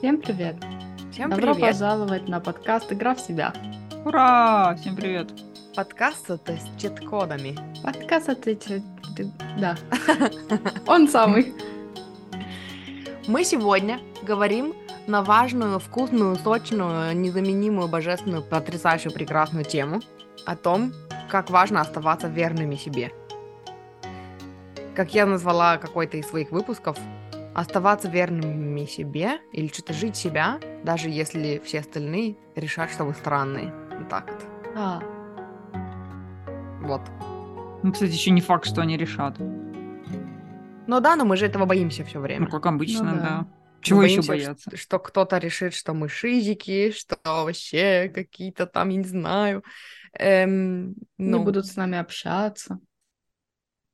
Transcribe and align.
Всем 0.00 0.16
привет! 0.16 0.56
Всем 1.12 1.28
Добро 1.28 1.52
привет! 1.52 1.72
пожаловать 1.72 2.26
на 2.26 2.40
подкаст 2.40 2.90
«Игра 2.90 3.14
в 3.14 3.20
себя». 3.20 3.52
Ура! 4.06 4.74
Всем 4.80 4.96
привет! 4.96 5.28
Подкаст 5.76 6.30
это 6.30 6.54
с 6.54 6.80
чит-кодами. 6.80 7.54
Подкаст 7.82 8.30
ответит... 8.30 8.82
Да, 9.58 9.76
он 10.86 11.06
самый. 11.06 11.52
Мы 13.26 13.44
сегодня 13.44 14.00
говорим 14.22 14.74
на 15.06 15.22
важную, 15.22 15.78
вкусную, 15.78 16.36
сочную, 16.36 17.14
незаменимую, 17.14 17.86
божественную, 17.86 18.42
потрясающую, 18.42 19.12
прекрасную 19.12 19.66
тему 19.66 20.00
о 20.46 20.56
том, 20.56 20.94
как 21.28 21.50
важно 21.50 21.82
оставаться 21.82 22.26
верными 22.26 22.76
себе. 22.76 23.12
Как 24.94 25.12
я 25.12 25.26
назвала 25.26 25.76
какой-то 25.76 26.16
из 26.16 26.26
своих 26.26 26.52
выпусков, 26.52 26.96
оставаться 27.60 28.08
верными 28.08 28.84
себе 28.86 29.40
или 29.52 29.68
что-то 29.68 29.92
жить 29.92 30.16
себя, 30.16 30.60
даже 30.84 31.08
если 31.10 31.60
все 31.64 31.80
остальные 31.80 32.36
решат, 32.56 32.90
что 32.90 33.04
вы 33.04 33.14
странные. 33.14 33.72
Вот 33.98 34.08
так 34.08 34.30
вот. 34.30 34.44
А, 34.76 35.00
Вот. 36.80 37.02
Ну, 37.82 37.92
кстати, 37.92 38.12
еще 38.12 38.30
не 38.30 38.40
факт, 38.40 38.66
что 38.66 38.80
они 38.82 38.96
решат. 38.96 39.38
Ну 40.86 41.00
да, 41.00 41.16
но 41.16 41.24
мы 41.24 41.36
же 41.36 41.46
этого 41.46 41.66
боимся 41.66 42.04
все 42.04 42.18
время. 42.20 42.46
Ну, 42.46 42.48
как 42.48 42.66
обычно, 42.66 43.12
Ну 43.12 43.16
да. 43.16 43.22
да. 43.22 43.38
Мы 43.42 43.48
Чего 43.82 44.02
еще 44.02 44.22
боимся, 44.22 44.28
бояться? 44.28 44.70
Что, 44.70 44.76
что 44.76 44.98
кто-то 44.98 45.38
решит, 45.38 45.74
что 45.74 45.94
мы 45.94 46.08
шизики, 46.08 46.90
что 46.92 47.16
вообще 47.24 48.10
какие-то 48.14 48.66
там, 48.66 48.88
я 48.90 48.96
не 48.98 49.04
знаю, 49.04 49.62
эм, 50.12 50.90
не 50.90 50.96
ну, 51.18 51.44
будут 51.44 51.66
с 51.66 51.76
нами 51.76 51.98
общаться. 51.98 52.78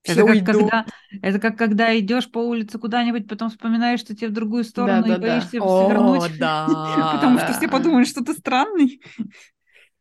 Это 0.07 0.25
как, 0.25 0.45
когда, 0.45 0.87
это 1.23 1.39
как 1.39 1.59
когда 1.59 1.99
идешь 1.99 2.31
по 2.31 2.39
улице 2.39 2.79
куда-нибудь, 2.79 3.29
потом 3.29 3.51
вспоминаешь, 3.51 4.01
что 4.01 4.15
тебе 4.15 4.29
в 4.29 4.33
другую 4.33 4.65
сторону 4.65 5.07
и 5.07 5.17
Да-да-да. 5.17 5.19
боишься 5.19 5.59
О, 5.61 5.87
свернуть. 5.87 6.39
да. 6.39 6.67
Потому 7.15 7.39
что 7.39 7.49
да. 7.49 7.53
все 7.53 7.69
подумают, 7.69 8.09
что 8.09 8.25
ты 8.25 8.33
странный. 8.35 9.01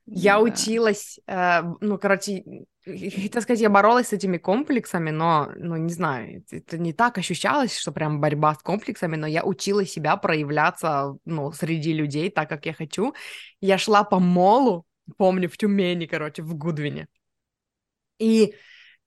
Я 0.07 0.39
Да. 0.39 0.39
училась, 0.39 1.19
э, 1.27 1.61
ну, 1.81 1.97
короче, 1.97 2.43
хотела 2.85 3.41
сказать, 3.41 3.61
я 3.61 3.69
боролась 3.69 4.09
с 4.09 4.13
этими 4.13 4.37
комплексами, 4.37 5.09
но, 5.09 5.51
ну, 5.55 5.75
не 5.77 5.91
знаю, 5.91 6.43
это 6.51 6.77
не 6.77 6.93
так 6.93 7.17
ощущалось, 7.17 7.75
что 7.77 7.91
прям 7.91 8.21
борьба 8.21 8.53
с 8.53 8.59
комплексами, 8.59 9.15
но 9.15 9.25
я 9.27 9.43
учила 9.43 9.85
себя 9.85 10.15
проявляться, 10.17 11.15
ну, 11.25 11.51
среди 11.51 11.93
людей 11.93 12.29
так, 12.29 12.49
как 12.49 12.65
я 12.67 12.73
хочу. 12.73 13.13
Я 13.61 13.79
шла 13.79 14.03
по 14.03 14.19
молу, 14.19 14.85
помню, 15.17 15.49
в 15.49 15.57
Тюмени, 15.57 16.05
короче, 16.05 16.43
в 16.43 16.53
Гудвине. 16.55 17.07
И, 18.19 18.53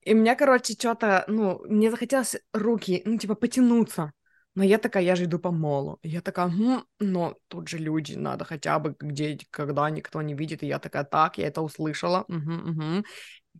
и 0.01 0.13
мне, 0.13 0.35
короче, 0.35 0.73
что-то, 0.73 1.23
ну, 1.27 1.61
мне 1.65 1.91
захотелось 1.91 2.37
руки, 2.53 3.01
ну, 3.05 3.17
типа, 3.17 3.35
потянуться. 3.35 4.11
Но 4.55 4.63
я 4.63 4.77
такая, 4.77 5.03
я 5.03 5.15
же 5.15 5.25
иду 5.25 5.39
по 5.39 5.51
молу. 5.51 5.99
Я 6.03 6.21
такая, 6.21 6.49
«Хм, 6.49 6.83
но 6.99 7.35
тут 7.47 7.67
же 7.69 7.77
люди, 7.77 8.15
надо 8.15 8.45
хотя 8.45 8.79
бы 8.79 8.95
где, 8.99 9.37
когда 9.51 9.89
никто 9.89 10.21
не 10.21 10.33
видит. 10.33 10.63
И 10.63 10.67
я 10.67 10.79
такая, 10.79 11.03
так, 11.03 11.37
я 11.37 11.47
это 11.47 11.61
услышала. 11.61 12.25
мгм, 12.27 12.71
мгм». 12.71 13.05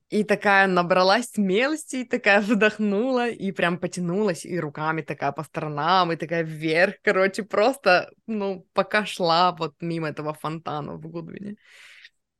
И 0.09 0.23
такая 0.23 0.67
набралась 0.67 1.31
смелости, 1.31 1.97
и 1.97 2.03
такая 2.05 2.41
вдохнула, 2.41 3.29
и 3.29 3.51
прям 3.51 3.77
потянулась, 3.77 4.45
и 4.45 4.59
руками 4.59 5.01
такая 5.01 5.31
по 5.31 5.43
сторонам, 5.43 6.11
и 6.11 6.15
такая 6.15 6.43
вверх, 6.43 6.95
короче, 7.03 7.43
просто, 7.43 8.11
ну, 8.27 8.65
пока 8.73 9.05
шла 9.05 9.51
вот 9.51 9.75
мимо 9.81 10.09
этого 10.09 10.33
фонтана 10.33 10.93
в 10.95 11.01
Гудвине. 11.01 11.55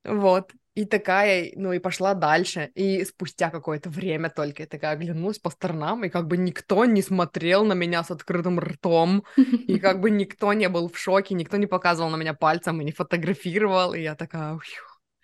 Вот. 0.03 0.51
И 0.79 0.85
такая, 0.85 1.51
ну 1.57 1.73
и 1.73 1.79
пошла 1.79 2.13
дальше. 2.13 2.71
И 2.73 3.03
спустя 3.03 3.49
какое-то 3.49 3.89
время 3.89 4.29
только 4.29 4.61
я 4.63 4.65
такая 4.65 4.93
оглянулась 4.93 5.37
по 5.37 5.49
сторонам, 5.49 6.05
и 6.05 6.09
как 6.09 6.27
бы 6.27 6.37
никто 6.37 6.85
не 6.85 7.01
смотрел 7.01 7.65
на 7.65 7.73
меня 7.73 8.01
с 8.01 8.11
открытым 8.11 8.61
ртом, 8.61 9.25
и 9.35 9.77
как 9.77 9.99
бы 9.99 10.09
никто 10.09 10.53
не 10.53 10.69
был 10.69 10.87
в 10.87 10.97
шоке, 10.97 11.35
никто 11.35 11.57
не 11.57 11.67
показывал 11.67 12.09
на 12.11 12.15
меня 12.15 12.33
пальцем 12.33 12.79
и 12.79 12.85
не 12.85 12.93
фотографировал, 12.93 13.93
и 13.93 13.99
я 13.99 14.15
такая... 14.15 14.53
«Ух». 14.53 14.63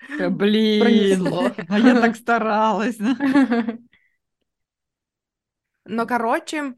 Блин, 0.10 0.82
Пронесло. 0.82 1.52
а 1.70 1.80
я 1.80 2.02
так 2.02 2.16
старалась. 2.18 2.98
Но, 5.86 6.06
короче, 6.06 6.74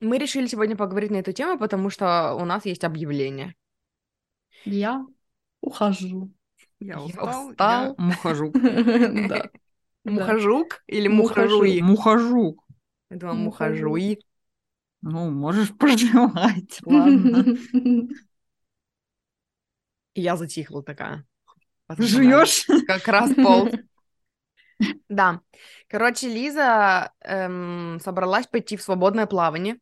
мы 0.00 0.16
решили 0.16 0.46
сегодня 0.46 0.74
поговорить 0.74 1.10
на 1.10 1.16
эту 1.16 1.32
тему, 1.32 1.58
потому 1.58 1.90
что 1.90 2.32
у 2.32 2.46
нас 2.46 2.64
есть 2.64 2.82
объявление. 2.82 3.54
Я 4.64 5.04
ухожу. 5.60 6.32
Я 6.84 7.00
устал, 7.00 7.48
устал. 7.48 7.94
я 7.98 8.04
мухожук. 8.04 8.54
Да. 9.28 9.50
Мухожук 10.04 10.82
или 10.86 11.08
мухожуи? 11.08 11.80
Мухожук. 11.80 12.62
Я 13.10 13.16
думала, 13.16 13.34
мухожуи. 13.36 14.18
Ну, 15.00 15.30
можешь 15.30 15.74
пожелать, 15.78 16.78
ладно. 16.84 17.56
И 20.12 20.20
я 20.20 20.36
затихла 20.36 20.82
такая. 20.82 21.24
Жуешь? 21.98 22.66
Как 22.86 23.08
раз 23.08 23.34
пол. 23.34 23.70
Да. 25.08 25.40
Короче, 25.88 26.28
Лиза 26.28 27.12
эм, 27.20 27.98
собралась 28.02 28.46
пойти 28.46 28.76
в 28.76 28.82
свободное 28.82 29.26
плавание, 29.26 29.78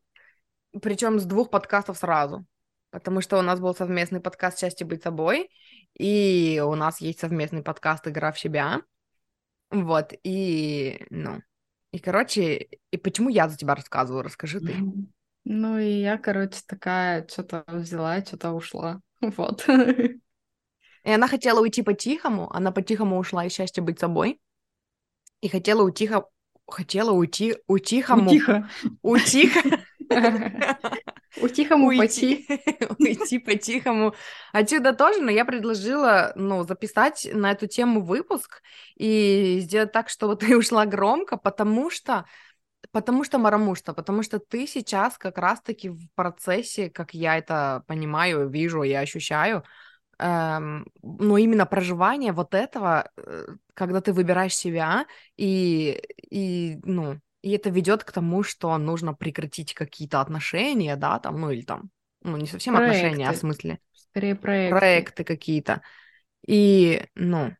причем 0.81 1.19
с 1.19 1.25
двух 1.25 1.49
подкастов 1.49 1.97
сразу. 1.97 2.45
Потому 2.91 3.21
что 3.21 3.39
у 3.39 3.41
нас 3.41 3.59
был 3.59 3.75
совместный 3.75 4.21
подкаст 4.21 4.59
«Счастье 4.59 4.85
быть 4.85 5.03
собой», 5.03 5.49
и 5.97 6.61
у 6.65 6.75
нас 6.75 7.01
есть 7.01 7.19
совместный 7.19 7.63
подкаст 7.63 8.07
«Игра 8.07 8.31
в 8.31 8.39
себя». 8.39 8.81
Вот, 9.69 10.13
и, 10.23 11.05
ну, 11.09 11.41
и, 11.91 11.99
короче, 11.99 12.67
и 12.91 12.97
почему 12.97 13.29
я 13.29 13.49
за 13.49 13.57
тебя 13.57 13.75
рассказываю? 13.75 14.23
Расскажи 14.23 14.59
ты. 14.59 14.75
Ну 15.45 15.77
и 15.77 16.01
я, 16.01 16.17
короче, 16.17 16.59
такая, 16.67 17.27
что-то 17.27 17.63
взяла, 17.67 18.23
что-то 18.23 18.51
ушла. 18.51 19.01
Вот. 19.21 19.67
И 19.67 21.11
она 21.11 21.27
хотела 21.27 21.59
уйти 21.61 21.81
по-тихому, 21.81 22.53
она 22.53 22.71
по-тихому 22.71 23.17
ушла 23.17 23.45
из 23.45 23.53
«Счастья 23.53 23.81
быть 23.81 23.99
собой», 23.99 24.39
и 25.41 25.49
хотела 25.49 25.83
уйти, 25.83 26.09
хотела 26.67 27.11
уйти, 27.11 27.57
утихому, 27.67 28.29
Тихо. 28.29 28.69
утихо, 29.01 29.61
Утихому 31.41 31.87
уйти, 31.87 32.45
уйти 32.99 33.39
по-тихому. 33.39 34.13
Отсюда 34.51 34.93
тоже, 34.93 35.21
но 35.21 35.31
я 35.31 35.45
предложила, 35.45 36.31
ну, 36.35 36.63
записать 36.63 37.27
на 37.33 37.51
эту 37.51 37.67
тему 37.67 38.01
выпуск 38.01 38.61
и 38.95 39.59
сделать 39.61 39.91
так, 39.91 40.09
чтобы 40.09 40.35
ты 40.35 40.55
ушла 40.57 40.85
громко, 40.85 41.37
потому 41.37 41.89
что, 41.89 42.25
потому 42.91 43.23
что, 43.23 43.39
Марамушта, 43.39 43.93
потому 43.93 44.23
что 44.23 44.39
ты 44.39 44.67
сейчас 44.67 45.17
как 45.17 45.37
раз-таки 45.37 45.89
в 45.89 46.07
процессе, 46.15 46.89
как 46.89 47.13
я 47.13 47.37
это 47.37 47.83
понимаю, 47.87 48.47
вижу 48.49 48.83
и 48.83 48.93
ощущаю, 48.93 49.63
эм, 50.19 50.85
но 51.01 51.37
именно 51.37 51.65
проживание 51.65 52.31
вот 52.31 52.53
этого, 52.53 53.09
э, 53.17 53.45
когда 53.73 54.01
ты 54.01 54.13
выбираешь 54.13 54.55
себя 54.55 55.07
и, 55.35 55.99
и 56.29 56.77
ну, 56.83 57.19
и 57.43 57.51
это 57.51 57.69
ведет 57.69 58.05
к 58.05 58.11
тому, 58.13 58.43
что 58.43 58.77
нужно 58.79 59.13
прекратить 59.13 59.75
какие-то 59.75 60.21
отношения, 60.21 60.95
да, 60.97 61.19
там, 61.19 61.39
ну 61.41 61.51
или 61.51 61.61
там, 61.63 61.91
ну 62.23 62.37
не 62.37 62.47
совсем 62.47 62.77
отношения, 62.77 63.29
а 63.29 63.33
в 63.33 63.37
Проекты. 63.37 63.39
смысле 63.39 63.79
Скорее 63.93 64.35
проект. 64.35 64.79
проекты 64.79 65.23
какие-то. 65.23 65.81
И, 66.47 67.05
ну, 67.15 67.55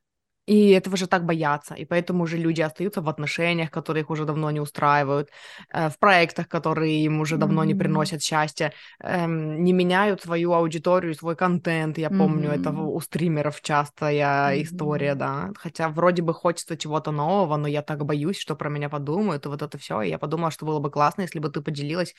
и 0.46 0.72
этого 0.72 0.98
же 0.98 1.08
так 1.08 1.26
боятся, 1.26 1.74
и 1.76 1.86
поэтому 1.86 2.24
уже 2.24 2.38
люди 2.38 2.62
остаются 2.62 3.02
в 3.02 3.10
отношениях, 3.10 3.72
которые 3.72 4.02
их 4.04 4.10
уже 4.10 4.26
давно 4.26 4.52
не 4.52 4.60
устраивают, 4.60 5.30
э, 5.74 5.90
в 5.90 5.98
проектах, 6.00 6.48
которые 6.50 7.04
им 7.06 7.22
уже 7.22 7.38
давно 7.38 7.64
не 7.64 7.74
Мгм. 7.74 7.76
приносят 7.76 8.22
счастья, 8.22 8.74
эм, 9.02 9.64
не 9.64 9.74
меняют 9.74 10.22
свою 10.22 10.54
аудиторию, 10.54 11.16
свой 11.16 11.36
контент. 11.36 11.98
Я 11.98 12.10
помню, 12.10 12.50
это 12.52 12.72
Мгм. 12.72 12.90
в- 12.90 12.94
у 12.96 13.00
стримеров 13.02 13.62
частая 13.62 14.62
Мгм. 14.62 14.64
история, 14.64 15.16
да. 15.16 15.52
Хотя 15.58 15.90
вроде 15.90 16.22
бы 16.22 16.34
хочется 16.34 16.78
чего-то 16.78 17.12
нового, 17.12 17.58
но 17.58 17.68
я 17.68 17.82
так 17.82 18.04
боюсь, 18.06 18.38
что 18.38 18.56
про 18.56 18.70
меня 18.70 18.90
подумают, 18.90 19.46
и 19.46 19.50
вот 19.50 19.62
это 19.62 19.78
все. 19.78 20.02
И 20.02 20.10
я 20.10 20.18
подумала, 20.20 20.52
что 20.52 20.66
было 20.66 20.80
бы 20.80 20.92
классно, 20.92 21.22
если 21.24 21.40
бы 21.40 21.50
ты 21.50 21.62
поделилась 21.62 22.16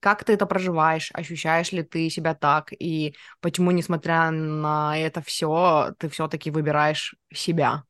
как 0.00 0.24
ты 0.24 0.32
это 0.34 0.46
проживаешь? 0.46 1.10
Ощущаешь 1.14 1.72
ли 1.72 1.82
ты 1.82 2.10
себя 2.10 2.34
так? 2.34 2.72
И 2.72 3.14
почему, 3.40 3.70
несмотря 3.70 4.30
на 4.30 4.98
это 4.98 5.20
все, 5.22 5.94
ты 5.98 6.08
все-таки 6.08 6.50
выбираешь 6.50 7.16
себя? 7.32 7.84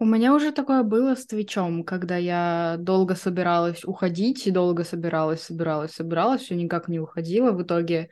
У 0.00 0.04
меня 0.04 0.32
уже 0.32 0.52
такое 0.52 0.84
было 0.84 1.16
с 1.16 1.26
Твичом, 1.26 1.82
когда 1.82 2.16
я 2.16 2.76
долго 2.78 3.16
собиралась 3.16 3.84
уходить, 3.84 4.46
и 4.46 4.52
долго 4.52 4.84
собиралась, 4.84 5.42
собиралась, 5.42 5.92
собиралась, 5.92 6.42
все 6.42 6.54
никак 6.54 6.86
не 6.86 7.00
уходила. 7.00 7.50
В 7.50 7.62
итоге 7.62 8.08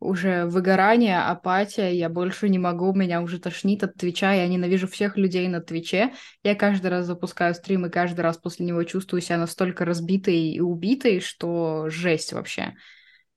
уже 0.00 0.46
выгорание, 0.46 1.20
апатия, 1.20 1.90
я 1.90 2.08
больше 2.08 2.48
не 2.48 2.58
могу, 2.58 2.94
меня 2.94 3.20
уже 3.20 3.38
тошнит 3.38 3.84
от 3.84 3.94
Твича, 3.94 4.32
я 4.32 4.48
ненавижу 4.48 4.88
всех 4.88 5.18
людей 5.18 5.46
на 5.48 5.60
Твиче. 5.60 6.14
Я 6.42 6.54
каждый 6.54 6.86
раз 6.88 7.06
запускаю 7.06 7.54
стрим, 7.54 7.84
и 7.86 7.90
каждый 7.90 8.22
раз 8.22 8.38
после 8.38 8.64
него 8.64 8.82
чувствую 8.84 9.20
себя 9.20 9.36
настолько 9.36 9.84
разбитой 9.84 10.38
и 10.38 10.60
убитой, 10.60 11.20
что 11.20 11.90
жесть 11.90 12.32
вообще. 12.32 12.74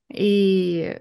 И 0.10 1.00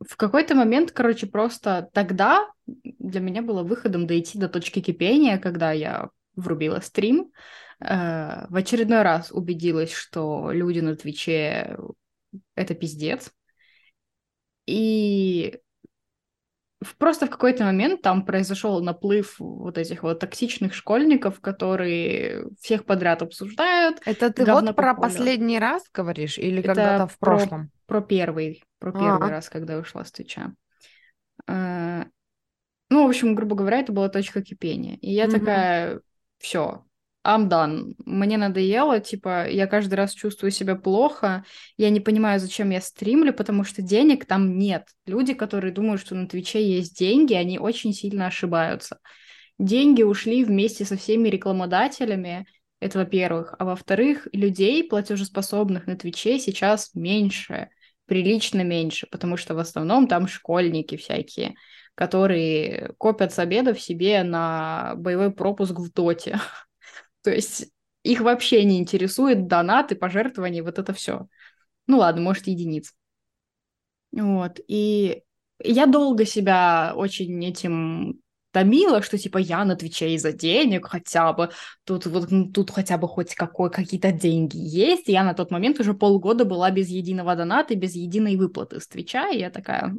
в 0.00 0.16
какой-то 0.16 0.54
момент, 0.56 0.90
короче, 0.90 1.26
просто 1.26 1.88
тогда 1.92 2.46
для 2.66 3.20
меня 3.20 3.42
было 3.42 3.62
выходом 3.62 4.06
дойти 4.06 4.38
до 4.38 4.48
точки 4.48 4.80
кипения, 4.80 5.38
когда 5.38 5.70
я 5.70 6.10
врубила 6.34 6.80
стрим, 6.80 7.30
э, 7.80 8.46
в 8.48 8.56
очередной 8.56 9.02
раз 9.02 9.30
убедилась, 9.30 9.92
что 9.92 10.50
люди 10.50 10.80
на 10.80 10.96
Твиче— 10.96 11.78
это 12.56 12.74
пиздец, 12.74 13.30
И 14.66 15.58
просто 16.98 17.26
в 17.26 17.30
какой-то 17.30 17.64
момент 17.64 18.02
там 18.02 18.24
произошел 18.24 18.82
наплыв 18.82 19.36
вот 19.38 19.78
этих 19.78 20.02
вот 20.02 20.20
токсичных 20.20 20.74
школьников, 20.74 21.40
которые 21.40 22.46
всех 22.60 22.84
подряд 22.84 23.22
обсуждают. 23.22 24.00
Это 24.04 24.32
ты 24.32 24.44
вот 24.44 24.74
про 24.76 24.94
последний 24.94 25.58
раз 25.58 25.84
говоришь 25.92 26.38
или 26.38 26.62
когда-то 26.62 27.06
в 27.06 27.18
прошлом? 27.18 27.70
Про, 27.86 28.00
про 28.00 28.06
первый, 28.06 28.64
про 28.78 28.92
первый 28.92 29.26
А-а. 29.26 29.30
раз, 29.30 29.48
когда 29.48 29.78
ушла 29.78 30.04
с 30.04 30.12
Твича. 30.12 30.52
А, 31.46 32.06
ну, 32.90 33.04
в 33.04 33.08
общем, 33.08 33.34
грубо 33.34 33.56
говоря, 33.56 33.80
это 33.80 33.92
была 33.92 34.08
точка 34.08 34.42
кипения. 34.42 34.96
И 34.96 35.10
я 35.12 35.26
mm-hmm. 35.26 35.38
такая, 35.38 36.00
все, 36.38 36.84
I'm 37.26 37.48
done. 37.48 37.94
Мне 38.04 38.36
надоело, 38.36 39.00
типа, 39.00 39.48
я 39.48 39.66
каждый 39.66 39.94
раз 39.94 40.14
чувствую 40.14 40.52
себя 40.52 40.76
плохо, 40.76 41.44
я 41.76 41.90
не 41.90 41.98
понимаю, 41.98 42.38
зачем 42.38 42.70
я 42.70 42.80
стримлю, 42.80 43.34
потому 43.34 43.64
что 43.64 43.82
денег 43.82 44.26
там 44.26 44.56
нет. 44.56 44.86
Люди, 45.06 45.34
которые 45.34 45.72
думают, 45.72 46.00
что 46.00 46.14
на 46.14 46.28
Твиче 46.28 46.64
есть 46.64 46.96
деньги, 46.96 47.34
они 47.34 47.58
очень 47.58 47.92
сильно 47.92 48.28
ошибаются. 48.28 49.00
Деньги 49.58 50.02
ушли 50.04 50.44
вместе 50.44 50.84
со 50.84 50.96
всеми 50.96 51.28
рекламодателями, 51.28 52.46
это 52.78 52.98
во-первых. 53.00 53.54
А 53.58 53.64
во-вторых, 53.64 54.28
людей, 54.32 54.84
платежеспособных 54.88 55.88
на 55.88 55.96
Твиче, 55.96 56.38
сейчас 56.38 56.94
меньше, 56.94 57.70
прилично 58.06 58.62
меньше, 58.62 59.08
потому 59.10 59.36
что 59.36 59.54
в 59.54 59.58
основном 59.58 60.06
там 60.06 60.28
школьники 60.28 60.96
всякие, 60.96 61.54
которые 61.96 62.92
копят 62.98 63.32
с 63.32 63.38
обедов 63.40 63.80
себе 63.80 64.22
на 64.22 64.94
боевой 64.96 65.32
пропуск 65.32 65.78
в 65.78 65.92
Доте. 65.92 66.38
То 67.26 67.32
есть 67.32 67.66
их 68.04 68.20
вообще 68.20 68.62
не 68.62 68.78
интересует 68.78 69.48
донаты, 69.48 69.96
пожертвования, 69.96 70.62
вот 70.62 70.78
это 70.78 70.92
все. 70.92 71.26
Ну 71.88 71.98
ладно, 71.98 72.22
может, 72.22 72.46
единиц. 72.46 72.94
Вот. 74.12 74.60
И 74.68 75.24
я 75.58 75.86
долго 75.86 76.24
себя 76.24 76.92
очень 76.94 77.44
этим 77.44 78.20
томила, 78.52 79.02
что 79.02 79.18
типа 79.18 79.38
я 79.38 79.64
на 79.64 79.74
Твиче 79.74 80.14
из-за 80.14 80.30
денег 80.30 80.86
хотя 80.86 81.32
бы, 81.32 81.50
тут 81.82 82.06
вот 82.06 82.28
тут 82.54 82.70
хотя 82.70 82.96
бы 82.96 83.08
хоть 83.08 83.34
какой, 83.34 83.72
какие-то 83.72 84.12
деньги 84.12 84.56
есть. 84.56 85.08
И 85.08 85.12
я 85.12 85.24
на 85.24 85.34
тот 85.34 85.50
момент 85.50 85.80
уже 85.80 85.94
полгода 85.94 86.44
была 86.44 86.70
без 86.70 86.86
единого 86.86 87.34
доната, 87.34 87.74
без 87.74 87.96
единой 87.96 88.36
выплаты 88.36 88.78
с 88.78 88.86
Твича, 88.86 89.30
и 89.30 89.40
я 89.40 89.50
такая... 89.50 89.96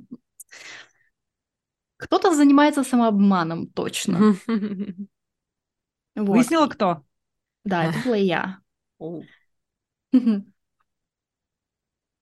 Кто-то 1.97 2.33
занимается 2.33 2.85
самообманом, 2.85 3.67
точно. 3.67 4.37
Выяснила, 6.15 6.67
кто? 6.67 7.03
Да, 7.67 7.85
это 7.85 7.99
была 8.05 8.15
я. 8.15 8.59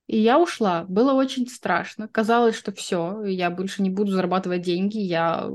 И 0.07 0.17
я 0.17 0.39
ушла. 0.39 0.83
Было 0.83 1.13
очень 1.13 1.47
страшно. 1.47 2.07
Казалось, 2.07 2.55
что 2.55 2.71
все, 2.71 3.23
я 3.25 3.49
больше 3.49 3.81
не 3.81 3.89
буду 3.89 4.11
зарабатывать 4.11 4.61
деньги, 4.61 4.97
я 4.97 5.49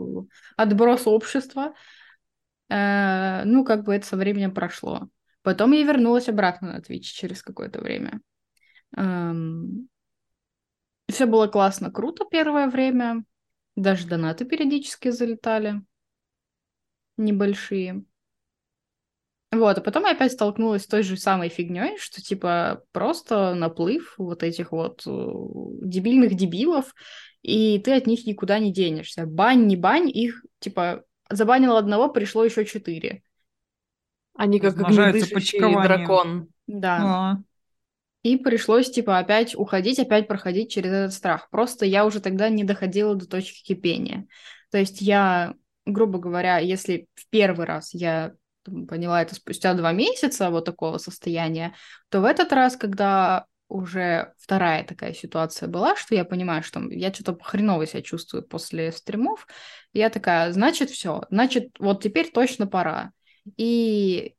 отброс 0.56 1.06
общества. 1.06 1.74
Э, 2.68 3.42
ну, 3.44 3.64
как 3.64 3.84
бы 3.84 3.94
это 3.94 4.06
со 4.06 4.16
временем 4.16 4.52
прошло. 4.54 5.08
Потом 5.42 5.72
я 5.72 5.84
вернулась 5.84 6.28
обратно 6.28 6.72
на 6.72 6.78
Twitch 6.80 7.02
через 7.02 7.42
какое-то 7.42 7.80
время. 7.80 8.20
Эм... 8.96 9.88
Все 11.08 11.26
было 11.26 11.48
классно, 11.48 11.90
круто 11.90 12.24
первое 12.30 12.68
время. 12.68 13.24
Даже 13.76 14.06
донаты 14.06 14.44
периодически 14.44 15.10
залетали. 15.10 15.82
Небольшие. 17.16 18.04
Вот, 19.52 19.78
а 19.78 19.80
потом 19.80 20.04
я 20.04 20.12
опять 20.12 20.32
столкнулась 20.32 20.84
с 20.84 20.86
той 20.86 21.02
же 21.02 21.16
самой 21.16 21.48
фигней, 21.48 21.98
что 21.98 22.22
типа 22.22 22.84
просто 22.92 23.54
наплыв 23.54 24.14
вот 24.16 24.44
этих 24.44 24.70
вот 24.70 25.02
э, 25.06 25.10
дебильных 25.82 26.34
дебилов, 26.34 26.94
и 27.42 27.80
ты 27.80 27.96
от 27.96 28.06
них 28.06 28.26
никуда 28.26 28.60
не 28.60 28.72
денешься. 28.72 29.26
Бань, 29.26 29.66
не 29.66 29.76
бань, 29.76 30.08
их 30.08 30.44
типа 30.60 31.02
забанил 31.28 31.76
одного, 31.76 32.08
пришло 32.08 32.44
еще 32.44 32.64
четыре. 32.64 33.22
Они 34.34 34.60
как 34.60 34.78
огнедышащий 34.78 35.58
дракон. 35.58 36.48
Да. 36.66 36.98
А. 37.02 37.36
И 38.22 38.36
пришлось, 38.36 38.90
типа, 38.90 39.18
опять 39.18 39.54
уходить, 39.54 39.98
опять 39.98 40.28
проходить 40.28 40.70
через 40.70 40.92
этот 40.92 41.12
страх. 41.12 41.48
Просто 41.50 41.86
я 41.86 42.04
уже 42.04 42.20
тогда 42.20 42.48
не 42.50 42.64
доходила 42.64 43.14
до 43.14 43.26
точки 43.26 43.64
кипения. 43.64 44.26
То 44.70 44.78
есть 44.78 45.00
я, 45.00 45.54
грубо 45.86 46.18
говоря, 46.18 46.58
если 46.58 47.08
в 47.14 47.28
первый 47.30 47.66
раз 47.66 47.94
я 47.94 48.34
поняла 48.64 49.22
это 49.22 49.34
спустя 49.34 49.74
два 49.74 49.92
месяца 49.92 50.50
вот 50.50 50.64
такого 50.64 50.98
состояния, 50.98 51.74
то 52.08 52.20
в 52.20 52.24
этот 52.24 52.52
раз, 52.52 52.76
когда 52.76 53.46
уже 53.68 54.34
вторая 54.38 54.84
такая 54.84 55.14
ситуация 55.14 55.68
была, 55.68 55.96
что 55.96 56.14
я 56.14 56.24
понимаю, 56.24 56.62
что 56.62 56.80
я 56.90 57.12
что-то 57.12 57.38
хреново 57.40 57.86
себя 57.86 58.02
чувствую 58.02 58.42
после 58.42 58.90
стримов, 58.92 59.46
я 59.92 60.10
такая, 60.10 60.52
значит, 60.52 60.90
все, 60.90 61.22
значит, 61.30 61.70
вот 61.78 62.02
теперь 62.02 62.30
точно 62.30 62.66
пора. 62.66 63.12
И 63.56 64.34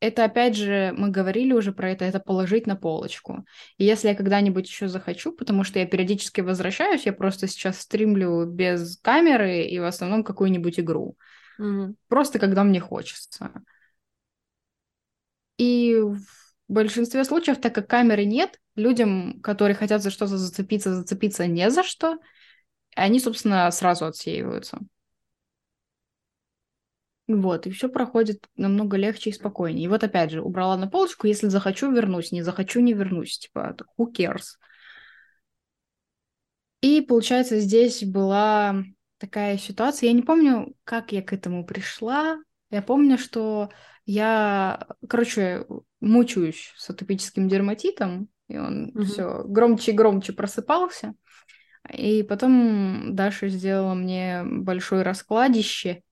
это, 0.00 0.24
опять 0.24 0.54
же, 0.54 0.94
мы 0.96 1.10
говорили 1.10 1.52
уже 1.52 1.72
про 1.72 1.90
это, 1.90 2.04
это 2.04 2.20
положить 2.20 2.68
на 2.68 2.76
полочку. 2.76 3.44
И 3.78 3.84
если 3.84 4.08
я 4.08 4.14
когда-нибудь 4.14 4.68
еще 4.68 4.86
захочу, 4.86 5.32
потому 5.32 5.64
что 5.64 5.80
я 5.80 5.86
периодически 5.86 6.40
возвращаюсь, 6.40 7.06
я 7.06 7.12
просто 7.12 7.48
сейчас 7.48 7.80
стримлю 7.80 8.46
без 8.46 8.98
камеры 8.98 9.62
и 9.62 9.78
в 9.80 9.84
основном 9.84 10.22
какую-нибудь 10.22 10.78
игру. 10.78 11.16
Угу. 11.58 11.96
Просто 12.08 12.38
когда 12.38 12.64
мне 12.64 12.80
хочется. 12.80 13.52
И 15.56 15.96
в 16.00 16.20
большинстве 16.68 17.24
случаев, 17.24 17.60
так 17.60 17.74
как 17.74 17.88
камеры 17.88 18.24
нет, 18.24 18.60
людям, 18.76 19.40
которые 19.42 19.74
хотят 19.74 20.02
за 20.02 20.10
что-то 20.10 20.36
зацепиться, 20.36 20.94
зацепиться 20.94 21.46
не 21.46 21.70
за 21.70 21.82
что, 21.82 22.18
они, 22.94 23.20
собственно, 23.20 23.70
сразу 23.70 24.06
отсеиваются. 24.06 24.78
Вот, 27.26 27.66
и 27.66 27.70
все 27.70 27.90
проходит 27.90 28.48
намного 28.56 28.96
легче 28.96 29.30
и 29.30 29.34
спокойнее. 29.34 29.84
И 29.84 29.88
вот 29.88 30.02
опять 30.02 30.30
же, 30.30 30.40
убрала 30.40 30.78
на 30.78 30.88
полочку, 30.88 31.26
если 31.26 31.48
захочу, 31.48 31.92
вернусь, 31.92 32.32
не 32.32 32.40
захочу, 32.40 32.80
не 32.80 32.94
вернусь. 32.94 33.38
Типа, 33.38 33.76
who 33.98 34.06
cares? 34.10 34.56
И, 36.80 37.02
получается, 37.02 37.58
здесь 37.58 38.02
была 38.02 38.82
такая 39.18 39.58
ситуация. 39.58 40.08
Я 40.08 40.12
не 40.12 40.22
помню, 40.22 40.74
как 40.84 41.12
я 41.12 41.22
к 41.22 41.32
этому 41.32 41.64
пришла. 41.64 42.38
Я 42.70 42.82
помню, 42.82 43.18
что 43.18 43.70
я, 44.04 44.86
короче, 45.08 45.66
мучаюсь 46.00 46.72
с 46.76 46.90
атопическим 46.90 47.48
дерматитом, 47.48 48.28
и 48.48 48.58
он 48.58 48.90
mm-hmm. 48.90 49.02
все 49.04 49.44
громче 49.44 49.92
и 49.92 49.94
громче 49.94 50.32
просыпался. 50.32 51.14
И 51.92 52.22
потом 52.22 53.14
Даша 53.14 53.48
сделала 53.48 53.94
мне 53.94 54.42
большое 54.44 55.02
раскладище 55.02 56.02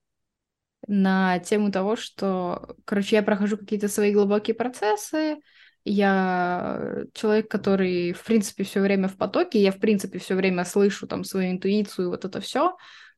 на 0.87 1.39
тему 1.39 1.71
того, 1.71 1.95
что, 1.95 2.75
короче, 2.85 3.17
я 3.17 3.23
прохожу 3.23 3.57
какие-то 3.57 3.87
свои 3.87 4.13
глубокие 4.13 4.55
процессы, 4.55 5.37
я 5.83 7.03
человек, 7.13 7.49
который, 7.49 8.13
в 8.13 8.23
принципе, 8.23 8.63
все 8.63 8.81
время 8.81 9.07
в 9.07 9.17
потоке, 9.17 9.61
я, 9.61 9.71
в 9.71 9.79
принципе, 9.79 10.19
все 10.19 10.35
время 10.35 10.65
слышу 10.65 11.07
там 11.07 11.23
свою 11.23 11.51
интуицию, 11.51 12.09
вот 12.09 12.25
это 12.25 12.41
все, 12.41 12.75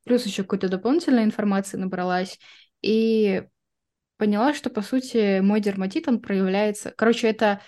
плюс 0.09 0.25
еще 0.25 0.41
какой-то 0.41 0.69
дополнительной 0.69 1.23
информации 1.23 1.77
набралась, 1.77 2.39
и 2.81 3.43
поняла, 4.17 4.55
что, 4.55 4.71
по 4.71 4.81
сути, 4.81 5.39
мой 5.39 5.61
дерматит, 5.61 6.07
он 6.07 6.19
проявляется... 6.19 6.91
Короче, 6.97 7.27
это... 7.27 7.61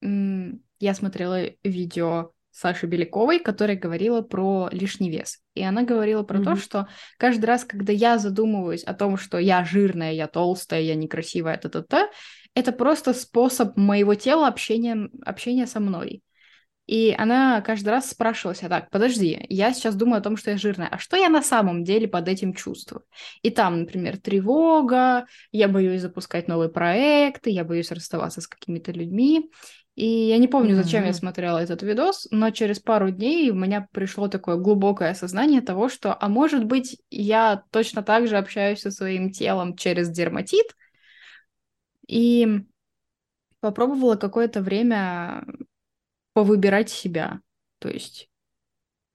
Я 0.00 0.94
смотрела 0.94 1.42
видео 1.62 2.32
Саши 2.52 2.86
Беляковой, 2.86 3.38
которая 3.38 3.76
говорила 3.76 4.22
про 4.22 4.70
лишний 4.72 5.10
вес. 5.10 5.40
И 5.54 5.62
она 5.62 5.82
говорила 5.82 6.22
про 6.22 6.38
mm-hmm. 6.38 6.44
то, 6.44 6.56
что 6.56 6.88
каждый 7.18 7.44
раз, 7.44 7.64
когда 7.64 7.92
я 7.92 8.16
задумываюсь 8.16 8.84
о 8.84 8.94
том, 8.94 9.18
что 9.18 9.36
я 9.36 9.62
жирная, 9.62 10.12
я 10.12 10.26
толстая, 10.26 10.80
я 10.80 10.94
некрасивая, 10.94 11.58
та-та-та, 11.58 12.08
это 12.54 12.72
просто 12.72 13.12
способ 13.12 13.76
моего 13.76 14.14
тела 14.14 14.48
общения, 14.48 15.10
общения 15.26 15.66
со 15.66 15.80
мной. 15.80 16.22
И 16.88 17.14
она 17.18 17.60
каждый 17.60 17.90
раз 17.90 18.08
спрашивалась, 18.08 18.62
а 18.62 18.68
так, 18.70 18.88
подожди, 18.88 19.44
я 19.50 19.74
сейчас 19.74 19.94
думаю 19.94 20.20
о 20.20 20.22
том, 20.22 20.38
что 20.38 20.50
я 20.50 20.56
жирная, 20.56 20.88
а 20.88 20.96
что 20.96 21.18
я 21.18 21.28
на 21.28 21.42
самом 21.42 21.84
деле 21.84 22.08
под 22.08 22.28
этим 22.28 22.54
чувствую? 22.54 23.04
И 23.42 23.50
там, 23.50 23.80
например, 23.80 24.16
тревога, 24.16 25.26
я 25.52 25.68
боюсь 25.68 26.00
запускать 26.00 26.48
новые 26.48 26.70
проекты, 26.70 27.50
я 27.50 27.62
боюсь 27.62 27.92
расставаться 27.92 28.40
с 28.40 28.48
какими-то 28.48 28.90
людьми. 28.90 29.50
И 29.96 30.06
я 30.06 30.38
не 30.38 30.48
помню, 30.48 30.76
зачем 30.76 31.02
mm-hmm. 31.02 31.08
я 31.08 31.12
смотрела 31.12 31.58
этот 31.58 31.82
видос, 31.82 32.26
но 32.30 32.50
через 32.52 32.80
пару 32.80 33.10
дней 33.10 33.50
у 33.50 33.54
меня 33.54 33.86
пришло 33.92 34.28
такое 34.28 34.56
глубокое 34.56 35.10
осознание 35.10 35.60
того, 35.60 35.90
что, 35.90 36.16
а 36.18 36.28
может 36.30 36.64
быть, 36.64 37.02
я 37.10 37.64
точно 37.70 38.02
так 38.02 38.28
же 38.28 38.38
общаюсь 38.38 38.80
со 38.80 38.90
своим 38.90 39.30
телом 39.30 39.76
через 39.76 40.08
дерматит, 40.08 40.74
и 42.06 42.62
попробовала 43.60 44.16
какое-то 44.16 44.62
время 44.62 45.44
повыбирать 46.38 46.88
себя. 46.88 47.40
То 47.80 47.88
есть 47.88 48.28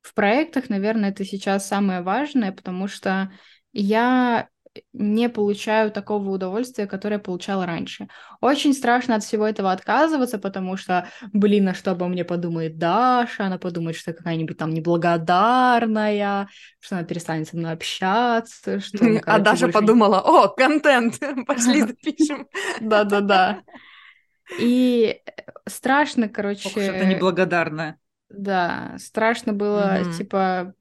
в 0.02 0.14
проектах, 0.14 0.68
наверное, 0.68 1.12
это 1.12 1.24
сейчас 1.24 1.66
самое 1.66 2.02
важное, 2.02 2.52
потому 2.52 2.90
что 2.90 3.32
я 3.72 4.50
не 4.92 5.30
получаю 5.30 5.90
такого 5.90 6.32
удовольствия, 6.32 6.86
которое 6.86 7.20
получала 7.20 7.66
раньше. 7.66 8.10
Очень 8.42 8.74
страшно 8.74 9.16
от 9.16 9.24
всего 9.24 9.48
этого 9.48 9.72
отказываться, 9.72 10.38
потому 10.38 10.76
что, 10.76 11.08
блин, 11.32 11.70
а 11.70 11.74
что 11.74 11.92
обо 11.92 12.10
мне 12.10 12.26
подумает 12.26 12.78
Даша? 12.78 13.46
Она 13.46 13.58
подумает, 13.58 13.96
что 13.96 14.12
я 14.12 14.18
какая-нибудь 14.18 14.58
там 14.58 14.72
неблагодарная, 14.72 16.50
что 16.82 16.98
она 16.98 17.06
перестанет 17.06 17.48
со 17.48 17.56
мной 17.56 17.72
общаться. 17.72 18.82
Что, 18.82 19.06
а 19.26 19.40
Даша 19.40 19.68
больше... 19.68 19.80
подумала, 19.80 20.20
о, 20.20 20.50
контент, 20.50 21.22
пошли 21.48 21.82
запишем. 21.88 22.50
Да-да-да. 22.82 23.62
И 24.60 25.22
страшно, 25.68 26.30
короче... 26.30 26.70
Ох, 26.70 26.78
это 26.78 27.06
неблагодарная. 27.06 27.98
Да, 28.30 28.96
страшно 28.98 29.54
было, 29.54 30.02
mm-hmm. 30.02 30.18
типа, 30.18 30.74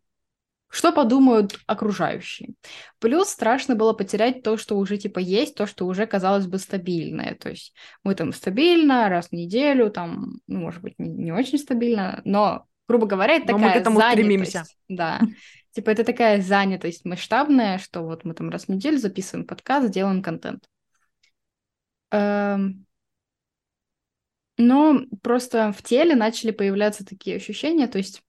что 0.73 0.91
подумают 0.91 1.59
окружающие. 1.67 2.55
Плюс 2.99 3.29
страшно 3.29 3.77
было 3.77 3.93
потерять 3.93 4.43
то, 4.43 4.57
что 4.57 4.79
уже, 4.79 4.97
типа, 4.97 5.19
есть, 5.19 5.55
то, 5.55 5.67
что 5.67 5.87
уже, 5.87 6.07
казалось 6.07 6.47
бы, 6.47 6.59
стабильное. 6.59 7.35
То 7.35 7.51
есть 7.51 7.75
мы 8.05 8.15
там 8.15 8.33
стабильно, 8.33 9.11
раз 9.11 9.29
в 9.29 9.33
неделю, 9.33 9.91
там, 9.91 10.41
ну, 10.47 10.61
может 10.61 10.81
быть, 10.81 10.99
не, 10.99 11.11
не 11.11 11.33
очень 11.33 11.59
стабильно, 11.59 12.23
но, 12.25 12.65
грубо 12.89 13.07
говоря, 13.07 13.35
это 13.35 13.53
но 13.53 13.59
такая 13.59 13.69
мы 13.69 13.73
к 13.75 13.77
этому 13.77 14.01
занятость. 14.01 14.23
стремимся. 14.23 14.65
Да. 14.89 15.21
Типа, 15.73 15.91
это 15.91 16.05
такая 16.05 16.41
занятость 16.41 17.05
масштабная, 17.05 17.77
что 17.77 18.01
вот 18.01 18.25
мы 18.25 18.33
там 18.33 18.49
раз 18.49 18.65
в 18.65 18.69
неделю 18.69 18.97
записываем 18.97 19.47
подкаст, 19.47 19.91
делаем 19.91 20.23
контент. 20.23 20.65
Эм, 22.11 22.87
но 24.67 25.03
просто 25.23 25.73
в 25.73 25.83
теле 25.83 26.15
начали 26.15 26.51
появляться 26.51 27.05
такие 27.05 27.37
ощущения, 27.37 27.89
то 27.89 27.99
есть 27.99 28.23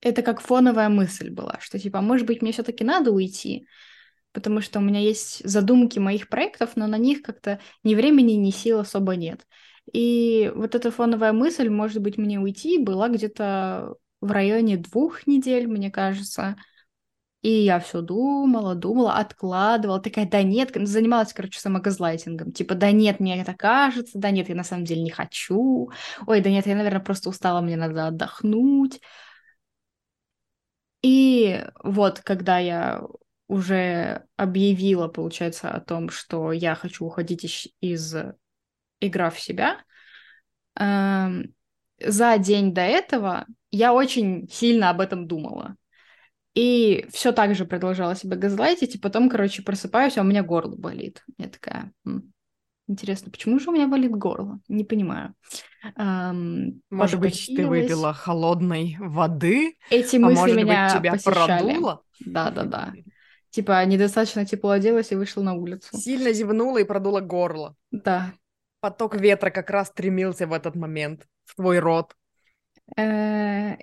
это 0.00 0.22
как 0.22 0.40
фоновая 0.40 0.88
мысль 0.88 1.30
была, 1.30 1.58
что 1.60 1.78
типа, 1.78 2.00
может 2.00 2.26
быть, 2.26 2.42
мне 2.42 2.52
все-таки 2.52 2.84
надо 2.84 3.10
уйти, 3.12 3.66
потому 4.32 4.60
что 4.60 4.78
у 4.78 4.82
меня 4.82 5.00
есть 5.00 5.46
задумки 5.48 5.98
моих 5.98 6.28
проектов, 6.28 6.76
но 6.76 6.86
на 6.86 6.98
них 6.98 7.22
как-то 7.22 7.60
ни 7.82 7.94
времени, 7.94 8.32
ни 8.32 8.50
сил 8.50 8.80
особо 8.80 9.16
нет. 9.16 9.46
И 9.92 10.52
вот 10.54 10.74
эта 10.74 10.90
фоновая 10.90 11.32
мысль, 11.32 11.68
может 11.68 12.02
быть, 12.02 12.18
мне 12.18 12.38
уйти, 12.38 12.78
была 12.78 13.08
где-то 13.08 13.94
в 14.20 14.30
районе 14.30 14.76
двух 14.76 15.26
недель, 15.26 15.66
мне 15.66 15.90
кажется. 15.90 16.56
И 17.42 17.50
я 17.50 17.78
все 17.78 18.00
думала, 18.00 18.74
думала, 18.74 19.14
откладывала, 19.14 20.00
такая, 20.00 20.28
да 20.28 20.42
нет, 20.42 20.72
занималась, 20.74 21.32
короче, 21.32 21.60
самогазлайтингом, 21.60 22.52
типа, 22.52 22.74
да 22.74 22.90
нет, 22.90 23.20
мне 23.20 23.40
это 23.40 23.54
кажется, 23.54 24.18
да 24.18 24.30
нет, 24.30 24.48
я 24.48 24.54
на 24.54 24.64
самом 24.64 24.84
деле 24.84 25.02
не 25.02 25.10
хочу, 25.10 25.90
ой, 26.26 26.40
да 26.40 26.50
нет, 26.50 26.66
я, 26.66 26.74
наверное, 26.74 27.00
просто 27.00 27.28
устала, 27.28 27.60
мне 27.60 27.76
надо 27.76 28.08
отдохнуть. 28.08 29.00
И 31.02 31.64
вот, 31.84 32.20
когда 32.20 32.58
я 32.58 33.02
уже 33.48 34.26
объявила, 34.36 35.08
получается, 35.08 35.70
о 35.70 35.80
том, 35.80 36.10
что 36.10 36.50
я 36.52 36.74
хочу 36.74 37.04
уходить 37.04 37.44
из, 37.44 37.68
из 37.80 38.16
игра 39.00 39.30
в 39.30 39.38
себя, 39.38 39.84
э, 40.78 41.28
за 42.04 42.38
день 42.38 42.74
до 42.74 42.80
этого 42.80 43.46
я 43.70 43.94
очень 43.94 44.48
сильно 44.48 44.90
об 44.90 45.00
этом 45.00 45.28
думала. 45.28 45.76
И 46.56 47.04
все 47.10 47.32
так 47.32 47.54
же 47.54 47.66
продолжала 47.66 48.16
себя 48.16 48.34
газлайтить, 48.34 48.94
и 48.94 48.98
потом, 48.98 49.28
короче, 49.28 49.62
просыпаюсь, 49.62 50.16
а 50.16 50.22
у 50.22 50.24
меня 50.24 50.42
горло 50.42 50.74
болит. 50.74 51.22
Я 51.36 51.48
такая, 51.48 51.92
интересно, 52.88 53.30
почему 53.30 53.58
же 53.58 53.68
у 53.68 53.74
меня 53.74 53.86
болит 53.86 54.10
горло? 54.12 54.58
Не 54.66 54.82
понимаю. 54.82 55.34
Эм, 55.96 56.80
Может 56.88 57.20
быть, 57.20 57.50
ты 57.54 57.66
выпила 57.66 58.14
холодной 58.14 58.96
воды? 58.98 59.76
Эти 59.90 60.16
мысли 60.16 60.38
а 60.38 60.40
может 60.40 60.56
меня 60.56 60.84
быть, 60.86 60.98
тебя 60.98 61.12
посещали. 61.12 61.62
продуло? 61.62 62.02
Да-да-да. 62.20 62.94
Типа, 63.50 63.84
недостаточно 63.84 64.46
тепло 64.46 64.70
оделась 64.70 65.12
и 65.12 65.14
вышла 65.14 65.42
на 65.42 65.52
улицу. 65.52 65.94
Сильно 65.98 66.32
зевнула 66.32 66.78
и 66.78 66.84
продула 66.84 67.20
горло. 67.20 67.74
Да. 67.90 68.32
Поток 68.80 69.16
ветра 69.16 69.50
как 69.50 69.68
раз 69.68 69.88
стремился 69.88 70.46
в 70.46 70.54
этот 70.54 70.74
момент 70.74 71.26
в 71.44 71.54
твой 71.56 71.80
рот. 71.80 72.14
Э, 72.96 73.76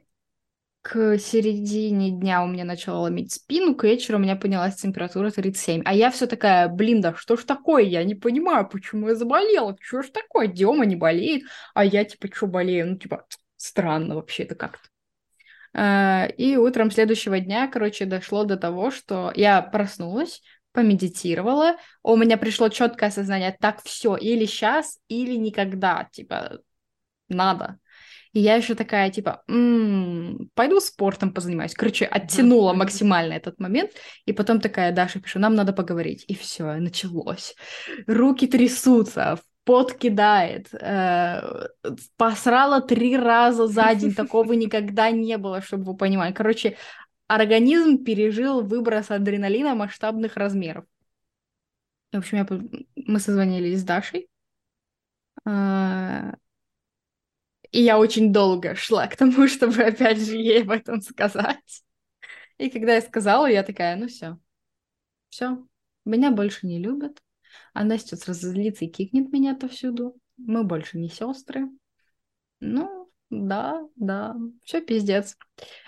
к 0.84 1.18
середине 1.18 2.12
дня 2.12 2.44
у 2.44 2.48
меня 2.48 2.66
начала 2.66 3.00
ломить 3.00 3.32
спину, 3.32 3.74
к 3.74 3.86
вечеру 3.86 4.18
у 4.18 4.22
меня 4.22 4.36
поднялась 4.36 4.75
температура 4.75 5.32
37. 5.32 5.82
А 5.86 5.94
я 5.94 6.12
все 6.12 6.28
такая, 6.28 6.68
блин, 6.68 7.00
да 7.00 7.16
что 7.16 7.38
ж 7.38 7.46
такое? 7.46 7.84
Я 7.84 8.04
не 8.04 8.16
понимаю, 8.16 8.68
почему 8.68 9.08
я 9.08 9.16
заболела. 9.16 9.78
Что 9.80 10.02
ж 10.02 10.10
такое? 10.10 10.48
Дема 10.48 10.86
не 10.86 10.98
болеет, 10.98 11.44
а 11.74 11.86
я 11.86 12.04
типа 12.04 12.28
что 12.36 12.48
болею? 12.48 12.88
Ну, 12.92 12.98
типа, 12.98 13.25
странно 13.56 14.16
вообще 14.16 14.44
это 14.44 14.56
как-то. 14.56 14.90
А, 15.74 16.25
и 16.38 16.58
утром 16.58 16.92
следующего 16.92 17.40
дня, 17.40 17.70
короче, 17.70 18.04
дошло 18.04 18.44
до 18.44 18.58
того, 18.58 18.92
что 18.92 19.32
я 19.36 19.62
проснулась, 19.62 20.42
помедитировала, 20.74 21.78
у 22.04 22.18
меня 22.18 22.38
пришло 22.38 22.68
четкое 22.68 23.08
осознание, 23.08 23.56
так 23.58 23.82
все, 23.84 24.18
или 24.18 24.46
сейчас, 24.46 25.00
или 25.08 25.36
никогда, 25.36 26.10
типа, 26.12 26.60
надо. 27.30 27.80
И 28.34 28.40
я 28.40 28.56
еще 28.56 28.74
такая, 28.74 29.12
типа, 29.12 29.44
м-м, 29.48 30.50
пойду 30.56 30.80
спортом 30.80 31.34
позанимаюсь. 31.34 31.75
Короче, 31.75 32.06
оттянула 32.06 32.74
максимально 32.74 33.34
этот 33.34 33.60
момент. 33.60 33.92
И 34.25 34.34
потом 34.34 34.60
такая, 34.60 34.92
Даша, 34.92 35.20
пишу, 35.20 35.40
нам 35.40 35.54
надо 35.54 35.72
поговорить. 35.72 36.25
И 36.28 36.34
все, 36.34 36.74
началось. 36.74 37.56
Руки 38.08 38.48
трясутся, 38.48 39.40
пот 39.66 39.94
кидает. 39.94 40.74
Э, 40.74 41.68
посрала 42.18 42.82
три 42.82 43.16
раза 43.16 43.68
за 43.68 43.94
день. 43.94 44.16
Такого 44.16 44.54
никогда 44.54 45.12
не 45.12 45.38
было, 45.38 45.62
чтобы 45.62 45.84
вы 45.84 45.96
понимали. 45.96 46.34
Короче, 46.34 46.75
организм 47.28 48.04
пережил 48.04 48.62
выброс 48.62 49.12
адреналина 49.12 49.75
масштабных 49.75 50.38
размеров. 50.38 50.86
В 52.12 52.18
общем, 52.18 52.38
я, 52.40 52.48
мы 52.96 53.20
созвонились 53.20 53.82
с 53.82 53.84
Дашей. 53.84 54.28
Э, 55.46 56.34
и 57.74 57.82
я 57.82 57.98
очень 57.98 58.32
долго 58.32 58.75
шла 58.75 59.08
к 59.08 59.18
тому, 59.18 59.48
чтобы 59.50 59.84
опять 59.84 60.20
же 60.20 60.38
ей 60.38 60.62
об 60.62 60.70
этом 60.70 61.01
сказать. 61.01 61.84
И 62.58 62.70
когда 62.70 62.94
я 62.96 63.01
сказала, 63.01 63.48
я 63.48 63.63
такая, 63.63 63.96
ну 63.98 64.08
все, 64.08 64.38
все, 65.30 65.65
меня 66.06 66.32
больше 66.32 66.68
не 66.68 66.80
любят. 66.80 67.20
Она 67.74 67.98
сейчас 67.98 68.27
разозлится 68.27 68.86
и 68.86 68.89
кикнет 68.89 69.32
меня 69.34 69.53
отовсюду. 69.53 70.15
Мы 70.38 70.63
больше 70.63 70.98
не 70.98 71.10
сестры. 71.10 71.68
Ну, 72.60 73.12
да, 73.30 73.82
да, 73.96 74.36
все 74.63 74.80
пиздец. 74.82 75.36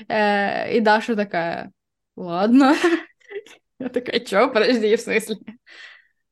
Э, 0.07 0.75
и 0.75 0.79
Даша 0.79 1.15
такая, 1.15 1.71
ладно. 2.15 2.75
Я 3.79 3.89
такая, 3.89 4.25
что, 4.25 4.47
подожди, 4.47 4.95
в 4.95 5.01
смысле? 5.01 5.37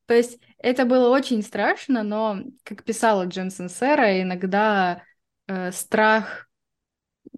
То 0.07 0.15
есть 0.15 0.39
это 0.57 0.85
было 0.85 1.09
очень 1.09 1.43
страшно, 1.43 2.03
но, 2.03 2.39
как 2.63 2.83
писала 2.83 3.25
Дженсен 3.25 3.69
Сера, 3.69 4.21
иногда 4.21 5.03
э, 5.47 5.71
страх 5.71 6.47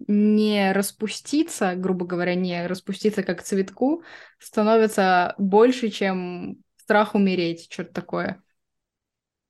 не 0.06 0.72
распуститься, 0.72 1.74
грубо 1.74 2.06
говоря, 2.06 2.34
не 2.34 2.66
распуститься 2.66 3.22
как 3.22 3.42
цветку, 3.42 4.02
становится 4.38 5.34
больше, 5.38 5.90
чем 5.90 6.58
страх 6.76 7.14
умереть, 7.14 7.72
что-то 7.72 7.92
такое. 7.92 8.42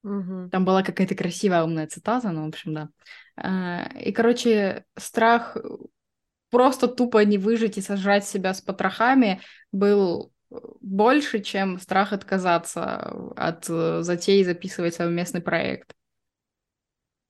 Угу. 0.02 0.50
Там 0.50 0.64
была 0.64 0.82
какая-то 0.82 1.14
красивая 1.14 1.64
умная 1.64 1.86
цитата, 1.86 2.30
ну, 2.30 2.44
в 2.44 2.48
общем, 2.48 2.75
да. 2.75 2.88
Э, 3.36 3.98
и, 4.00 4.12
короче, 4.12 4.84
страх 4.96 5.56
просто 6.50 6.88
тупо 6.88 7.25
не 7.25 7.38
выжить 7.38 7.76
и 7.76 7.82
сожрать 7.82 8.26
себя 8.26 8.54
с 8.54 8.60
потрохами 8.60 9.40
был 9.72 10.32
больше, 10.80 11.40
чем 11.40 11.78
страх 11.78 12.12
отказаться 12.12 13.12
от 13.36 13.66
э, 13.68 14.02
затеи 14.02 14.42
записывать 14.42 14.94
совместный 14.94 15.40
проект. 15.40 15.94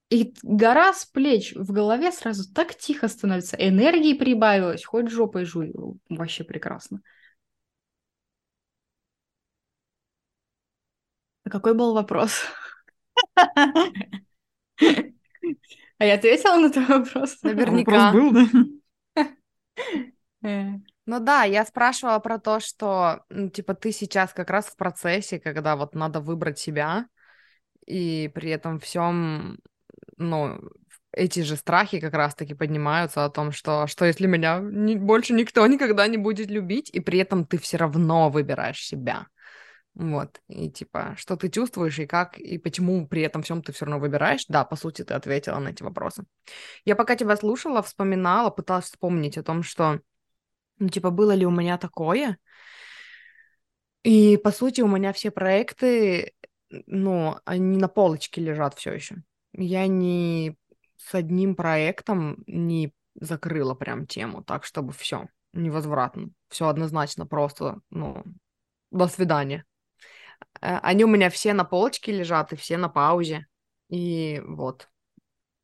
И 0.09 0.35
гора 0.43 0.93
с 0.93 1.05
плеч 1.05 1.53
в 1.55 1.73
голове 1.73 2.13
сразу 2.13 2.45
так 2.53 2.77
тихо 2.77 3.09
становится. 3.09 3.57
Энергии 3.57 4.15
прибавилось, 4.15 4.85
хоть 4.85 5.11
жопой 5.11 5.45
жуй. 5.45 5.73
Вообще 6.09 6.45
прекрасно. 6.45 7.01
А 11.45 11.51
какой 11.51 11.75
был 11.75 11.95
вопрос? 11.95 12.45
А 15.99 16.05
я 16.05 16.15
ответила 16.15 16.57
на 16.57 16.71
твой 16.71 16.87
вопрос? 16.87 17.43
Наверняка. 17.43 18.13
Вопрос 18.13 18.33
был, 18.33 18.33
да? 19.15 19.29
Э. 20.43 20.79
Ну 21.07 21.21
да, 21.21 21.45
я 21.45 21.65
спрашивала 21.65 22.19
про 22.19 22.39
то, 22.39 22.61
что, 22.61 23.25
ну, 23.29 23.49
типа, 23.49 23.75
ты 23.75 23.93
сейчас 23.93 24.33
как 24.33 24.51
раз 24.51 24.67
в 24.67 24.77
процессе, 24.77 25.39
когда 25.39 25.77
вот 25.77 25.95
надо 25.95 26.21
выбрать 26.21 26.59
себя, 26.59 27.07
и 27.87 28.31
при 28.35 28.51
этом 28.51 28.81
всем 28.81 29.59
ну, 30.17 30.61
эти 31.13 31.41
же 31.41 31.57
страхи 31.57 32.01
как 32.01 32.15
раз-таки 32.15 32.55
поднимаются 32.55 33.25
о 33.25 33.31
том, 33.31 33.53
что 33.53 33.87
что 33.87 34.05
если 34.05 34.27
меня 34.27 34.61
не, 34.61 34.97
больше 34.97 35.33
никто 35.35 35.67
никогда 35.67 36.07
не 36.09 36.17
будет 36.19 36.49
любить, 36.51 36.91
и 36.91 37.01
при 37.01 37.19
этом 37.19 37.47
ты 37.47 37.59
все 37.59 37.77
равно 37.79 38.31
выбираешь 38.31 38.85
себя. 38.85 39.27
Вот, 39.95 40.41
и 40.49 40.71
типа, 40.71 41.15
что 41.17 41.37
ты 41.37 41.49
чувствуешь, 41.49 41.99
и 41.99 42.07
как, 42.07 42.39
и 42.39 42.59
почему 42.59 43.09
при 43.09 43.23
этом 43.23 43.43
всем 43.43 43.63
ты 43.63 43.73
все 43.73 43.87
равно 43.87 43.99
выбираешь? 43.99 44.45
Да, 44.49 44.65
по 44.65 44.77
сути, 44.77 45.03
ты 45.05 45.15
ответила 45.15 45.59
на 45.59 45.69
эти 45.71 45.83
вопросы. 45.83 46.25
Я 46.85 46.97
пока 46.97 47.17
тебя 47.17 47.37
слушала, 47.37 47.83
вспоминала, 47.83 48.51
пыталась 48.51 48.87
вспомнить 48.87 49.39
о 49.39 49.43
том, 49.43 49.63
что, 49.63 50.01
ну, 50.79 50.89
типа, 50.89 51.11
было 51.11 51.33
ли 51.33 51.47
у 51.47 51.51
меня 51.51 51.79
такое, 51.79 52.39
И, 54.03 54.37
по 54.37 54.53
сути, 54.53 54.81
у 54.83 54.89
меня 54.89 55.13
все 55.13 55.31
проекты, 55.31 56.35
ну, 56.71 57.37
они 57.45 57.77
на 57.79 57.89
полочке 57.89 58.41
лежат 58.41 58.75
все 58.75 58.93
еще. 58.93 59.17
Я 59.59 59.87
ни 59.87 60.57
с 60.97 61.15
одним 61.15 61.57
проектом 61.57 62.45
не 62.47 62.93
закрыла 63.15 63.75
прям 63.75 64.07
тему, 64.07 64.43
так, 64.45 64.65
чтобы 64.65 64.93
все 64.93 65.29
невозвратно. 65.53 66.31
Все 66.49 66.69
однозначно 66.69 67.27
просто, 67.27 67.81
ну, 67.91 68.23
до 68.91 69.09
свидания. 69.09 69.65
Э, 70.61 70.79
они 70.83 71.05
у 71.05 71.09
меня 71.09 71.31
все 71.31 71.55
на 71.55 71.65
полочке 71.65 72.13
лежат 72.13 72.53
и 72.53 72.57
все 72.57 72.77
на 72.77 72.89
паузе. 72.89 73.47
И 73.89 74.43
вот. 74.47 74.91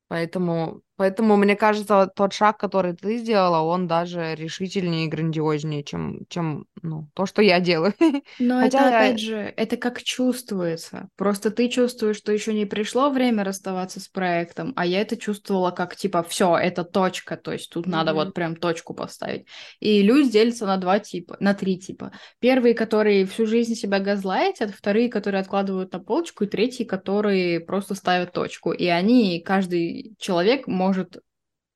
Поэтому, 0.09 0.83
поэтому, 1.03 1.37
мне 1.37 1.57
кажется, 1.57 2.09
тот 2.15 2.33
шаг, 2.33 2.59
который 2.59 2.95
ты 2.95 3.19
сделала, 3.19 3.61
он 3.63 3.89
даже 3.89 4.37
решительнее 4.37 5.07
и 5.07 5.09
грандиознее, 5.09 5.83
чем, 5.83 6.21
чем 6.29 6.67
ну, 6.81 7.09
то, 7.15 7.27
что 7.27 7.43
я 7.43 7.59
делаю. 7.59 7.93
Но 8.39 8.61
Хотя 8.61 8.79
это, 8.79 8.89
я... 8.89 8.99
опять 8.99 9.21
же, 9.21 9.53
это 9.57 9.77
как 9.77 10.01
чувствуется. 10.01 11.09
Просто 11.17 11.51
ты 11.51 11.69
чувствуешь, 11.69 12.19
что 12.19 12.31
еще 12.31 12.55
не 12.55 12.67
пришло 12.67 13.11
время 13.11 13.43
расставаться 13.43 13.99
с 13.99 14.07
проектом, 14.07 14.75
а 14.77 14.87
я 14.87 15.01
это 15.01 15.17
чувствовала 15.17 15.73
как, 15.73 15.97
типа, 15.97 16.23
все, 16.23 16.57
это 16.57 16.85
точка, 16.85 17.37
то 17.37 17.51
есть 17.51 17.69
тут 17.71 17.87
mm-hmm. 17.87 17.91
надо 17.91 18.15
вот 18.15 18.33
прям 18.33 18.55
точку 18.55 18.95
поставить. 18.95 19.47
И 19.81 20.03
люди 20.03 20.31
делятся 20.31 20.67
на 20.67 20.77
два 20.77 21.01
типа, 21.01 21.37
на 21.41 21.55
три 21.55 21.81
типа. 21.81 22.13
Первые, 22.39 22.75
которые 22.75 23.27
всю 23.27 23.47
жизнь 23.47 23.75
себя 23.75 23.99
газлайтят, 23.99 24.71
вторые, 24.71 25.09
которые 25.09 25.41
откладывают 25.41 25.93
на 25.93 25.99
полочку, 25.99 26.45
и 26.45 26.47
третьи, 26.47 26.85
которые 26.85 27.59
просто 27.59 27.97
ставят 27.97 28.33
точку. 28.33 28.71
И 28.71 28.87
они, 28.87 29.43
каждый 29.45 30.15
человек 30.21 30.69
может 30.69 30.92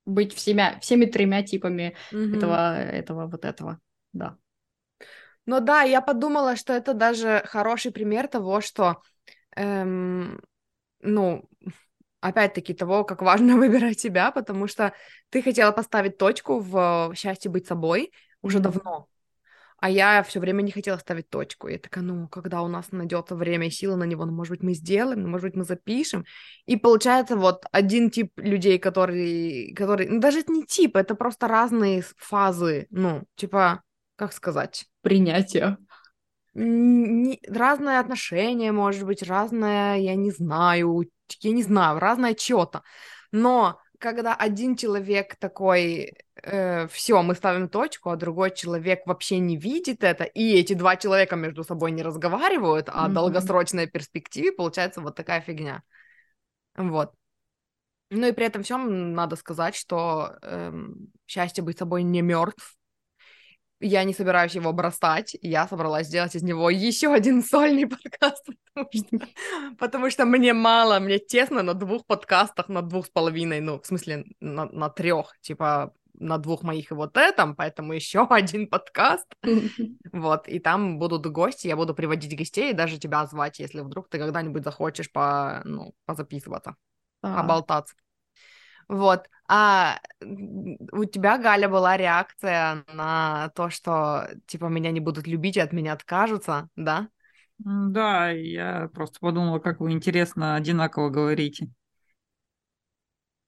быть 0.04 0.34
всеми, 0.34 0.78
всеми 0.80 1.06
тремя 1.06 1.42
типами 1.42 1.96
mm-hmm. 2.12 2.36
этого, 2.36 2.76
этого, 2.76 3.26
вот 3.26 3.44
этого, 3.44 3.80
да. 4.12 4.36
Ну 5.46 5.60
да, 5.60 5.82
я 5.82 6.00
подумала, 6.00 6.56
что 6.56 6.72
это 6.72 6.94
даже 6.94 7.42
хороший 7.46 7.92
пример 7.92 8.26
того, 8.28 8.60
что, 8.60 9.02
эм, 9.54 10.40
ну, 11.00 11.48
опять-таки 12.20 12.74
того, 12.74 13.04
как 13.04 13.22
важно 13.22 13.56
выбирать 13.56 14.00
себя, 14.00 14.30
потому 14.30 14.66
что 14.66 14.92
ты 15.30 15.42
хотела 15.42 15.72
поставить 15.72 16.18
точку 16.18 16.60
в 16.60 17.12
счастье 17.14 17.50
быть 17.50 17.66
собой 17.66 18.12
уже 18.42 18.58
mm-hmm. 18.58 18.62
давно 18.62 19.08
а 19.78 19.90
я 19.90 20.22
все 20.22 20.40
время 20.40 20.62
не 20.62 20.72
хотела 20.72 20.96
ставить 20.96 21.28
точку. 21.28 21.68
Я 21.68 21.78
такая, 21.78 22.02
ну, 22.02 22.28
когда 22.28 22.62
у 22.62 22.68
нас 22.68 22.92
найдется 22.92 23.34
время 23.34 23.66
и 23.66 23.70
силы 23.70 23.96
на 23.96 24.04
него, 24.04 24.24
ну, 24.24 24.32
может 24.32 24.50
быть, 24.50 24.62
мы 24.62 24.74
сделаем, 24.74 25.22
ну, 25.22 25.28
может 25.28 25.46
быть, 25.46 25.56
мы 25.56 25.64
запишем. 25.64 26.24
И 26.64 26.76
получается 26.76 27.36
вот 27.36 27.64
один 27.72 28.10
тип 28.10 28.32
людей, 28.36 28.78
который, 28.78 29.74
который, 29.74 30.08
ну, 30.08 30.20
даже 30.20 30.40
это 30.40 30.52
не 30.52 30.64
тип, 30.64 30.96
это 30.96 31.14
просто 31.14 31.48
разные 31.48 32.02
фазы, 32.16 32.86
ну, 32.90 33.24
типа, 33.36 33.82
как 34.16 34.32
сказать? 34.32 34.86
Принятие. 35.02 35.76
Не, 36.54 37.38
разное 37.46 38.00
отношение, 38.00 38.72
может 38.72 39.04
быть, 39.04 39.22
разное, 39.22 39.98
я 39.98 40.14
не 40.14 40.30
знаю, 40.30 41.04
я 41.40 41.52
не 41.52 41.62
знаю, 41.62 41.98
разное 41.98 42.34
что-то. 42.34 42.82
Но 43.30 43.78
когда 43.98 44.34
один 44.34 44.76
человек 44.76 45.36
такой, 45.36 46.14
э, 46.42 46.86
все, 46.88 47.22
мы 47.22 47.34
ставим 47.34 47.68
точку, 47.68 48.10
а 48.10 48.16
другой 48.16 48.54
человек 48.54 49.06
вообще 49.06 49.38
не 49.38 49.56
видит 49.56 50.04
это, 50.04 50.24
и 50.24 50.54
эти 50.54 50.74
два 50.74 50.96
человека 50.96 51.36
между 51.36 51.64
собой 51.64 51.92
не 51.92 52.02
разговаривают, 52.02 52.88
а 52.88 53.08
mm-hmm. 53.08 53.12
долгосрочной 53.12 53.86
перспективе 53.86 54.52
получается 54.52 55.00
вот 55.00 55.16
такая 55.16 55.40
фигня. 55.40 55.82
Вот. 56.76 57.12
Ну 58.10 58.28
и 58.28 58.32
при 58.32 58.46
этом 58.46 58.62
всем 58.62 59.14
надо 59.14 59.34
сказать, 59.36 59.74
что 59.74 60.36
эм, 60.42 61.12
счастье 61.26 61.64
быть 61.64 61.78
собой 61.78 62.04
не 62.04 62.22
мертв, 62.22 62.75
я 63.80 64.04
не 64.04 64.14
собираюсь 64.14 64.54
его 64.54 64.72
бросать, 64.72 65.36
я 65.42 65.68
собралась 65.68 66.06
сделать 66.06 66.34
из 66.34 66.42
него 66.42 66.70
еще 66.70 67.12
один 67.12 67.42
сольный 67.42 67.86
подкаст, 67.86 68.46
потому 68.74 68.90
что, 68.92 69.28
потому 69.78 70.10
что 70.10 70.24
мне 70.24 70.52
мало, 70.52 70.98
мне 70.98 71.18
тесно 71.18 71.62
на 71.62 71.74
двух 71.74 72.06
подкастах, 72.06 72.68
на 72.68 72.82
двух 72.82 73.06
с 73.06 73.10
половиной, 73.10 73.60
ну, 73.60 73.80
в 73.80 73.86
смысле, 73.86 74.24
на, 74.40 74.66
на 74.66 74.88
трех, 74.88 75.34
типа, 75.40 75.92
на 76.14 76.38
двух 76.38 76.62
моих 76.62 76.90
и 76.90 76.94
вот 76.94 77.16
этом, 77.16 77.54
поэтому 77.54 77.92
еще 77.92 78.26
один 78.30 78.68
подкаст, 78.68 79.26
вот, 80.12 80.48
и 80.48 80.58
там 80.58 80.98
будут 80.98 81.26
гости, 81.26 81.66
я 81.66 81.76
буду 81.76 81.94
приводить 81.94 82.36
гостей 82.36 82.70
и 82.70 82.74
даже 82.74 82.98
тебя 82.98 83.26
звать, 83.26 83.58
если 83.58 83.80
вдруг 83.80 84.08
ты 84.08 84.18
когда-нибудь 84.18 84.64
захочешь 84.64 85.12
по, 85.12 85.60
ну, 85.64 85.94
позаписываться, 86.06 86.76
поболтаться. 87.20 87.94
Вот. 88.88 89.28
А 89.48 90.00
у 90.20 91.04
тебя, 91.04 91.38
Галя, 91.38 91.68
была 91.68 91.96
реакция 91.96 92.84
на 92.92 93.50
то, 93.54 93.70
что, 93.70 94.28
типа, 94.46 94.66
меня 94.66 94.90
не 94.90 95.00
будут 95.00 95.26
любить 95.26 95.56
и 95.56 95.60
от 95.60 95.72
меня 95.72 95.92
откажутся, 95.92 96.68
да? 96.76 97.08
Да, 97.58 98.30
я 98.30 98.90
просто 98.92 99.18
подумала, 99.20 99.58
как 99.58 99.80
вы 99.80 99.92
интересно 99.92 100.56
одинаково 100.56 101.10
говорите. 101.10 101.70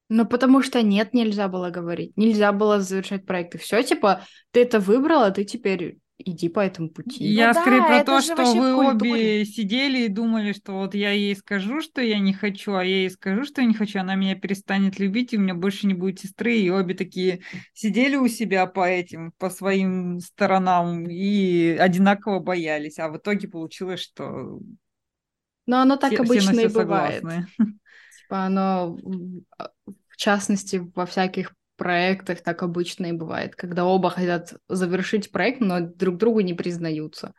Ну, 0.09 0.27
потому 0.27 0.63
что 0.63 0.83
нет, 0.83 1.13
нельзя 1.13 1.49
было 1.49 1.71
говорить. 1.71 2.17
Нельзя 2.17 2.53
было 2.53 2.81
завершать 2.81 3.27
проекты. 3.27 3.59
Все, 3.59 3.83
типа, 3.83 4.23
ты 4.53 4.63
это 4.63 4.81
выбрала, 4.81 5.31
ты 5.31 5.45
теперь 5.45 5.99
иди 6.19 6.49
по 6.49 6.61
этому 6.61 6.91
пути. 6.91 7.25
Я 7.25 7.53
ну, 7.53 7.61
скорее 7.61 7.81
да, 7.81 7.87
про 7.87 8.05
то, 8.05 8.21
что 8.21 8.55
вы 8.55 8.75
обе 8.75 9.45
сидели 9.45 10.05
и 10.05 10.09
думали, 10.09 10.53
что 10.53 10.73
вот 10.73 10.95
я 10.95 11.13
ей 11.13 11.35
скажу, 11.37 11.81
что 11.81 12.01
я 12.01 12.19
не 12.19 12.33
хочу, 12.33 12.75
а 12.75 12.85
я 12.85 13.03
ей 13.03 13.11
скажу, 13.11 13.45
что 13.45 13.61
я 13.61 13.67
не 13.67 13.75
хочу, 13.75 14.01
она 14.01 14.17
меня 14.17 14.35
перестанет 14.35 14.99
любить, 14.99 15.33
и 15.33 15.37
у 15.37 15.41
меня 15.41 15.55
больше 15.55 15.87
не 15.87 15.95
будет 15.95 16.21
сестры, 16.21 16.57
и 16.57 16.71
обе 16.71 16.95
такие 16.95 17.41
сидели 17.73 18.17
у 18.17 18.27
себя 18.29 18.67
по 18.67 18.87
этим, 18.87 19.33
по 19.39 19.49
своим 19.49 20.19
сторонам 20.21 21.09
и 21.09 21.77
одинаково 21.79 22.41
боялись, 22.41 22.99
а 22.99 23.09
в 23.09 23.17
итоге 23.17 23.49
получилось, 23.49 24.01
что... 24.01 24.59
Но 25.67 25.81
оно 25.81 25.97
так 25.97 26.13
все, 26.13 26.23
обычно 26.23 26.53
все 26.53 26.65
и 26.65 26.69
бывает. 26.69 27.23
Типа 27.23 28.45
оно, 28.45 28.97
в 28.97 30.17
частности, 30.17 30.83
во 30.95 31.07
всяких 31.07 31.55
проектах 31.79 32.43
так 32.43 32.63
обычно 32.63 33.07
и 33.07 33.13
бывает, 33.13 33.57
когда 33.57 33.87
оба 33.87 34.11
хотят 34.11 34.53
завершить 34.69 35.33
проект, 35.33 35.61
но 35.61 35.81
друг 35.81 36.19
другу 36.19 36.41
не 36.41 36.53
признаются. 36.53 37.33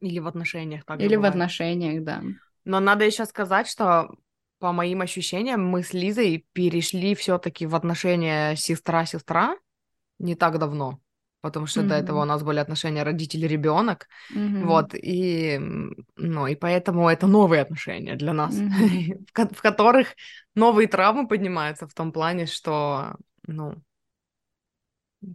Или 0.00 0.20
в 0.20 0.28
отношениях 0.28 0.84
так 0.84 1.00
Или 1.00 1.16
бывает. 1.16 1.22
в 1.22 1.36
отношениях, 1.36 2.04
да. 2.04 2.22
Но 2.64 2.78
надо 2.78 3.04
еще 3.04 3.24
сказать, 3.24 3.66
что 3.66 4.14
по 4.60 4.72
моим 4.72 5.00
ощущениям 5.00 5.66
мы 5.66 5.82
с 5.82 5.92
Лизой 5.92 6.46
перешли 6.52 7.16
все-таки 7.16 7.66
в 7.66 7.74
отношения 7.74 8.54
сестра-сестра 8.54 9.56
не 10.20 10.36
так 10.36 10.58
давно 10.58 11.00
потому 11.42 11.66
что 11.66 11.80
mm-hmm. 11.80 11.88
до 11.88 11.94
этого 11.96 12.22
у 12.22 12.24
нас 12.24 12.42
были 12.42 12.60
отношения 12.60 13.02
родитель-ребенок, 13.02 14.08
mm-hmm. 14.34 14.64
вот, 14.64 14.94
и, 14.94 15.58
ну, 16.16 16.46
и 16.46 16.54
поэтому 16.54 17.08
это 17.08 17.26
новые 17.26 17.62
отношения 17.62 18.14
для 18.14 18.32
нас, 18.32 18.54
mm-hmm. 18.54 19.26
в, 19.34 19.54
в 19.56 19.60
которых 19.60 20.14
новые 20.54 20.88
травмы 20.88 21.28
поднимаются 21.28 21.86
в 21.86 21.94
том 21.94 22.12
плане, 22.12 22.46
что, 22.46 23.16
ну, 23.46 23.74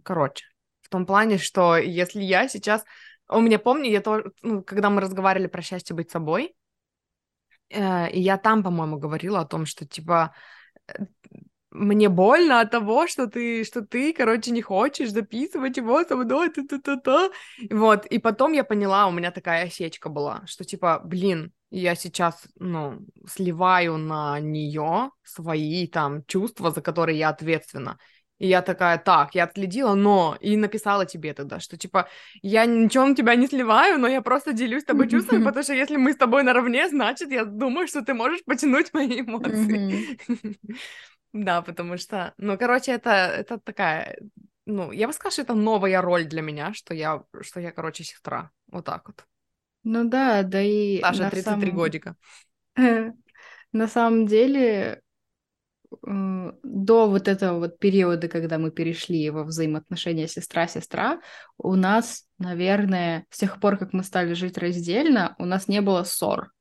короче, 0.02 0.46
в 0.80 0.88
том 0.88 1.04
плане, 1.04 1.36
что 1.36 1.76
если 1.76 2.22
я 2.22 2.48
сейчас, 2.48 2.84
у 3.28 3.40
меня, 3.40 3.58
помню, 3.58 3.90
я 3.90 4.00
то, 4.00 4.24
ну, 4.42 4.62
когда 4.62 4.88
мы 4.88 5.02
разговаривали 5.02 5.48
про 5.48 5.60
счастье 5.60 5.94
быть 5.94 6.10
собой, 6.10 6.54
э, 7.68 8.10
и 8.10 8.20
я 8.20 8.38
там, 8.38 8.62
по-моему, 8.62 8.98
говорила 8.98 9.40
о 9.40 9.46
том, 9.46 9.66
что, 9.66 9.86
типа, 9.86 10.34
э, 10.86 11.04
мне 11.70 12.08
больно 12.08 12.60
от 12.60 12.70
того, 12.70 13.06
что 13.06 13.26
ты, 13.26 13.64
что 13.64 13.82
ты, 13.82 14.12
короче, 14.12 14.50
не 14.50 14.62
хочешь 14.62 15.10
записывать 15.10 15.76
его 15.76 16.04
со 16.04 16.16
мной, 16.16 16.50
та 16.50 16.62
-та 16.62 16.78
-та 16.78 16.96
-та. 17.04 17.30
вот, 17.70 18.06
и 18.06 18.18
потом 18.18 18.54
я 18.54 18.64
поняла, 18.64 19.06
у 19.06 19.12
меня 19.12 19.30
такая 19.30 19.66
осечка 19.66 20.08
была, 20.08 20.46
что, 20.46 20.64
типа, 20.64 21.00
блин, 21.04 21.52
я 21.70 21.94
сейчас, 21.94 22.48
ну, 22.58 22.98
сливаю 23.26 23.98
на 23.98 24.40
нее 24.40 25.10
свои, 25.24 25.86
там, 25.86 26.22
чувства, 26.26 26.70
за 26.70 26.80
которые 26.80 27.18
я 27.18 27.28
ответственна, 27.28 27.98
и 28.38 28.46
я 28.46 28.62
такая, 28.62 28.98
так, 28.98 29.34
я 29.34 29.44
отследила, 29.44 29.94
но... 29.94 30.36
И 30.40 30.56
написала 30.56 31.04
тебе 31.06 31.34
тогда, 31.34 31.58
что, 31.58 31.76
типа, 31.76 32.08
я 32.42 32.66
ничего 32.66 33.06
на 33.06 33.14
тебя 33.16 33.34
не 33.34 33.48
сливаю, 33.48 33.98
но 33.98 34.06
я 34.06 34.22
просто 34.22 34.52
делюсь 34.52 34.82
с 34.82 34.86
тобой 34.86 35.08
чувствами, 35.08 35.44
потому 35.44 35.64
что 35.64 35.74
если 35.74 35.96
мы 35.96 36.12
с 36.12 36.16
тобой 36.16 36.44
наравне, 36.44 36.88
значит, 36.88 37.30
я 37.30 37.44
думаю, 37.44 37.88
что 37.88 38.02
ты 38.02 38.14
можешь 38.14 38.44
потянуть 38.44 38.94
мои 38.94 39.20
эмоции. 39.20 40.18
Да, 41.32 41.62
потому 41.62 41.98
что, 41.98 42.34
ну, 42.38 42.56
короче, 42.56 42.92
это, 42.92 43.10
это 43.10 43.58
такая, 43.58 44.18
ну, 44.66 44.92
я 44.92 45.06
бы 45.06 45.12
сказала, 45.12 45.32
что 45.32 45.42
это 45.42 45.54
новая 45.54 46.00
роль 46.00 46.24
для 46.24 46.42
меня, 46.42 46.72
что 46.74 46.94
я, 46.94 47.24
что 47.42 47.60
я, 47.60 47.72
короче, 47.72 48.04
сестра. 48.04 48.50
Вот 48.66 48.84
так 48.84 49.06
вот. 49.06 49.26
Ну 49.84 50.08
да, 50.08 50.42
да 50.42 50.60
и... 50.62 51.00
Саша, 51.00 51.30
33 51.30 51.42
самом... 51.42 51.70
годика. 51.70 52.16
На 53.72 53.88
самом 53.88 54.26
деле, 54.26 55.02
до 56.02 57.08
вот 57.08 57.28
этого 57.28 57.58
вот 57.58 57.78
периода, 57.78 58.28
когда 58.28 58.58
мы 58.58 58.70
перешли 58.70 59.30
во 59.30 59.44
взаимоотношения 59.44 60.28
сестра-сестра, 60.28 61.20
у 61.56 61.74
нас, 61.74 62.26
наверное, 62.38 63.26
с 63.30 63.38
тех 63.38 63.60
пор, 63.60 63.78
как 63.78 63.92
мы 63.92 64.02
стали 64.04 64.34
жить 64.34 64.58
раздельно, 64.58 65.34
у 65.38 65.44
нас 65.44 65.68
не 65.68 65.80
было 65.80 66.04
ссор. 66.04 66.52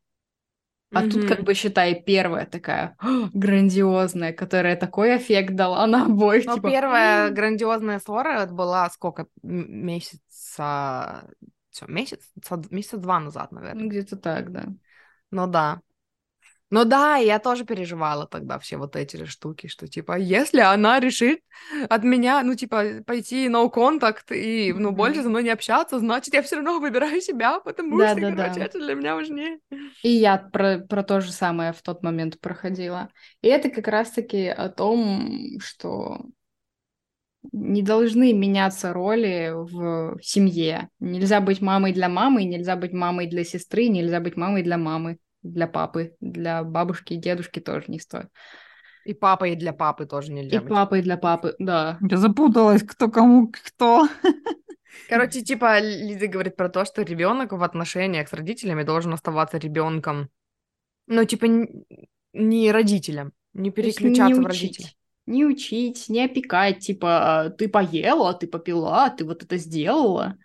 А 0.94 1.04
mm-hmm. 1.04 1.12
тут, 1.12 1.28
как 1.28 1.42
бы, 1.42 1.54
считай, 1.54 2.02
первая 2.02 2.46
такая 2.46 2.96
грандиозная, 3.34 4.32
которая 4.32 4.78
такой 4.78 5.18
эффект 5.18 5.54
дала 5.54 5.86
на 5.86 6.06
обоих. 6.06 6.46
Ну, 6.46 6.56
типа... 6.56 6.70
первая 6.70 7.30
грандиозная 7.30 8.00
ссора 8.00 8.46
была 8.46 8.90
сколько? 8.90 9.28
Месяца 9.44 11.28
все, 11.78 11.86
месяц, 11.88 12.22
месяца 12.72 12.98
два 12.98 13.20
назад, 13.20 13.52
наверное. 13.52 13.84
Ну, 13.84 13.90
где-то 13.90 14.16
так, 14.16 14.52
да. 14.52 14.66
Ну 15.30 15.46
да. 15.46 15.82
Ну 16.70 16.84
да, 16.84 17.16
я 17.16 17.40
тоже 17.40 17.64
переживала 17.64 18.28
тогда 18.28 18.60
все 18.60 18.76
вот 18.76 18.98
эти 18.98 19.16
же 19.16 19.26
штуки, 19.26 19.68
что 19.68 19.88
типа, 19.88 20.18
если 20.18 20.60
она 20.60 21.00
решит 21.00 21.40
от 21.88 22.04
меня, 22.04 22.44
ну 22.44 22.56
типа, 22.56 23.04
пойти 23.06 23.48
no 23.48 23.72
contact 23.74 24.36
и, 24.36 24.74
ну, 24.74 24.90
mm-hmm. 24.90 24.96
больше 24.96 25.24
со 25.24 25.30
мной 25.30 25.44
не 25.44 25.50
общаться, 25.50 26.00
значит, 26.00 26.34
я 26.34 26.42
все 26.42 26.58
равно 26.58 26.80
выбираю 26.80 27.22
себя, 27.22 27.62
потому 27.62 27.98
да, 27.98 28.12
что, 28.12 28.20
да, 28.20 28.36
короче, 28.36 28.60
да. 28.60 28.66
это 28.66 28.80
для 28.80 28.96
меня 28.96 29.16
важнее. 29.16 29.60
И 30.04 30.10
я 30.10 30.38
про, 30.38 30.80
про 30.80 31.04
то 31.04 31.22
же 31.22 31.32
самое 31.32 31.72
в 31.72 31.82
тот 31.82 32.04
момент 32.04 32.38
проходила. 32.42 33.10
И 33.42 33.48
это 33.48 33.70
как 33.70 33.88
раз-таки 33.88 34.48
о 34.48 34.68
том, 34.68 35.60
что 35.60 36.20
не 37.54 37.82
должны 37.82 38.34
меняться 38.34 38.92
роли 38.92 39.54
в 39.54 40.20
семье. 40.22 40.90
Нельзя 41.00 41.40
быть 41.40 41.62
мамой 41.62 41.94
для 41.94 42.10
мамы, 42.10 42.44
нельзя 42.44 42.76
быть 42.76 42.92
мамой 42.92 43.28
для 43.28 43.46
сестры, 43.46 43.88
нельзя 43.88 44.20
быть 44.20 44.36
мамой 44.36 44.64
для 44.64 44.78
мамы 44.78 45.18
для 45.52 45.68
папы, 45.68 46.16
для 46.20 46.64
бабушки 46.64 47.14
и 47.14 47.18
дедушки 47.18 47.60
тоже 47.60 47.86
не 47.88 48.00
стоит. 48.00 48.28
И 49.06 49.14
папа 49.14 49.46
и 49.46 49.56
для 49.56 49.72
папы 49.72 50.06
тоже 50.06 50.32
нельзя. 50.34 50.58
И 50.58 50.60
быть. 50.60 50.70
папа 50.70 50.96
и 50.96 51.02
для 51.02 51.18
папы, 51.18 51.56
да. 51.60 51.98
Я 52.02 52.18
запуталась, 52.18 52.84
кто 52.84 53.10
кому 53.10 53.52
кто. 53.52 54.08
Короче, 55.10 55.42
типа 55.42 55.80
Лиза 55.80 56.28
говорит 56.28 56.56
про 56.56 56.70
то, 56.70 56.84
что 56.84 57.04
ребенок 57.04 57.54
в 57.54 57.64
отношениях 57.64 58.28
с 58.28 58.34
родителями 58.34 58.84
должен 58.84 59.14
оставаться 59.14 59.58
ребенком, 59.58 60.30
ну 61.08 61.24
типа 61.24 61.46
не 62.34 62.72
родителем, 62.72 63.32
не 63.54 63.72
переключаться 63.72 64.40
не 64.40 64.46
в 64.46 64.46
родителей. 64.46 64.98
Не 65.26 65.46
учить, 65.46 66.08
не 66.08 66.24
опекать, 66.24 66.80
типа 66.80 67.42
«А, 67.42 67.50
ты 67.50 67.68
поела, 67.68 68.34
ты 68.34 68.48
попила, 68.48 69.10
ты 69.10 69.26
вот 69.26 69.44
это 69.44 69.58
сделала. 69.58 70.38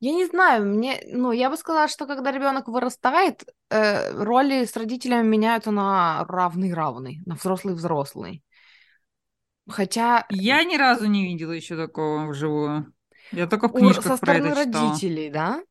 Я 0.00 0.12
не 0.12 0.26
знаю, 0.26 0.64
мне, 0.64 1.02
ну, 1.12 1.30
я 1.30 1.50
бы 1.50 1.58
сказала, 1.58 1.86
что 1.86 2.06
когда 2.06 2.32
ребенок 2.32 2.68
вырастает, 2.68 3.44
э, 3.68 4.12
роли 4.12 4.64
с 4.64 4.74
родителями 4.74 5.26
меняются 5.26 5.70
на 5.70 6.24
равный-равный, 6.26 7.20
на 7.26 7.34
взрослый-взрослый. 7.34 8.42
Хотя... 9.68 10.24
Я 10.30 10.64
ни 10.64 10.76
разу 10.76 11.06
не 11.06 11.26
видела 11.26 11.52
еще 11.52 11.76
такого 11.76 12.28
вживую. 12.28 12.92
Я 13.30 13.46
только 13.46 13.68
в 13.68 13.72
книжках 13.72 14.04
Со 14.04 14.08
про 14.10 14.16
стороны 14.16 14.46
это 14.46 14.64
читала. 14.64 14.88
родителей, 14.88 15.30
да? 15.30 15.62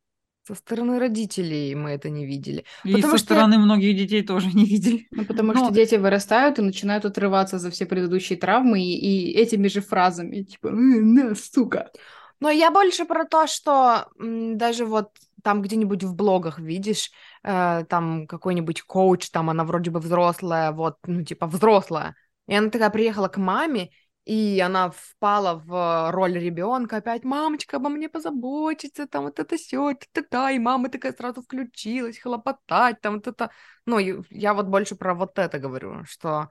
Со 0.48 0.56
стороны 0.56 1.00
родителей 1.00 1.76
мы 1.76 1.90
это 1.92 2.10
не 2.10 2.26
видели. 2.26 2.66
И 2.84 2.94
потому 2.94 3.14
со 3.14 3.18
что... 3.18 3.34
стороны 3.34 3.58
многих 3.58 3.98
детей 3.98 4.24
тоже 4.24 4.48
не 4.48 4.66
видели. 4.66 5.08
Ну, 5.12 5.26
потому 5.26 5.54
Но... 5.54 5.66
что 5.66 5.74
дети 5.74 5.96
вырастают 5.96 6.60
и 6.60 6.62
начинают 6.62 7.04
отрываться 7.06 7.58
за 7.58 7.72
все 7.72 7.88
предыдущие 7.88 8.38
травмы 8.38 8.82
и, 8.82 8.94
и 8.94 9.32
этими 9.34 9.68
же 9.68 9.82
фразами, 9.82 10.44
типа, 10.44 10.70
на, 10.70 11.36
сука. 11.36 11.92
Но 12.40 12.50
я 12.50 12.72
больше 12.72 13.06
про 13.06 13.26
то, 13.26 13.48
что 13.48 14.08
даже 14.18 14.86
вот 14.86 15.12
там 15.44 15.62
где-нибудь 15.62 16.04
в 16.04 16.16
блогах 16.16 16.60
видишь, 16.60 17.12
э, 17.44 17.86
там 17.90 18.28
какой-нибудь 18.28 18.82
коуч, 18.84 19.30
там 19.30 19.50
она 19.50 19.64
вроде 19.64 19.92
бы 19.92 20.00
взрослая, 20.00 20.72
вот, 20.72 20.98
ну, 21.06 21.24
типа 21.24 21.48
взрослая. 21.48 22.16
И 22.48 22.56
она 22.56 22.70
такая 22.70 22.90
приехала 22.90 23.28
к 23.28 23.38
маме, 23.38 23.92
и 24.26 24.60
она 24.60 24.92
впала 24.92 25.56
в 25.56 26.12
роль 26.12 26.38
ребенка, 26.38 26.98
опять 26.98 27.24
мамочка 27.24 27.78
обо 27.78 27.90
мне 27.90 28.10
позаботится, 28.10 29.08
там 29.08 29.24
вот 29.26 29.40
это 29.40 29.58
все, 29.58 29.96
та 30.12 30.22
та 30.22 30.52
и 30.52 30.60
мама 30.60 30.90
такая 30.90 31.14
сразу 31.14 31.42
включилась, 31.42 32.20
хлопотать, 32.20 33.02
там 33.02 33.16
вот 33.16 33.28
это. 33.28 33.50
Ну, 33.86 33.98
я 34.30 34.54
вот 34.54 34.68
больше 34.68 34.96
про 34.96 35.16
вот 35.16 35.40
это 35.40 35.58
говорю, 35.60 36.04
что 36.06 36.50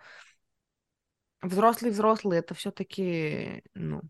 взрослый 1.43 2.39
это 2.39 2.55
все-таки, 2.55 3.63
ну, 3.75 4.03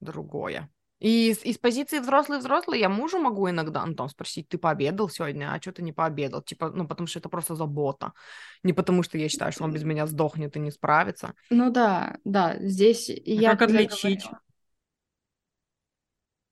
другое. 0.00 0.68
И 1.00 1.30
из, 1.30 1.44
из 1.44 1.58
позиции 1.58 1.98
взрослый-взрослый 1.98 2.78
я 2.78 2.88
мужу 2.88 3.18
могу 3.18 3.48
иногда, 3.48 3.84
ну, 3.86 3.94
там, 3.94 4.08
спросить, 4.08 4.48
ты 4.48 4.58
пообедал 4.58 5.08
сегодня, 5.08 5.52
а 5.52 5.60
что 5.60 5.72
ты 5.72 5.82
не 5.82 5.92
пообедал? 5.92 6.42
Типа, 6.42 6.70
ну, 6.70 6.86
потому 6.86 7.06
что 7.06 7.18
это 7.18 7.28
просто 7.28 7.54
забота. 7.54 8.12
Не 8.62 8.74
потому 8.74 9.02
что 9.02 9.16
я 9.16 9.28
считаю, 9.28 9.50
что 9.50 9.64
он 9.64 9.72
без 9.72 9.82
меня 9.82 10.06
сдохнет 10.06 10.56
и 10.56 10.60
не 10.60 10.70
справится. 10.70 11.34
Ну 11.48 11.70
да, 11.70 12.18
да, 12.24 12.56
здесь 12.60 13.08
а 13.08 13.14
я... 13.24 13.56
Как 13.56 13.62
отличить? 13.62 14.28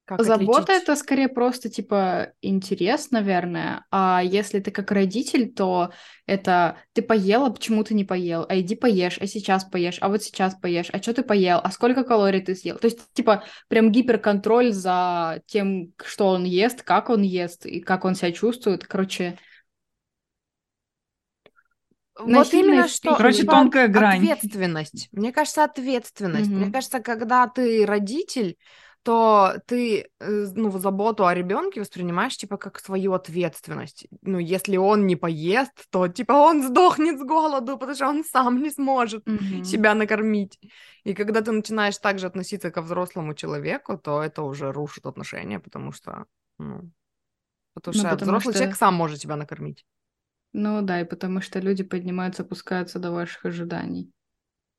Как 0.09 0.23
Забота 0.25 0.63
отличить? 0.63 0.83
это 0.85 0.97
скорее 0.97 1.29
просто 1.29 1.69
типа 1.69 2.33
интерес, 2.41 3.11
наверное. 3.11 3.85
А 3.91 4.23
если 4.25 4.59
ты 4.59 4.71
как 4.71 4.91
родитель, 4.91 5.53
то 5.53 5.93
это 6.25 6.79
ты 6.95 7.03
поела, 7.03 7.51
почему 7.51 7.85
ты 7.85 7.93
не 7.93 8.05
поел? 8.05 8.47
А 8.49 8.59
иди 8.59 8.75
поешь, 8.75 9.19
а 9.21 9.27
сейчас 9.27 9.65
поешь, 9.65 9.99
а 10.01 10.09
вот 10.09 10.23
сейчас 10.23 10.55
поешь, 10.55 10.89
а 10.95 11.03
что 11.03 11.13
ты 11.13 11.23
поел, 11.23 11.61
а 11.63 11.71
сколько 11.71 12.05
калорий 12.05 12.41
ты 12.41 12.55
съел? 12.55 12.79
То 12.79 12.87
есть 12.87 13.01
типа 13.13 13.45
прям 13.69 13.93
гиперконтроль 13.93 14.73
за 14.73 15.43
тем, 15.45 15.93
что 16.03 16.29
он 16.29 16.45
ест, 16.45 16.83
как 16.83 17.11
он 17.11 17.21
ест 17.21 17.67
и 17.67 17.81
как 17.81 18.07
он 18.07 18.15
себя 18.15 18.33
чувствует. 18.33 18.87
Короче, 18.87 19.37
вот 22.19 22.55
именно 22.55 22.89
что, 22.89 23.15
короче, 23.15 23.43
типа, 23.43 23.53
тонкая 23.53 23.89
грань. 23.89 24.23
Ответственность. 24.23 25.09
Мне 25.13 25.33
кажется, 25.33 25.65
ответственность. 25.65 26.51
Mm-hmm. 26.51 26.55
Мне 26.55 26.73
кажется, 26.73 27.01
когда 27.01 27.47
ты 27.47 27.85
родитель, 27.85 28.57
то 29.09 29.55
ты, 29.65 30.11
э, 30.21 30.47
ну, 30.55 30.71
заботу 30.79 31.25
о 31.25 31.35
ребенке 31.35 31.81
воспринимаешь, 31.81 32.37
типа, 32.37 32.59
как 32.59 32.79
свою 32.79 33.15
ответственность. 33.15 34.07
Ну, 34.21 34.39
если 34.39 34.77
он 34.77 35.07
не 35.07 35.17
поест, 35.17 35.73
то, 35.91 36.09
типа, 36.09 36.33
он 36.33 36.63
сдохнет 36.63 37.19
с 37.19 37.23
голоду, 37.23 37.79
потому 37.79 37.95
что 37.95 38.09
он 38.09 38.23
сам 38.23 38.63
не 38.63 38.71
сможет 38.71 39.27
mm-hmm. 39.27 39.65
себя 39.65 39.95
накормить. 39.95 40.61
И 41.05 41.15
когда 41.15 41.41
ты 41.41 41.53
начинаешь 41.53 41.97
так 41.97 42.19
же 42.19 42.27
относиться 42.27 42.71
ко 42.71 42.83
взрослому 42.83 43.33
человеку, 43.33 43.97
то 43.97 44.23
это 44.23 44.43
уже 44.43 44.73
рушит 44.73 45.07
отношения, 45.07 45.59
потому 45.59 45.91
что, 45.91 46.27
ну, 46.59 46.91
потому 47.73 47.95
ну, 47.95 48.01
что 48.01 48.11
потому 48.11 48.31
взрослый 48.31 48.53
что... 48.53 48.59
человек 48.59 48.77
сам 48.77 48.95
может 48.95 49.21
себя 49.21 49.37
накормить. 49.37 49.87
Ну 50.53 50.83
да, 50.83 51.01
и 51.01 51.05
потому 51.05 51.41
что 51.41 51.61
люди 51.61 51.83
поднимаются, 51.83 52.43
опускаются 52.43 52.99
до 52.99 53.11
ваших 53.11 53.47
ожиданий. 53.47 54.11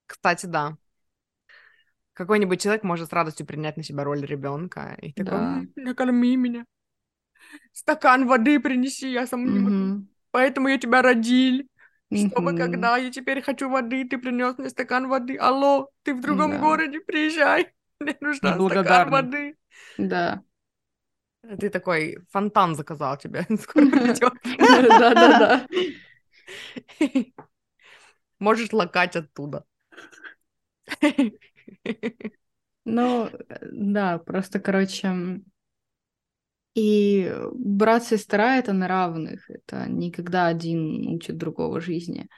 Кстати, 0.05 0.45
да 0.45 0.77
какой-нибудь 2.19 2.61
человек 2.61 2.83
может 2.83 3.09
с 3.09 3.13
радостью 3.13 3.45
принять 3.45 3.77
на 3.77 3.83
себя 3.83 4.03
роль 4.03 4.25
ребенка 4.25 4.97
и 5.01 5.13
такой, 5.13 5.31
да. 5.31 5.61
накорми 5.77 6.35
меня, 6.35 6.65
стакан 7.71 8.27
воды 8.27 8.59
принеси, 8.59 9.09
я 9.09 9.25
сам 9.25 9.45
не 9.45 9.59
могу, 9.59 10.05
поэтому 10.31 10.67
я 10.67 10.77
тебя 10.77 11.01
родил. 11.01 11.65
Чтобы 12.11 12.57
когда 12.57 12.97
я 12.97 13.09
теперь 13.09 13.41
хочу 13.41 13.69
воды, 13.69 14.03
ты 14.03 14.17
принес 14.17 14.57
мне 14.57 14.69
стакан 14.69 15.07
воды. 15.07 15.37
Алло, 15.37 15.89
ты 16.03 16.13
в 16.13 16.21
другом 16.21 16.51
да. 16.51 16.59
городе, 16.59 16.99
приезжай. 16.99 17.71
Мне 17.99 18.17
нужна 18.19 18.55
стакан 18.55 19.09
воды. 19.11 19.55
Да. 19.97 20.43
Ты 21.59 21.69
такой 21.69 22.17
фонтан 22.31 22.75
заказал 22.75 23.17
тебе. 23.17 23.45
Скоро 23.61 23.85
придет. 23.91 24.33
Да-да-да. 24.57 25.67
Можешь 28.39 28.73
лакать 28.73 29.15
оттуда. 29.15 29.63
Ну, 32.85 33.29
да, 33.61 34.17
просто, 34.19 34.59
короче, 34.59 35.41
и 36.75 37.33
брат 37.53 38.03
сестра 38.03 38.57
это 38.57 38.73
на 38.73 38.87
равных, 38.87 39.49
это 39.49 39.85
никогда 39.89 40.47
один 40.47 41.07
учит 41.07 41.37
другого 41.37 41.81
жизни. 41.81 42.29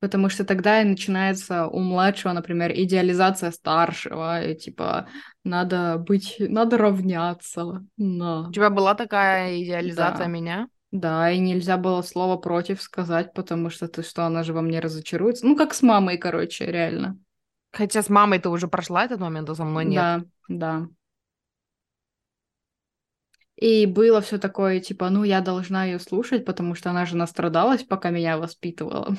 Потому 0.00 0.28
что 0.28 0.44
тогда 0.44 0.80
и 0.80 0.84
начинается 0.84 1.66
у 1.66 1.80
младшего, 1.80 2.32
например, 2.32 2.72
идеализация 2.72 3.50
старшего, 3.50 4.44
и 4.44 4.56
типа 4.56 5.08
надо 5.44 5.98
быть, 5.98 6.36
надо 6.38 6.78
равняться. 6.78 7.84
На. 7.96 8.48
У 8.48 8.52
тебя 8.52 8.70
была 8.70 8.94
такая 8.94 9.60
идеализация 9.62 10.26
да. 10.26 10.30
меня? 10.30 10.68
Да, 10.90 11.30
и 11.30 11.38
нельзя 11.38 11.76
было 11.76 12.02
слово 12.02 12.36
против 12.36 12.80
сказать, 12.80 13.34
потому 13.34 13.70
что 13.70 13.88
ты 13.88 14.02
что, 14.02 14.24
она 14.24 14.42
же 14.42 14.52
во 14.52 14.62
мне 14.62 14.80
разочаруется. 14.80 15.46
Ну, 15.46 15.56
как 15.56 15.74
с 15.74 15.82
мамой, 15.82 16.16
короче, 16.16 16.66
реально. 16.66 17.18
Хотя 17.72 18.02
с 18.02 18.08
мамой 18.08 18.38
ты 18.38 18.48
уже 18.48 18.68
прошла 18.68 19.04
этот 19.04 19.20
момент, 19.20 19.50
а 19.50 19.54
со 19.54 19.64
мной 19.64 19.84
нет. 19.84 19.96
Да, 19.96 20.24
да. 20.48 20.88
И 23.56 23.86
было 23.86 24.20
все 24.20 24.38
такое, 24.38 24.78
типа, 24.78 25.10
ну, 25.10 25.24
я 25.24 25.40
должна 25.40 25.84
ее 25.84 25.98
слушать, 25.98 26.44
потому 26.44 26.76
что 26.76 26.90
она 26.90 27.06
же 27.06 27.16
настрадалась, 27.16 27.82
пока 27.82 28.10
меня 28.10 28.38
воспитывала. 28.38 29.16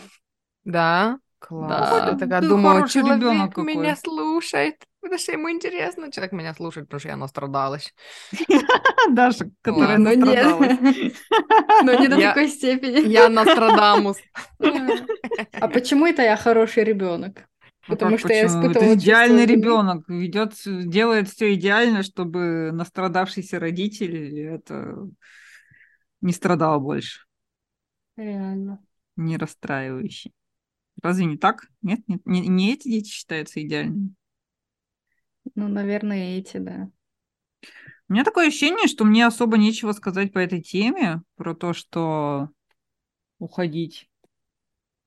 Да? 0.64 1.20
Класс. 1.40 1.90
Да. 1.90 2.10
Я 2.12 2.18
такая 2.18 2.42
ты 2.42 2.48
думаю, 2.48 2.88
человек 2.88 3.58
меня 3.58 3.96
слушает, 3.96 4.76
потому 5.02 5.20
что 5.20 5.32
ему 5.32 5.50
интересно. 5.50 6.12
Человек 6.12 6.34
меня 6.34 6.54
слушает, 6.54 6.88
потому 6.88 7.00
что 7.00 7.10
я 7.10 7.16
настрадалась. 7.16 7.94
Даша, 9.10 9.50
которая 9.62 9.98
настрадалась. 9.98 10.78
Но 11.84 11.94
не 11.94 12.08
до 12.08 12.20
такой 12.20 12.50
степени. 12.50 13.08
Я 13.08 13.30
Нострадамус. 13.30 14.18
А 15.54 15.68
почему 15.68 16.06
это 16.06 16.22
я 16.22 16.36
хороший 16.36 16.84
ребенок? 16.84 17.48
Ну 17.88 17.96
Потому 17.96 18.18
что 18.18 18.28
почему? 18.28 18.42
я 18.42 18.48
испытывала 18.48 18.92
Это 18.92 18.96
идеальный 18.96 19.46
ребенок 19.46 20.08
ведет, 20.10 20.54
делает 20.66 21.30
все 21.30 21.54
идеально, 21.56 22.04
чтобы 22.04 22.72
настрадавшийся 22.72 23.60
родитель 23.60 24.40
это 24.40 25.08
не 26.22 26.34
страдал 26.34 26.80
больше. 26.80 27.22
Реально. 28.18 28.80
Не 29.18 29.38
расстраивающий. 29.38 30.34
Разве 31.02 31.26
не 31.26 31.38
так? 31.38 31.68
Нет, 31.82 32.02
нет 32.08 32.22
не, 32.26 32.48
не 32.48 32.74
эти 32.74 32.90
дети 32.90 33.10
считаются 33.10 33.62
идеальными. 33.64 34.16
Ну, 35.56 35.68
наверное, 35.68 36.38
эти, 36.40 36.58
да. 36.58 36.90
У 38.08 38.14
меня 38.14 38.24
такое 38.24 38.48
ощущение, 38.48 38.88
что 38.88 39.06
мне 39.06 39.26
особо 39.26 39.58
нечего 39.58 39.92
сказать 39.92 40.34
по 40.34 40.40
этой 40.40 40.62
теме, 40.62 41.22
про 41.36 41.54
то, 41.54 41.74
что 41.74 42.50
уходить. 43.40 44.10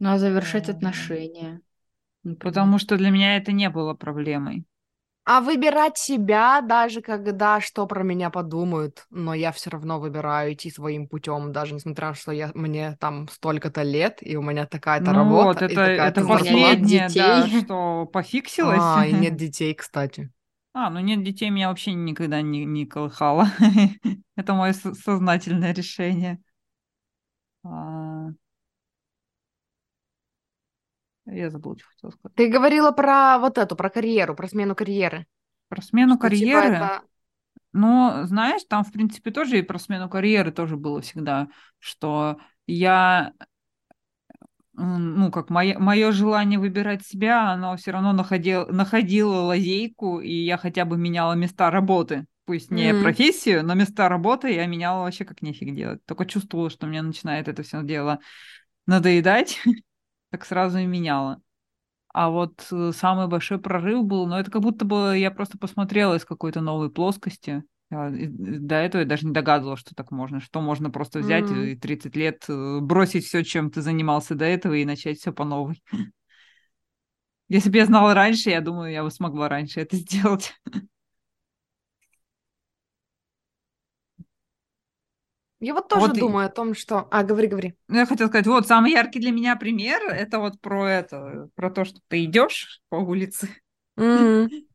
Ну, 0.00 0.10
а 0.10 0.18
завершать 0.18 0.68
отношения. 0.68 1.62
Потому 2.40 2.78
что 2.78 2.96
для 2.96 3.10
меня 3.10 3.36
это 3.36 3.52
не 3.52 3.68
было 3.68 3.94
проблемой. 3.94 4.64
А 5.24 5.40
выбирать 5.40 5.98
себя, 5.98 6.60
даже 6.62 7.00
когда 7.00 7.60
что 7.60 7.86
про 7.86 8.02
меня 8.02 8.28
подумают, 8.28 9.06
но 9.10 9.34
я 9.34 9.52
все 9.52 9.70
равно 9.70 10.00
выбираю 10.00 10.54
идти 10.54 10.68
своим 10.68 11.06
путем, 11.06 11.52
даже 11.52 11.74
несмотря 11.74 12.08
на 12.08 12.14
то, 12.14 12.18
что 12.18 12.32
я, 12.32 12.50
мне 12.54 12.96
там 12.98 13.28
столько-то 13.28 13.82
лет, 13.82 14.18
и 14.20 14.36
у 14.36 14.42
меня 14.42 14.66
такая-то 14.66 15.12
ну 15.12 15.18
работа. 15.18 15.46
Вот, 15.46 15.70
это, 15.70 15.80
это 15.80 16.26
последнее, 16.26 17.08
да, 17.14 17.46
что 17.46 18.06
пофиксилось. 18.06 18.80
А, 18.80 19.06
и 19.06 19.12
нет 19.20 19.36
детей, 19.36 19.74
кстати. 19.74 20.32
А, 20.74 20.90
ну 20.90 20.98
нет 20.98 21.22
детей 21.22 21.50
меня 21.50 21.68
вообще 21.68 21.92
никогда 21.92 22.42
не, 22.42 22.64
не 22.64 22.84
колыхало. 22.86 23.46
это 24.36 24.54
мое 24.54 24.72
сознательное 24.72 25.72
решение. 25.72 26.40
А... 27.64 28.30
Я 31.26 31.50
забыла, 31.50 31.76
что 31.78 31.88
хотела 31.88 32.10
сказать. 32.10 32.36
Ты 32.36 32.48
говорила 32.48 32.90
про 32.92 33.38
вот 33.38 33.58
эту, 33.58 33.76
про 33.76 33.90
карьеру, 33.90 34.34
про 34.34 34.48
смену 34.48 34.74
карьеры. 34.74 35.26
Про 35.68 35.82
смену 35.82 36.18
Что, 36.18 36.30
типа, 36.30 36.58
карьеры? 36.58 36.68
это- 36.68 37.02
Ну, 37.72 38.22
знаешь, 38.24 38.62
там, 38.68 38.84
в 38.84 38.92
принципе, 38.92 39.30
тоже 39.30 39.58
и 39.60 39.62
про 39.62 39.78
смену 39.78 40.08
карьеры 40.10 40.52
тоже 40.52 40.76
было 40.76 41.00
всегда, 41.02 41.48
что 41.80 42.38
я, 42.66 43.32
ну, 44.74 45.30
как 45.30 45.50
мое, 45.50 45.78
мое 45.78 46.12
желание 46.12 46.58
выбирать 46.58 47.06
себя, 47.06 47.50
оно 47.52 47.76
все 47.76 47.90
равно 47.90 48.12
находило, 48.12 48.64
находило 48.66 49.42
лазейку, 49.42 50.20
и 50.20 50.32
я 50.32 50.56
хотя 50.56 50.84
бы 50.84 50.96
меняла 50.96 51.34
места 51.34 51.70
работы. 51.70 52.26
Пусть 52.46 52.70
не 52.70 52.92
Мгм. 52.92 52.94
профессию, 52.94 53.64
но 53.64 53.74
места 53.74 54.08
работы 54.08 54.50
я 54.52 54.66
меняла 54.66 55.04
вообще 55.04 55.24
как 55.24 55.42
нефиг 55.42 55.74
делать. 55.74 56.04
Только 56.06 56.26
чувствовала, 56.26 56.70
что 56.70 56.86
мне 56.86 57.02
начинает 57.02 57.48
это 57.48 57.62
все 57.62 57.82
дело 57.82 58.18
надоедать, 58.86 59.60
так 60.32 60.44
сразу 60.44 60.78
и 60.78 60.86
меняла. 60.86 61.40
А 62.12 62.30
вот 62.30 62.66
э, 62.72 62.92
самый 62.94 63.28
большой 63.28 63.58
прорыв 63.58 64.04
был, 64.04 64.26
ну, 64.26 64.36
это 64.36 64.50
как 64.50 64.62
будто 64.62 64.84
бы 64.84 65.16
я 65.18 65.30
просто 65.30 65.58
посмотрела 65.58 66.16
из 66.16 66.24
какой-то 66.24 66.60
новой 66.60 66.90
плоскости. 66.90 67.64
И 67.90 68.26
до 68.26 68.76
этого 68.76 69.02
я 69.02 69.06
даже 69.06 69.26
не 69.26 69.32
догадывалась, 69.32 69.80
что 69.80 69.94
так 69.94 70.10
можно, 70.10 70.40
что 70.40 70.62
можно 70.62 70.90
просто 70.90 71.18
взять 71.20 71.50
Мгм. 71.50 71.64
и 71.64 71.76
30 71.76 72.16
лет 72.16 72.44
э, 72.48 72.78
бросить 72.80 73.26
все, 73.26 73.44
чем 73.44 73.70
ты 73.70 73.82
занимался 73.82 74.34
до 74.34 74.46
этого, 74.46 74.74
и 74.74 74.84
начать 74.86 75.18
все 75.18 75.32
по 75.32 75.44
новой. 75.44 75.82
Если 77.48 77.70
бы 77.70 77.76
я 77.76 77.86
знала 77.86 78.14
раньше, 78.14 78.50
я 78.50 78.60
думаю, 78.62 78.92
я 78.92 79.02
бы 79.02 79.10
смогла 79.10 79.48
раньше 79.48 79.80
это 79.80 79.96
сделать. 79.98 80.54
Я 85.62 85.74
вот 85.74 85.88
тоже 85.88 86.08
Вот 86.08 86.16
и- 86.16 86.20
думаю 86.20 86.46
о 86.46 86.48
том, 86.50 86.74
что... 86.74 87.06
А, 87.10 87.22
говори, 87.22 87.46
говори. 87.46 87.74
Ну, 87.88 87.98
Я 87.98 88.06
хотела 88.06 88.28
сказать, 88.28 88.46
вот 88.46 88.66
самый 88.66 88.92
яркий 88.92 89.20
для 89.20 89.30
меня 89.30 89.54
пример, 89.56 90.02
это 90.08 90.38
вот 90.40 90.60
про 90.60 90.90
это, 90.90 91.48
про 91.54 91.70
то, 91.70 91.84
что 91.84 92.00
ты 92.08 92.24
идешь 92.24 92.80
по 92.88 92.96
улице. 92.96 93.48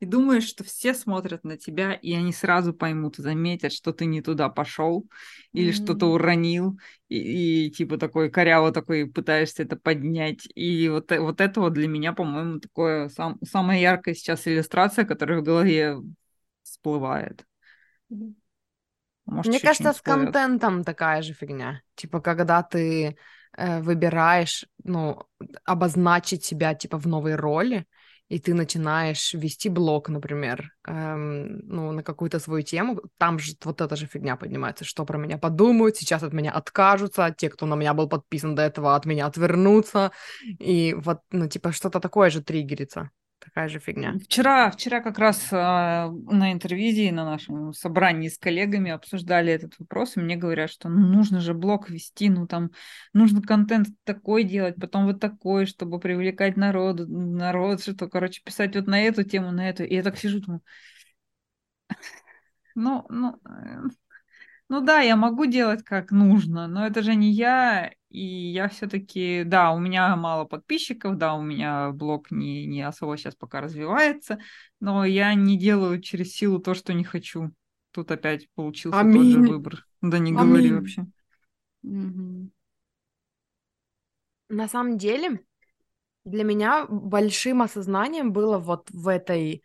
И 0.00 0.06
думаешь, 0.06 0.44
что 0.46 0.64
все 0.64 0.92
смотрят 0.94 1.44
на 1.44 1.56
тебя, 1.56 1.94
и 1.94 2.12
они 2.14 2.32
сразу 2.32 2.74
поймут, 2.74 3.16
заметят, 3.16 3.72
что 3.72 3.92
ты 3.92 4.04
не 4.06 4.20
туда 4.22 4.48
пошел 4.48 5.06
или 5.54 5.72
что-то 5.72 6.06
уронил, 6.06 6.78
и, 7.08 7.66
и 7.66 7.70
типа 7.70 7.96
такой 7.96 8.30
коряво 8.30 8.72
такой 8.72 9.06
пытаешься 9.06 9.62
это 9.62 9.76
поднять. 9.76 10.46
И 10.54 10.88
вот, 10.88 11.10
вот 11.10 11.40
это 11.40 11.60
вот 11.60 11.72
для 11.74 11.88
меня, 11.88 12.12
по-моему, 12.12 12.60
такое 12.60 13.08
сам, 13.08 13.38
самая 13.44 13.80
яркая 13.80 14.14
сейчас 14.14 14.46
иллюстрация, 14.46 15.04
которая 15.04 15.40
в 15.40 15.44
голове 15.44 15.96
всплывает. 16.62 17.46
Может, 19.26 19.50
Мне 19.50 19.60
кажется, 19.60 19.92
с 19.92 20.00
контентом 20.00 20.84
такая 20.84 21.22
же 21.22 21.32
фигня. 21.32 21.80
Типа, 21.94 22.20
когда 22.20 22.62
ты 22.62 23.16
э, 23.56 23.80
выбираешь, 23.80 24.66
ну, 24.82 25.22
обозначить 25.64 26.44
себя, 26.44 26.74
типа, 26.74 26.98
в 26.98 27.06
новой 27.06 27.34
роли, 27.34 27.86
и 28.28 28.38
ты 28.38 28.54
начинаешь 28.54 29.34
вести 29.34 29.68
блог, 29.68 30.08
например, 30.08 30.70
эм, 30.86 31.58
ну, 31.66 31.92
на 31.92 32.02
какую-то 32.02 32.38
свою 32.38 32.62
тему, 32.62 33.00
там 33.18 33.38
же 33.38 33.52
вот 33.64 33.80
эта 33.80 33.96
же 33.96 34.06
фигня 34.06 34.36
поднимается, 34.36 34.84
что 34.84 35.04
про 35.04 35.18
меня 35.18 35.36
подумают, 35.38 35.96
сейчас 35.96 36.22
от 36.22 36.32
меня 36.32 36.50
откажутся, 36.50 37.34
те, 37.36 37.50
кто 37.50 37.66
на 37.66 37.74
меня 37.74 37.92
был 37.92 38.08
подписан 38.08 38.54
до 38.54 38.62
этого, 38.62 38.96
от 38.96 39.04
меня 39.04 39.26
отвернутся, 39.26 40.10
и 40.42 40.94
вот, 40.94 41.20
ну, 41.30 41.48
типа, 41.48 41.72
что-то 41.72 42.00
такое 42.00 42.30
же 42.30 42.42
триггерится, 42.42 43.10
такая 43.44 43.68
же 43.68 43.78
фигня. 43.78 44.14
Вчера, 44.24 44.70
вчера 44.70 45.00
как 45.00 45.18
раз 45.18 45.48
а, 45.52 46.10
на 46.10 46.52
интервизии, 46.52 47.10
на 47.10 47.24
нашем 47.24 47.72
собрании 47.72 48.28
с 48.28 48.38
коллегами 48.38 48.90
обсуждали 48.90 49.52
этот 49.52 49.78
вопрос, 49.78 50.16
и 50.16 50.20
мне 50.20 50.36
говорят, 50.36 50.70
что 50.70 50.88
ну, 50.88 51.06
нужно 51.06 51.40
же 51.40 51.54
блог 51.54 51.90
вести, 51.90 52.30
ну 52.30 52.46
там 52.46 52.70
нужно 53.12 53.42
контент 53.42 53.88
такой 54.04 54.44
делать, 54.44 54.76
потом 54.76 55.06
вот 55.06 55.20
такой, 55.20 55.66
чтобы 55.66 56.00
привлекать 56.00 56.56
народ, 56.56 57.00
народ, 57.08 57.82
что, 57.82 58.08
короче, 58.08 58.42
писать 58.42 58.74
вот 58.74 58.86
на 58.86 59.00
эту 59.02 59.22
тему, 59.24 59.52
на 59.52 59.68
эту. 59.68 59.84
И 59.84 59.94
я 59.94 60.02
так 60.02 60.16
сижу, 60.16 60.40
думаю, 60.40 60.62
ну, 62.74 63.04
ну, 63.08 63.38
э, 63.46 63.82
ну 64.68 64.80
да, 64.80 65.00
я 65.00 65.16
могу 65.16 65.46
делать 65.46 65.82
как 65.84 66.10
нужно, 66.10 66.66
но 66.68 66.86
это 66.86 67.02
же 67.02 67.14
не 67.14 67.30
я, 67.32 67.92
и 68.10 68.20
я 68.52 68.68
все-таки, 68.68 69.44
да, 69.44 69.72
у 69.72 69.78
меня 69.78 70.14
мало 70.16 70.44
подписчиков, 70.44 71.16
да, 71.18 71.34
у 71.34 71.42
меня 71.42 71.90
блог 71.92 72.30
не, 72.30 72.66
не 72.66 72.82
особо 72.82 73.16
сейчас 73.16 73.34
пока 73.36 73.60
развивается, 73.60 74.38
но 74.80 75.04
я 75.04 75.34
не 75.34 75.58
делаю 75.58 76.00
через 76.00 76.32
силу 76.34 76.58
то, 76.60 76.74
что 76.74 76.92
не 76.94 77.04
хочу. 77.04 77.50
Тут 77.92 78.10
опять 78.10 78.48
получился 78.54 79.06
тот 79.06 79.28
же 79.28 79.42
Аминь. 79.42 79.42
выбор. 79.42 79.86
Да 80.00 80.18
не 80.18 80.32
говори 80.32 80.72
Аминь. 80.72 80.72
вообще. 80.72 81.06
Мгм. 81.82 82.52
На 84.48 84.68
самом 84.68 84.98
деле, 84.98 85.40
для 86.24 86.44
меня 86.44 86.86
большим 86.88 87.62
осознанием 87.62 88.32
было 88.32 88.58
вот 88.58 88.90
в 88.90 89.08
этой, 89.08 89.64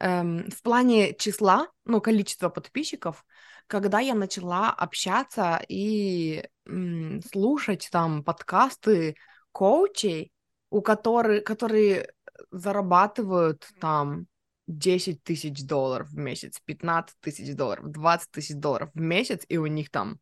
эм, 0.00 0.50
в 0.50 0.62
плане 0.62 1.14
числа, 1.16 1.68
ну, 1.84 2.00
количества 2.00 2.48
подписчиков, 2.50 3.24
когда 3.66 4.00
я 4.00 4.14
начала 4.14 4.70
общаться 4.70 5.60
и 5.68 6.48
м, 6.66 7.20
слушать 7.22 7.88
там 7.90 8.22
подкасты 8.24 9.16
коучей, 9.52 10.32
у 10.70 10.80
которых, 10.80 11.44
которые 11.44 12.08
зарабатывают 12.50 13.66
там 13.80 14.26
10 14.66 15.22
тысяч 15.22 15.64
долларов 15.64 16.08
в 16.08 16.16
месяц, 16.16 16.60
15 16.64 17.16
тысяч 17.20 17.54
долларов, 17.54 17.90
20 17.90 18.30
тысяч 18.30 18.56
долларов 18.56 18.90
в 18.94 19.00
месяц, 19.00 19.44
и 19.48 19.58
у 19.58 19.66
них 19.66 19.90
там 19.90 20.18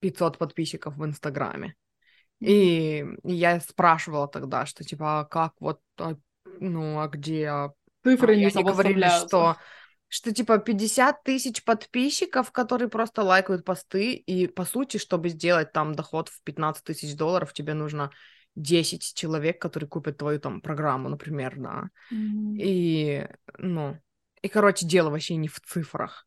500 0.00 0.38
подписчиков 0.38 0.96
в 0.96 1.04
Инстаграме. 1.04 1.74
И 2.40 3.04
я 3.22 3.60
спрашивала 3.60 4.26
тогда, 4.28 4.66
что 4.66 4.82
типа, 4.82 5.20
а 5.20 5.24
как 5.24 5.54
вот, 5.60 5.80
а, 5.98 6.16
ну, 6.58 7.00
а 7.00 7.08
где... 7.08 7.46
а, 7.46 7.72
Цифры 8.02 8.32
а, 8.32 8.36
не 8.36 8.46
они 8.46 8.64
говорили, 8.64 9.08
что, 9.26 9.56
что 10.10 10.32
типа 10.34 10.58
50 10.58 11.22
тысяч 11.22 11.64
подписчиков, 11.64 12.50
которые 12.50 12.88
просто 12.88 13.22
лайкают 13.22 13.64
посты, 13.64 14.14
и 14.14 14.48
по 14.48 14.64
сути, 14.64 14.96
чтобы 14.96 15.28
сделать 15.28 15.72
там 15.72 15.94
доход 15.94 16.28
в 16.28 16.42
15 16.42 16.84
тысяч 16.84 17.14
долларов, 17.14 17.52
тебе 17.52 17.74
нужно 17.74 18.10
10 18.56 19.14
человек, 19.14 19.62
которые 19.62 19.88
купят 19.88 20.18
твою 20.18 20.40
там 20.40 20.60
программу, 20.60 21.08
например, 21.08 21.54
да. 21.56 21.90
Мгм. 22.10 22.56
И, 22.58 23.28
ну, 23.58 23.96
и, 24.42 24.48
короче, 24.48 24.84
дело 24.84 25.10
вообще 25.10 25.36
не 25.36 25.46
в 25.46 25.60
цифрах. 25.60 26.26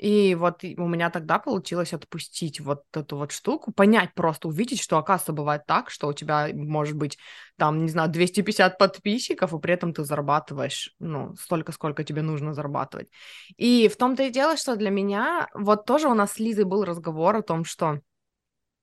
И 0.00 0.34
вот 0.34 0.64
у 0.64 0.88
меня 0.88 1.10
тогда 1.10 1.38
получилось 1.38 1.92
отпустить 1.92 2.58
вот 2.58 2.84
эту 2.94 3.18
вот 3.18 3.32
штуку, 3.32 3.70
понять 3.70 4.14
просто, 4.14 4.48
увидеть, 4.48 4.80
что, 4.80 4.96
оказывается, 4.96 5.34
бывает 5.34 5.66
так, 5.66 5.90
что 5.90 6.08
у 6.08 6.14
тебя 6.14 6.48
может 6.54 6.96
быть 6.96 7.18
там, 7.58 7.84
не 7.84 7.90
знаю, 7.90 8.08
250 8.08 8.78
подписчиков, 8.78 9.52
и 9.52 9.58
при 9.58 9.74
этом 9.74 9.92
ты 9.92 10.02
зарабатываешь, 10.04 10.94
ну, 11.00 11.36
столько, 11.36 11.72
сколько 11.72 12.02
тебе 12.02 12.22
нужно 12.22 12.54
зарабатывать. 12.54 13.10
И 13.58 13.88
в 13.88 13.96
том-то 13.98 14.22
и 14.22 14.30
дело, 14.30 14.56
что 14.56 14.74
для 14.74 14.88
меня, 14.88 15.48
вот 15.52 15.84
тоже 15.84 16.08
у 16.08 16.14
нас 16.14 16.32
с 16.32 16.38
Лизой 16.38 16.64
был 16.64 16.84
разговор 16.84 17.36
о 17.36 17.42
том, 17.42 17.66
что 17.66 18.00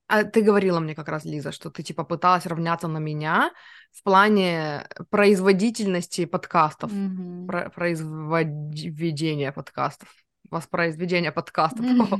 а 0.06 0.22
ты 0.22 0.40
говорила 0.40 0.78
мне 0.78 0.94
как 0.94 1.08
раз, 1.08 1.24
Лиза, 1.24 1.50
что 1.50 1.68
ты 1.68 1.82
типа 1.82 2.04
пыталась 2.04 2.46
равняться 2.46 2.86
на 2.86 2.98
меня 2.98 3.50
в 3.92 4.04
плане 4.04 4.88
производительности 5.10 6.26
подкастов, 6.26 6.92
Мгм. 6.92 7.46
про- 7.48 7.70
произведения 7.70 9.52
подкастов, 9.52 10.08
воспроизведения 10.50 11.32
подкастов. 11.32 11.84
О. 11.86 12.18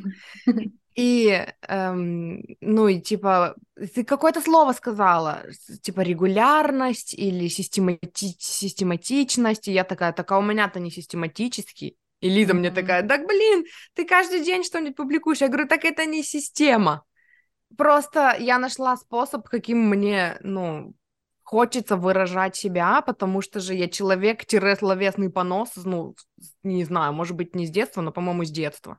И, 0.95 1.47
эм, 1.69 2.43
ну, 2.61 2.89
и 2.89 3.01
типа, 3.01 3.55
ты 3.95 4.03
какое-то 4.03 4.41
слово 4.41 4.73
сказала, 4.73 5.45
типа 5.81 6.01
регулярность 6.01 7.15
или 7.15 7.47
системати- 7.47 8.35
систематичность, 8.39 9.69
и 9.69 9.73
я 9.73 9.85
такая, 9.85 10.13
так 10.13 10.33
а 10.33 10.39
у 10.39 10.43
меня-то 10.43 10.81
не 10.81 10.91
систематический. 10.91 11.97
И 12.21 12.29
Лиза 12.29 12.53
мне 12.53 12.73
такая, 12.73 13.07
так 13.07 13.29
блин, 13.29 13.65
ты 13.95 14.05
каждый 14.05 14.45
день 14.45 14.65
что-нибудь 14.65 14.97
публикуешь. 14.97 15.41
Я 15.41 15.47
говорю, 15.47 15.69
так 15.69 15.85
это 15.85 16.05
не 16.05 16.25
система. 16.25 17.05
Просто 17.77 18.35
я 18.37 18.59
нашла 18.59 18.97
способ, 18.97 19.49
каким 19.49 19.89
мне, 19.89 20.39
ну, 20.41 20.95
хочется 21.49 21.97
выражать 21.97 22.57
себя, 22.57 23.01
потому 23.01 23.41
что 23.41 23.59
же 23.61 23.75
я 23.75 23.89
человек-словесный 23.89 25.31
понос, 25.31 25.71
ну, 25.77 26.15
не 26.63 26.85
знаю, 26.85 27.15
может 27.15 27.37
быть, 27.37 27.55
не 27.55 27.67
с 27.67 27.71
детства, 27.71 28.03
но, 28.03 28.13
по-моему, 28.13 28.45
с 28.45 28.51
детства. 28.51 28.99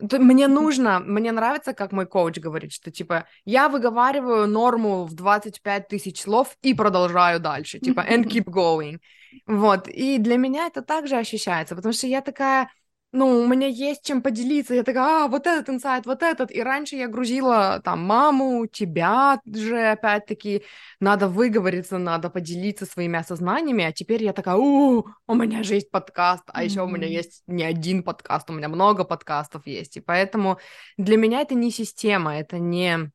Мне 0.00 0.48
нужно, 0.48 0.98
мне 1.00 1.30
нравится, 1.30 1.74
как 1.74 1.92
мой 1.92 2.06
коуч 2.06 2.38
говорит, 2.38 2.72
что, 2.72 2.90
типа, 2.90 3.26
я 3.44 3.68
выговариваю 3.68 4.46
норму 4.46 5.04
в 5.04 5.12
25 5.12 5.88
тысяч 5.88 6.22
слов 6.22 6.56
и 6.62 6.72
продолжаю 6.72 7.38
дальше, 7.38 7.78
типа, 7.78 8.00
and 8.00 8.24
keep 8.30 8.44
going. 8.46 8.98
Вот, 9.46 9.86
и 9.86 10.16
для 10.16 10.38
меня 10.38 10.68
это 10.68 10.80
также 10.80 11.16
ощущается, 11.16 11.76
потому 11.76 11.92
что 11.92 12.06
я 12.06 12.22
такая, 12.22 12.70
ну, 13.14 13.40
у 13.42 13.46
меня 13.46 13.68
есть 13.68 14.04
чем 14.04 14.22
поделиться. 14.22 14.74
Я 14.74 14.82
такая, 14.82 15.26
а, 15.26 15.28
вот 15.28 15.46
этот 15.46 15.68
инсайт, 15.70 16.04
вот 16.04 16.24
этот. 16.24 16.50
И 16.50 16.60
раньше 16.60 16.96
я 16.96 17.06
грузила 17.06 17.80
там 17.84 18.04
маму, 18.04 18.66
тебя 18.66 19.40
же, 19.46 19.80
опять-таки, 19.92 20.64
надо 20.98 21.28
выговориться, 21.28 21.98
надо 21.98 22.28
поделиться 22.28 22.86
своими 22.86 23.16
осознаниями. 23.20 23.84
А 23.84 23.92
теперь 23.92 24.24
я 24.24 24.32
такая, 24.32 24.56
у, 24.56 25.06
у 25.28 25.34
меня 25.34 25.62
же 25.62 25.74
есть 25.74 25.92
подкаст, 25.92 26.42
а 26.48 26.60
mm-hmm. 26.60 26.64
еще 26.64 26.82
у 26.82 26.88
меня 26.88 27.06
есть 27.06 27.44
не 27.46 27.62
один 27.62 28.02
подкаст, 28.02 28.50
у 28.50 28.52
меня 28.52 28.68
много 28.68 29.04
подкастов 29.04 29.64
есть. 29.68 29.96
И 29.96 30.00
поэтому 30.00 30.58
для 30.98 31.16
меня 31.16 31.40
это 31.40 31.54
не 31.54 31.70
система, 31.70 32.36
это 32.36 32.58
не, 32.58 33.12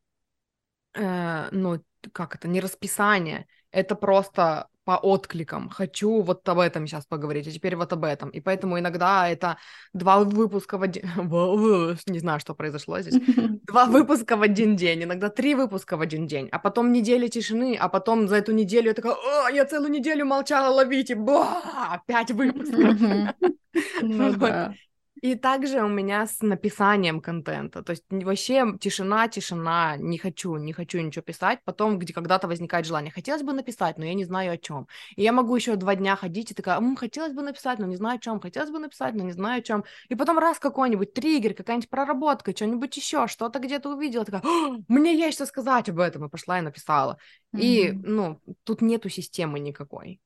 э, 0.96 1.50
ну, 1.52 1.84
как 2.14 2.36
это, 2.36 2.48
не 2.48 2.62
расписание. 2.62 3.48
Это 3.72 3.96
просто 3.96 4.70
по 4.90 4.98
откликам. 4.98 5.70
Хочу 5.70 6.22
вот 6.22 6.50
об 6.50 6.58
этом 6.58 6.88
сейчас 6.88 7.06
поговорить, 7.06 7.48
а 7.48 7.52
теперь 7.52 7.76
вот 7.76 7.94
об 7.94 8.04
этом. 8.04 8.32
И 8.32 8.42
поэтому 8.42 8.80
иногда 8.80 9.30
это 9.30 9.58
два 9.94 10.24
выпуска 10.24 10.80
в 10.80 10.82
один... 10.82 11.04
Не 12.08 12.20
знаю, 12.20 12.40
что 12.40 12.56
произошло 12.56 13.00
здесь. 13.02 13.22
Два 13.68 13.86
выпуска 13.86 14.36
в 14.36 14.42
один 14.42 14.76
день, 14.76 15.04
иногда 15.04 15.30
три 15.30 15.54
выпуска 15.54 15.96
в 15.96 16.02
один 16.02 16.26
день, 16.26 16.50
а 16.52 16.58
потом 16.58 16.92
неделя 16.92 17.28
тишины, 17.28 17.78
а 17.80 17.88
потом 17.88 18.28
за 18.28 18.38
эту 18.38 18.52
неделю 18.52 18.88
я 18.88 18.94
такая, 18.96 19.14
о, 19.14 19.50
я 19.52 19.66
целую 19.66 19.92
неделю 19.92 20.26
молчала, 20.26 20.74
ловите, 20.74 21.14
ба, 21.14 22.02
пять 22.08 22.32
выпусков. 22.32 22.98
Ну 24.02 24.34
да. 24.34 24.74
И 25.22 25.36
также 25.36 25.84
у 25.84 25.88
меня 25.88 26.26
с 26.26 26.42
написанием 26.42 27.22
контента, 27.22 27.84
то 27.84 27.92
есть 27.92 28.04
вообще 28.10 28.78
тишина, 28.80 29.28
тишина, 29.28 29.98
не 29.98 30.18
хочу, 30.18 30.56
не 30.56 30.74
хочу 30.74 31.00
ничего 31.00 31.22
писать, 31.24 31.60
потом 31.66 32.00
где 32.00 32.14
когда-то 32.14 32.48
возникает 32.48 32.86
желание, 32.86 33.12
хотелось 33.12 33.44
бы 33.44 33.54
написать, 33.54 33.98
но 33.98 34.06
я 34.06 34.14
не 34.14 34.26
знаю 34.26 34.54
о 34.54 34.58
чем. 34.58 34.88
И 35.16 35.24
я 35.24 35.32
могу 35.32 35.56
еще 35.56 35.76
два 35.76 35.96
дня 35.96 36.16
ходить 36.16 36.52
и 36.52 36.54
такая, 36.54 36.78
М, 36.78 36.96
хотелось 36.96 37.34
бы 37.34 37.42
написать, 37.42 37.80
но 37.80 37.86
не 37.86 37.98
знаю 37.98 38.18
о 38.18 38.20
чем, 38.20 38.40
хотелось 38.40 38.70
бы 38.70 38.80
написать, 38.80 39.14
но 39.16 39.24
не 39.24 39.34
знаю 39.34 39.60
о 39.60 39.64
чем. 39.64 39.84
И 40.08 40.16
потом 40.16 40.40
раз 40.40 40.60
какой-нибудь 40.60 41.14
триггер, 41.14 41.54
какая-нибудь 41.54 41.90
проработка, 41.90 42.56
что-нибудь 42.56 42.96
еще, 42.96 43.28
что-то 43.28 43.60
где-то 43.60 43.90
увидела, 43.90 44.26
такая, 44.26 44.44
мне 44.88 45.18
есть 45.18 45.36
что 45.36 45.46
сказать 45.46 45.90
об 45.90 46.00
этом, 46.00 46.26
и 46.26 46.30
пошла 46.30 46.60
и 46.60 46.62
написала. 46.62 47.18
Mm-hmm. 47.54 47.62
И, 47.62 47.92
ну, 47.92 48.40
тут 48.64 48.82
нету 48.82 49.10
системы 49.10 49.60
никакой. 49.60 50.22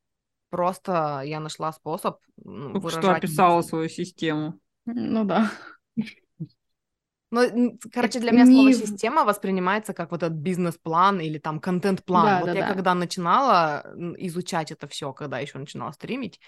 Просто 0.50 1.24
я 1.26 1.40
нашла 1.40 1.72
способ 1.72 2.20
ну, 2.38 2.80
выражать... 2.80 3.04
Что 3.04 3.14
описала 3.14 3.62
свою 3.64 3.90
систему. 3.90 4.60
Ну 4.86 5.24
да. 5.24 5.52
Ну, 7.32 7.80
короче, 7.92 8.20
для 8.20 8.32
меня 8.32 8.46
слово 8.46 8.74
система 8.74 9.24
воспринимается 9.24 9.94
как 9.94 10.12
вот 10.12 10.22
этот 10.22 10.38
бизнес-план 10.38 11.20
или 11.20 11.40
там 11.40 11.60
контент-план. 11.60 12.26
Да, 12.26 12.40
вот 12.42 12.46
да, 12.46 12.54
я 12.54 12.62
да. 12.62 12.74
когда 12.74 12.94
начинала 12.94 13.84
изучать 14.20 14.72
это 14.72 14.88
все, 14.88 15.14
когда 15.14 15.40
еще 15.40 15.58
начинала 15.58 15.92
стримить, 15.94 16.40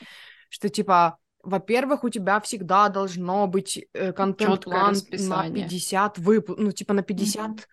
что 0.49 0.69
типа, 0.69 1.17
во-первых, 1.41 2.03
у 2.03 2.09
тебя 2.09 2.39
всегда 2.39 2.89
должно 2.89 3.47
быть 3.47 3.83
э, 3.93 4.13
контент-план 4.13 4.95
на 5.11 5.49
50 5.49 6.19
выпусков, 6.19 6.63
ну, 6.63 6.71
типа 6.71 6.93
на 6.93 7.01
50 7.01 7.49
mm-hmm. 7.49 7.63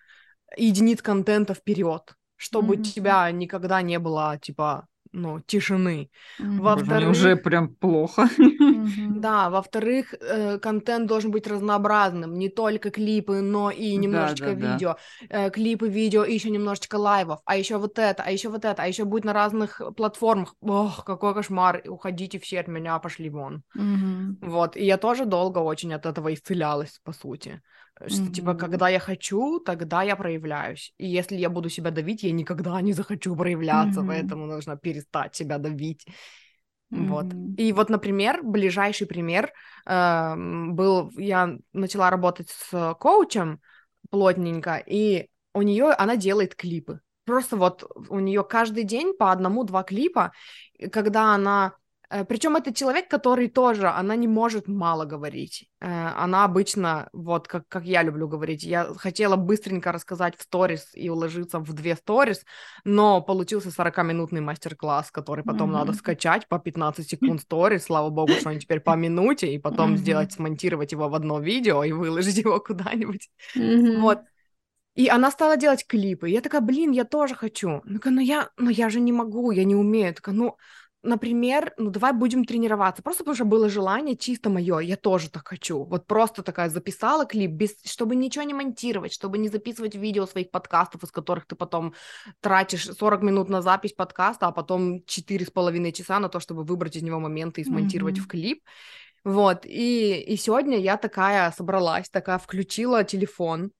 единиц 0.57 1.03
контента 1.03 1.53
вперед, 1.53 2.15
чтобы 2.37 2.77
mm-hmm. 2.77 2.81
у 2.81 2.83
тебя 2.83 3.31
никогда 3.31 3.83
не 3.83 3.99
было, 3.99 4.39
типа, 4.41 4.89
ну, 5.13 5.41
тишины. 5.41 6.11
Mm-hmm. 6.41 6.61
Во-вторых, 6.61 7.11
уже 7.11 7.37
прям 7.37 7.69
плохо. 7.69 8.29
Mm-hmm. 8.39 9.21
Да, 9.21 9.51
во-вторых, 9.51 10.15
э, 10.15 10.59
контент 10.59 11.07
должен 11.07 11.31
быть 11.31 11.47
разнообразным, 11.47 12.35
не 12.35 12.49
только 12.49 12.91
клипы, 12.91 13.41
но 13.41 13.71
и 13.71 13.97
немножечко 13.97 14.55
да, 14.55 14.55
да, 14.55 14.73
видео, 14.73 14.97
да. 15.29 15.47
Э, 15.47 15.51
клипы, 15.51 15.89
видео 15.89 16.25
и 16.25 16.35
еще 16.35 16.51
немножечко 16.51 16.97
лайвов, 16.97 17.41
а 17.45 17.57
еще 17.57 17.77
вот 17.77 17.99
это, 17.99 18.23
а 18.23 18.31
еще 18.31 18.49
вот 18.49 18.65
это, 18.65 18.83
а 18.83 18.87
еще 18.87 19.05
будет 19.05 19.25
на 19.25 19.33
разных 19.33 19.81
платформах. 19.97 20.55
Ох, 20.61 21.05
какой 21.05 21.35
кошмар! 21.35 21.83
Уходите 21.87 22.39
все 22.39 22.61
от 22.61 22.69
меня, 22.69 22.99
пошли 22.99 23.31
вон. 23.31 23.63
Mm-hmm. 23.77 24.37
Вот, 24.41 24.77
и 24.77 24.85
я 24.85 24.97
тоже 24.97 25.27
долго 25.27 25.59
очень 25.59 25.93
от 25.95 26.07
этого 26.07 26.33
исцелялась, 26.33 27.01
по 27.05 27.13
сути. 27.13 27.61
Что, 28.07 28.23
mm-hmm. 28.23 28.33
типа, 28.33 28.55
когда 28.55 28.89
я 28.89 28.99
хочу, 28.99 29.61
тогда 29.61 30.03
я 30.03 30.17
проявляюсь. 30.17 30.95
И 30.99 31.07
если 31.07 31.37
я 31.37 31.51
буду 31.51 31.69
себя 31.69 31.91
давить, 31.91 32.23
я 32.23 32.33
никогда 32.33 32.81
не 32.81 32.93
захочу 32.93 33.37
проявляться, 33.37 34.01
mm-hmm. 34.01 34.07
поэтому 34.09 34.47
нужно 34.47 34.77
перестать 34.77 35.37
себя 35.37 35.59
давить. 35.59 36.07
Mm-hmm. 36.93 37.07
Вот. 37.07 37.27
И 37.59 37.73
вот, 37.73 37.91
например, 37.91 38.43
ближайший 38.43 39.07
пример 39.07 39.53
э, 39.87 40.35
был, 40.37 41.11
я 41.17 41.57
начала 41.73 42.11
работать 42.11 42.51
с 42.51 42.95
коучем 42.99 43.61
плотненько, 44.11 44.83
и 44.87 45.29
у 45.55 45.63
нее 45.63 45.91
она 45.93 46.17
делает 46.17 46.55
клипы. 46.55 47.01
Просто 47.25 47.57
вот 47.57 47.85
у 48.09 48.19
нее 48.19 48.43
каждый 48.43 48.85
день 48.85 49.15
по 49.17 49.31
одному-два 49.31 49.85
клипа, 49.85 50.33
когда 50.91 51.35
она 51.35 51.75
Причем 52.29 52.57
это 52.57 52.75
человек, 52.75 53.09
который 53.09 53.49
тоже, 53.49 53.89
она 53.89 54.17
не 54.17 54.29
может 54.29 54.69
мало 54.69 55.05
говорить. 55.05 55.71
Э, 55.81 56.11
она 56.17 56.45
обычно, 56.45 57.09
вот 57.13 57.49
как, 57.49 57.67
как 57.69 57.85
я 57.85 58.03
люблю 58.03 58.29
говорить, 58.29 58.65
я 58.65 58.85
хотела 58.97 59.37
быстренько 59.37 59.93
рассказать 59.93 60.37
в 60.37 60.43
сторис 60.43 60.91
и 60.95 61.09
уложиться 61.09 61.59
в 61.59 61.73
две 61.73 61.97
сторис, 61.97 62.45
но 62.85 63.23
получился 63.23 63.71
40-минутный 63.71 64.41
мастер-класс, 64.41 65.11
который 65.11 65.43
потом 65.43 65.71
mm-hmm. 65.71 65.73
надо 65.73 65.93
скачать 65.95 66.47
по 66.49 66.59
15 66.59 67.09
секунд 67.09 67.41
сторис, 67.43 67.85
слава 67.85 68.11
богу, 68.11 68.33
что 68.33 68.51
они 68.51 68.61
теперь 68.61 68.81
по 68.81 68.95
минуте, 68.95 69.53
и 69.53 69.59
потом 69.59 69.95
mm-hmm. 69.95 69.99
сделать, 69.99 70.33
смонтировать 70.33 70.93
его 70.93 71.09
в 71.09 71.15
одно 71.15 71.41
видео 71.41 71.83
и 71.83 71.93
выложить 71.93 72.39
его 72.39 72.61
куда-нибудь. 72.67 73.31
Mm-hmm. 73.57 74.01
Вот. 74.01 74.21
И 74.95 75.09
она 75.09 75.31
стала 75.31 75.57
делать 75.57 75.87
клипы. 75.87 76.29
Я 76.29 76.43
такая, 76.43 76.61
блин, 76.61 76.91
я 76.91 77.05
тоже 77.05 77.35
хочу. 77.35 77.81
Ну, 77.85 78.01
ну 78.05 78.21
я, 78.21 78.51
ну 78.59 78.69
я 78.69 78.91
же 78.91 79.01
не 79.01 79.13
могу, 79.13 79.51
я 79.51 79.65
не 79.65 79.75
умею. 79.75 80.09
Я 80.09 80.13
такая, 80.13 80.35
ну, 80.35 80.59
например, 81.03 81.75
ну 81.77 81.91
давай 81.91 82.13
будем 82.13 82.45
тренироваться, 82.45 83.03
просто 83.03 83.25
потому 83.25 83.35
что 83.35 83.45
было 83.45 83.69
желание 83.69 84.17
чисто 84.17 84.51
мое, 84.51 84.79
я 84.79 84.97
тоже 84.97 85.31
так 85.31 85.49
хочу, 85.49 85.85
вот 85.85 86.07
просто 86.07 86.43
такая 86.43 86.69
записала 86.69 87.27
клип, 87.27 87.51
без, 87.51 87.77
чтобы 87.85 88.17
ничего 88.17 88.45
не 88.45 88.55
монтировать, 88.55 89.13
чтобы 89.13 89.39
не 89.39 89.49
записывать 89.49 89.95
видео 89.95 90.27
своих 90.27 90.51
подкастов, 90.51 91.03
из 91.03 91.11
которых 91.11 91.47
ты 91.47 91.57
потом 91.57 91.95
тратишь 92.41 92.87
40 92.87 93.23
минут 93.23 93.49
на 93.49 93.63
запись 93.63 93.93
подкаста, 93.93 94.47
а 94.47 94.53
потом 94.53 95.03
4,5 95.07 95.93
часа 95.93 96.21
на 96.21 96.29
то, 96.29 96.41
чтобы 96.41 96.63
выбрать 96.65 96.97
из 96.97 97.03
него 97.03 97.19
моменты 97.19 97.61
и 97.61 97.65
смонтировать 97.65 98.19
mm-hmm. 98.19 98.23
в 98.23 98.29
клип, 98.29 98.63
вот, 99.25 99.67
и, 99.67 100.21
и 100.21 100.37
сегодня 100.37 100.79
я 100.79 100.97
такая 100.97 101.53
собралась, 101.53 102.09
такая 102.11 102.39
включила 102.39 103.05
телефон, 103.05 103.71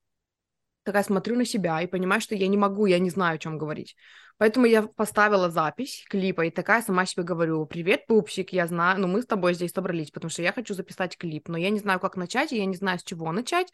такая 0.85 1.03
смотрю 1.03 1.37
на 1.37 1.45
себя 1.45 1.83
и 1.83 1.87
понимаю, 1.87 2.21
что 2.21 2.35
я 2.35 2.47
не 2.47 2.57
могу, 2.57 2.87
я 2.87 2.99
не 2.99 3.11
знаю, 3.11 3.37
о 3.37 3.39
чем 3.39 3.59
говорить. 3.59 3.97
Поэтому 4.39 4.67
я 4.67 4.83
поставила 4.83 5.51
запись 5.51 6.05
клипа 6.09 6.43
и 6.43 6.51
такая 6.51 6.83
сама 6.83 7.07
себе 7.07 7.23
говорю, 7.23 7.65
привет, 7.67 8.07
пупсик, 8.07 8.53
я 8.53 8.67
знаю, 8.67 9.01
ну 9.01 9.09
мы 9.09 9.23
с 9.23 9.27
тобой 9.27 9.55
здесь 9.55 9.73
собрались, 9.73 10.11
потому 10.11 10.31
что 10.31 10.43
я 10.43 10.53
хочу 10.53 10.75
записать 10.75 11.17
клип, 11.17 11.49
но 11.49 11.57
я 11.57 11.71
не 11.71 11.79
знаю, 11.79 12.01
как 12.01 12.17
начать, 12.17 12.53
и 12.53 12.59
я 12.59 12.67
не 12.67 12.77
знаю, 12.77 12.99
с 12.99 13.05
чего 13.05 13.31
начать, 13.33 13.73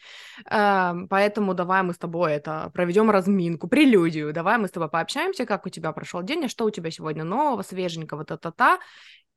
э, 0.50 0.92
поэтому 1.08 1.54
давай 1.54 1.82
мы 1.82 1.94
с 1.94 1.98
тобой 1.98 2.32
это 2.32 2.70
проведем 2.74 3.10
разминку, 3.10 3.68
прелюдию, 3.68 4.32
давай 4.32 4.58
мы 4.58 4.68
с 4.68 4.70
тобой 4.70 4.88
пообщаемся, 4.88 5.46
как 5.46 5.66
у 5.66 5.68
тебя 5.68 5.92
прошел 5.92 6.22
день, 6.22 6.44
а 6.44 6.48
что 6.48 6.64
у 6.64 6.70
тебя 6.70 6.90
сегодня 6.90 7.24
нового, 7.24 7.62
свеженького, 7.62 8.24
та-та-та, 8.24 8.78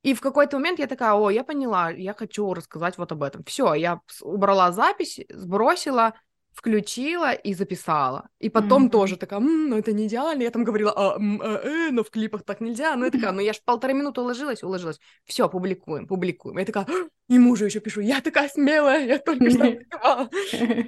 и 0.03 0.15
в 0.15 0.21
какой-то 0.21 0.57
момент 0.57 0.79
я 0.79 0.87
такая, 0.87 1.13
о, 1.13 1.29
я 1.29 1.43
поняла, 1.43 1.91
я 1.91 2.13
хочу 2.13 2.53
рассказать 2.53 2.97
вот 2.97 3.11
об 3.11 3.21
этом. 3.21 3.43
Все, 3.43 3.75
я 3.75 4.01
убрала 4.21 4.71
запись, 4.71 5.19
сбросила, 5.29 6.13
включила 6.53 7.33
и 7.33 7.53
записала. 7.53 8.27
И 8.39 8.49
потом 8.49 8.87
mm-hmm. 8.87 8.89
тоже 8.89 9.17
такая, 9.17 9.39
м-м, 9.39 9.69
ну 9.69 9.77
это 9.77 9.93
не 9.93 10.07
идеально. 10.07 10.43
Я 10.43 10.51
там 10.51 10.63
говорила, 10.63 10.91
а, 10.95 11.15
м, 11.15 11.41
а, 11.41 11.59
э, 11.63 11.91
но 11.91 12.03
в 12.03 12.09
клипах 12.09 12.43
так 12.43 12.61
нельзя. 12.61 12.95
Ну 12.95 13.05
я 13.05 13.11
такая, 13.11 13.31
ну 13.31 13.41
я 13.41 13.53
ж 13.53 13.61
полторы 13.63 13.93
минуты 13.93 14.21
уложилась, 14.21 14.63
уложилась. 14.63 14.99
Все, 15.25 15.49
публикуем, 15.49 16.07
публикуем. 16.07 16.57
Я 16.57 16.65
такая, 16.65 16.87
и 17.29 17.39
мужу 17.39 17.65
еще 17.65 17.79
пишу, 17.79 18.01
я 18.01 18.21
такая 18.21 18.49
смелая, 18.49 19.05
я 19.05 19.19
только 19.19 19.49
что 19.49 20.29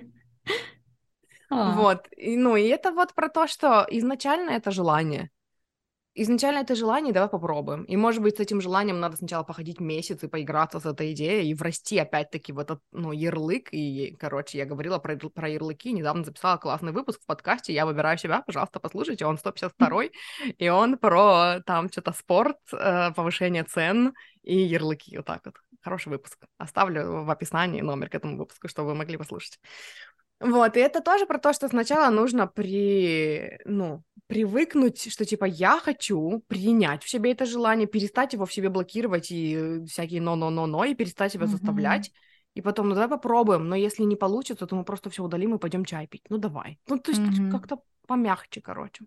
Вот, 1.49 2.07
и, 2.17 2.35
ну 2.35 2.55
и 2.55 2.63
это 2.63 2.91
вот 2.91 3.13
про 3.13 3.29
то, 3.29 3.47
что 3.47 3.85
изначально 3.89 4.51
это 4.51 4.71
желание 4.71 5.29
изначально 6.16 6.59
это 6.59 6.76
желание, 6.76 7.14
давай 7.14 7.30
попробуем. 7.30 7.84
И, 7.84 7.95
может 7.95 8.22
быть, 8.22 8.38
с 8.38 8.39
этим 8.39 8.61
желанием 8.61 8.99
надо 8.99 9.18
сначала 9.18 9.43
походить 9.43 9.80
месяц 9.80 10.24
и 10.24 10.28
поиграться 10.28 10.80
с 10.80 10.86
этой 10.86 11.14
идеей, 11.14 11.49
и 11.49 11.53
врасти 11.53 11.97
опять-таки 11.97 12.53
в 12.53 12.59
этот, 12.59 12.80
ну, 12.91 13.11
ярлык. 13.11 13.70
И, 13.72 14.16
короче, 14.20 14.57
я 14.57 14.66
говорила 14.66 14.99
про, 14.99 15.18
про 15.18 15.49
ярлыки, 15.49 15.91
недавно 15.91 16.24
записала 16.24 16.57
классный 16.57 16.91
выпуск 16.91 17.22
в 17.22 17.26
подкасте 17.26 17.74
«Я 17.74 17.86
выбираю 17.86 18.18
себя», 18.18 18.41
пожалуйста, 18.41 18.80
послушайте, 18.80 19.26
он 19.26 19.38
152 19.38 20.03
и 20.57 20.70
он 20.70 20.97
про 20.97 21.61
там 21.66 21.89
что-то 21.89 22.14
спорт, 22.14 22.57
э, 22.72 23.11
повышение 23.14 23.64
цен 23.64 24.14
и 24.43 24.57
ярлыки, 24.57 25.18
вот 25.18 25.26
так 25.26 25.41
вот. 25.45 25.55
Хороший 25.82 26.09
выпуск. 26.09 26.38
Оставлю 26.57 27.24
в 27.26 27.30
описании 27.30 27.82
номер 27.82 28.09
к 28.09 28.16
этому 28.16 28.38
выпуску, 28.38 28.70
чтобы 28.70 28.89
вы 28.89 28.95
могли 28.95 29.18
послушать. 29.18 29.59
Вот, 30.43 30.75
и 30.75 30.79
это 30.79 31.01
тоже 31.01 31.25
про 31.25 31.39
то, 31.39 31.53
что 31.53 31.69
сначала 31.69 32.09
нужно 32.09 32.47
при, 32.47 33.59
ну, 33.63 34.03
привыкнуть, 34.27 35.11
что 35.11 35.25
типа 35.25 35.45
я 35.45 35.79
хочу 35.79 36.43
принять 36.47 37.03
в 37.03 37.09
себе 37.09 37.31
это 37.31 37.45
желание, 37.45 37.87
перестать 37.87 38.33
его 38.33 38.45
в 38.45 38.53
себе 38.53 38.69
блокировать 38.69 39.31
и 39.31 39.85
всякие 39.87 40.21
но-но-но-но, 40.21 40.83
и 40.85 40.95
перестать 40.95 41.31
себя 41.31 41.45
mm-hmm. 41.45 41.49
заставлять. 41.49 42.11
И 42.55 42.61
потом, 42.61 42.89
ну 42.89 42.95
давай 42.95 43.09
попробуем, 43.09 43.67
но 43.67 43.75
если 43.75 44.03
не 44.03 44.15
получится, 44.15 44.67
то 44.67 44.75
мы 44.75 44.83
просто 44.83 45.09
все 45.09 45.23
удалим 45.23 45.55
и 45.55 45.59
пойдем 45.59 45.85
чай 45.85 46.07
пить. 46.07 46.23
Ну 46.29 46.37
давай. 46.37 46.77
Ну 46.87 46.99
то 46.99 47.11
есть 47.11 47.21
mm-hmm. 47.21 47.49
как-то 47.49 47.79
помягче, 48.05 48.61
короче. 48.61 49.05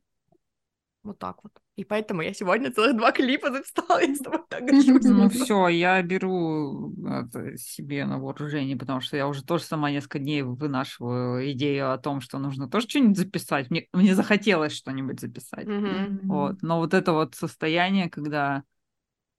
Вот 1.07 1.19
так 1.21 1.37
вот. 1.45 1.53
И 1.77 1.85
поэтому 1.85 2.23
я 2.23 2.35
сегодня 2.35 2.73
целых 2.73 2.97
два 2.97 3.13
клипа 3.13 3.53
записала, 3.53 4.01
я 4.03 4.15
с 4.15 4.19
тобой 4.19 4.41
так 4.49 4.63
Ну 4.63 5.29
все, 5.29 5.69
я 5.69 6.03
беру 6.03 6.93
это 7.07 7.57
себе 7.57 8.05
на 8.07 8.19
вооружение, 8.19 8.77
потому 8.77 9.01
что 9.01 9.17
я 9.17 9.29
уже 9.29 9.45
тоже 9.45 9.63
сама 9.63 9.93
несколько 9.93 10.19
дней 10.19 10.43
вынашиваю 10.43 11.53
идею 11.53 11.93
о 11.93 11.99
том, 11.99 12.21
что 12.21 12.39
нужно 12.39 12.69
тоже 12.69 12.89
что-нибудь 12.89 13.19
записать. 13.19 13.71
Мне, 13.71 13.87
мне 13.93 14.17
захотелось 14.17 14.73
что-нибудь 14.73 15.21
записать. 15.21 15.67
Mm-hmm. 15.67 16.21
Вот. 16.25 16.63
Но 16.63 16.79
вот 16.79 16.93
это 16.93 17.13
вот 17.13 17.37
состояние, 17.37 18.11
когда 18.11 18.65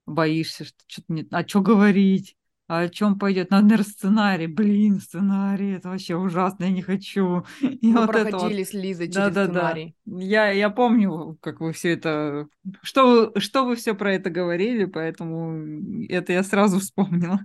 боишься, 0.05 0.63
что 0.63 0.77
что-то 0.87 1.11
не... 1.13 1.27
А 1.31 1.45
что 1.45 1.61
говорить? 1.61 2.36
А 2.67 2.81
о 2.81 2.89
чем 2.89 3.17
пойдет? 3.17 3.49
Наверное, 3.49 3.85
сценарий. 3.85 4.47
Блин, 4.47 4.99
сценарий, 4.99 5.75
это 5.75 5.87
вообще 5.87 6.17
ужасно, 6.17 6.65
я 6.65 6.71
не 6.71 6.81
хочу. 6.81 7.45
И 7.61 7.87
Мы 7.87 8.01
вот 8.01 8.07
проходили 8.07 8.59
вот... 8.59 8.67
с 8.67 8.73
Лизой 8.73 9.07
через 9.07 9.33
да, 9.33 9.45
сценарий. 9.45 9.95
Да. 10.05 10.21
Я, 10.21 10.51
я 10.51 10.69
помню, 10.69 11.37
как 11.41 11.61
вы 11.61 11.71
все 11.71 11.93
это... 11.93 12.47
Что, 12.81 13.31
что 13.39 13.65
вы 13.65 13.77
все 13.77 13.93
про 13.93 14.13
это 14.13 14.29
говорили, 14.29 14.83
поэтому 14.83 16.05
это 16.09 16.33
я 16.33 16.43
сразу 16.43 16.79
вспомнила. 16.81 17.39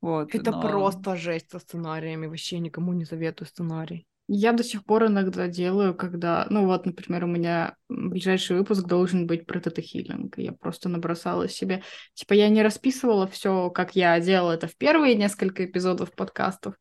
Вот, 0.00 0.34
это 0.34 0.50
но... 0.50 0.60
просто 0.60 1.14
жесть 1.14 1.50
со 1.50 1.60
сценариями, 1.60 2.26
вообще 2.26 2.58
никому 2.58 2.92
не 2.94 3.04
советую 3.04 3.46
сценарий. 3.46 4.07
Я 4.30 4.52
до 4.52 4.62
сих 4.62 4.84
пор 4.84 5.06
иногда 5.06 5.48
делаю, 5.48 5.94
когда, 5.94 6.46
ну 6.50 6.66
вот, 6.66 6.84
например, 6.84 7.24
у 7.24 7.26
меня 7.28 7.74
ближайший 7.88 8.58
выпуск 8.58 8.86
должен 8.86 9.26
быть 9.26 9.46
про 9.46 9.58
тета-хиллинг. 9.58 10.34
Я 10.36 10.52
просто 10.52 10.90
набросала 10.90 11.48
себе. 11.48 11.82
Типа 12.12 12.34
я 12.34 12.50
не 12.50 12.62
расписывала 12.62 13.26
все, 13.26 13.70
как 13.70 13.96
я 13.96 14.20
делала 14.20 14.52
это 14.52 14.68
в 14.68 14.76
первые 14.76 15.14
несколько 15.14 15.64
эпизодов 15.64 16.12
подкастов, 16.14 16.74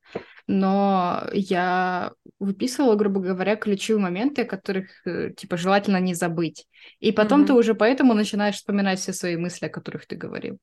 но 0.45 1.23
я 1.31 2.11
выписывала, 2.37 2.95
грубо 2.95 3.21
говоря, 3.21 3.55
ключевые 3.55 4.03
моменты, 4.03 4.43
которых, 4.43 4.89
э, 5.05 5.31
типа, 5.31 5.55
желательно 5.55 6.01
не 6.01 6.15
забыть. 6.15 6.65
И 6.99 7.13
потом 7.13 7.43
mm-hmm. 7.43 7.47
ты 7.47 7.53
уже 7.53 7.75
поэтому 7.75 8.13
начинаешь 8.13 8.55
вспоминать 8.55 8.99
все 8.99 9.13
свои 9.13 9.37
мысли, 9.37 9.67
о 9.67 9.69
которых 9.69 10.05
ты 10.05 10.17
говорил. 10.17 10.59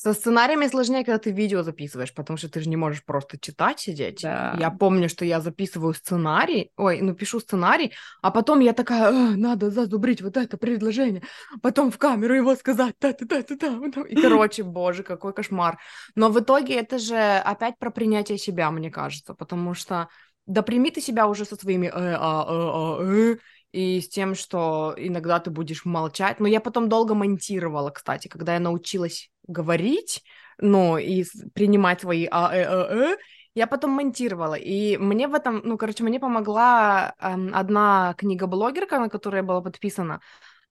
Со 0.00 0.12
сценариями 0.12 0.68
сложнее, 0.68 1.04
когда 1.04 1.18
ты 1.18 1.32
видео 1.32 1.64
записываешь, 1.64 2.14
потому 2.14 2.36
что 2.36 2.48
ты 2.48 2.60
же 2.60 2.68
не 2.68 2.76
можешь 2.76 3.04
просто 3.04 3.36
читать, 3.36 3.80
сидеть. 3.80 4.22
Да. 4.22 4.56
Я 4.56 4.70
помню, 4.70 5.08
что 5.08 5.24
я 5.24 5.40
записываю 5.40 5.92
сценарий, 5.92 6.70
ой, 6.76 7.00
ну 7.00 7.14
пишу 7.14 7.40
сценарий, 7.40 7.92
а 8.22 8.30
потом 8.30 8.60
я 8.60 8.74
такая, 8.74 9.10
надо 9.10 9.70
зазубрить 9.70 10.22
вот 10.22 10.36
это 10.36 10.56
предложение, 10.56 11.24
потом 11.62 11.90
в 11.90 11.98
камеру 11.98 12.36
его 12.36 12.54
сказать, 12.54 12.96
та-та-та-та-та. 13.00 14.02
И, 14.08 14.14
короче, 14.22 14.62
боже, 14.62 15.02
какой 15.02 15.32
кошмар. 15.32 15.78
Но 16.14 16.30
в 16.30 16.38
итоге 16.38 16.76
это 16.76 17.00
же 17.00 17.18
опять 17.18 17.76
про 17.76 17.90
принятие 17.90 18.38
себя, 18.38 18.70
мне 18.70 18.92
кажется, 18.92 19.34
потому 19.34 19.74
что 19.74 20.08
да 20.48 20.62
прими 20.62 20.90
ты 20.90 21.00
себя 21.00 21.26
уже 21.26 21.44
со 21.44 21.56
своими 21.56 21.88
э, 21.88 21.90
а, 21.92 21.92
э, 21.92 22.16
а, 22.18 22.98
э, 23.02 23.36
и 23.72 24.00
с 24.00 24.08
тем, 24.08 24.34
что 24.34 24.94
иногда 24.96 25.40
ты 25.40 25.50
будешь 25.50 25.84
молчать. 25.84 26.40
Но 26.40 26.48
я 26.48 26.60
потом 26.60 26.88
долго 26.88 27.14
монтировала, 27.14 27.90
кстати, 27.90 28.28
когда 28.28 28.54
я 28.54 28.60
научилась 28.60 29.30
говорить, 29.46 30.22
ну, 30.58 30.98
и 30.98 31.24
принимать 31.54 32.00
свои 32.00 32.26
а, 32.30 32.54
э, 32.54 32.62
э, 32.62 33.12
э, 33.12 33.16
я 33.54 33.66
потом 33.66 33.90
монтировала, 33.90 34.54
и 34.54 34.96
мне 34.96 35.28
в 35.28 35.34
этом, 35.34 35.60
ну, 35.64 35.76
короче, 35.76 36.04
мне 36.04 36.20
помогла 36.20 37.14
э, 37.18 37.34
одна 37.52 38.14
книга-блогерка, 38.18 38.98
на 38.98 39.08
которую 39.08 39.40
я 39.40 39.46
была 39.46 39.60
подписана, 39.60 40.20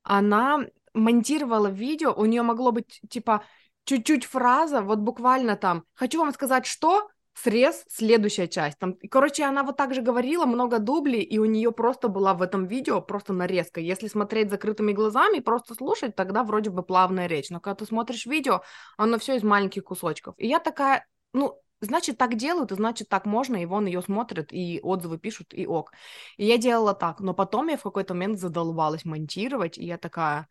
она 0.03 0.65
монтировала 0.93 1.67
видео, 1.67 2.13
у 2.13 2.25
нее 2.25 2.41
могло 2.41 2.71
быть, 2.71 3.01
типа, 3.09 3.43
чуть-чуть 3.85 4.25
фраза, 4.25 4.81
вот 4.81 4.99
буквально 4.99 5.55
там, 5.55 5.83
хочу 5.93 6.19
вам 6.19 6.33
сказать, 6.33 6.65
что, 6.65 7.09
срез, 7.43 7.85
следующая 7.89 8.47
часть. 8.47 8.79
Там, 8.79 8.95
короче, 9.11 9.43
она 9.43 9.63
вот 9.63 9.77
так 9.77 9.93
же 9.93 10.01
говорила, 10.01 10.45
много 10.45 10.79
дублей, 10.79 11.21
и 11.21 11.37
у 11.37 11.45
нее 11.45 11.71
просто 11.71 12.07
была 12.07 12.33
в 12.33 12.41
этом 12.41 12.65
видео 12.65 13.01
просто 13.01 13.33
нарезка. 13.33 13.79
Если 13.79 14.07
смотреть 14.07 14.49
закрытыми 14.49 14.91
глазами, 14.91 15.39
просто 15.39 15.75
слушать, 15.75 16.15
тогда 16.15 16.43
вроде 16.43 16.69
бы 16.69 16.83
плавная 16.83 17.27
речь. 17.27 17.49
Но 17.49 17.59
когда 17.59 17.75
ты 17.75 17.85
смотришь 17.85 18.25
видео, 18.25 18.63
оно 18.97 19.19
все 19.19 19.35
из 19.35 19.43
маленьких 19.43 19.83
кусочков. 19.83 20.33
И 20.37 20.47
я 20.47 20.59
такая, 20.59 21.05
ну, 21.33 21.61
значит, 21.79 22.17
так 22.17 22.35
делают, 22.35 22.71
и 22.71 22.75
значит, 22.75 23.07
так 23.07 23.25
можно, 23.25 23.61
и 23.61 23.65
вон 23.65 23.85
ее 23.85 24.01
смотрят, 24.01 24.51
и 24.51 24.79
отзывы 24.81 25.19
пишут, 25.19 25.53
и 25.53 25.67
ок. 25.67 25.93
И 26.37 26.45
я 26.45 26.57
делала 26.57 26.93
так, 26.93 27.19
но 27.19 27.33
потом 27.33 27.67
я 27.67 27.77
в 27.77 27.83
какой-то 27.83 28.13
момент 28.13 28.39
задолбалась 28.39 29.05
монтировать, 29.05 29.77
и 29.77 29.85
я 29.85 29.97
такая, 29.97 30.47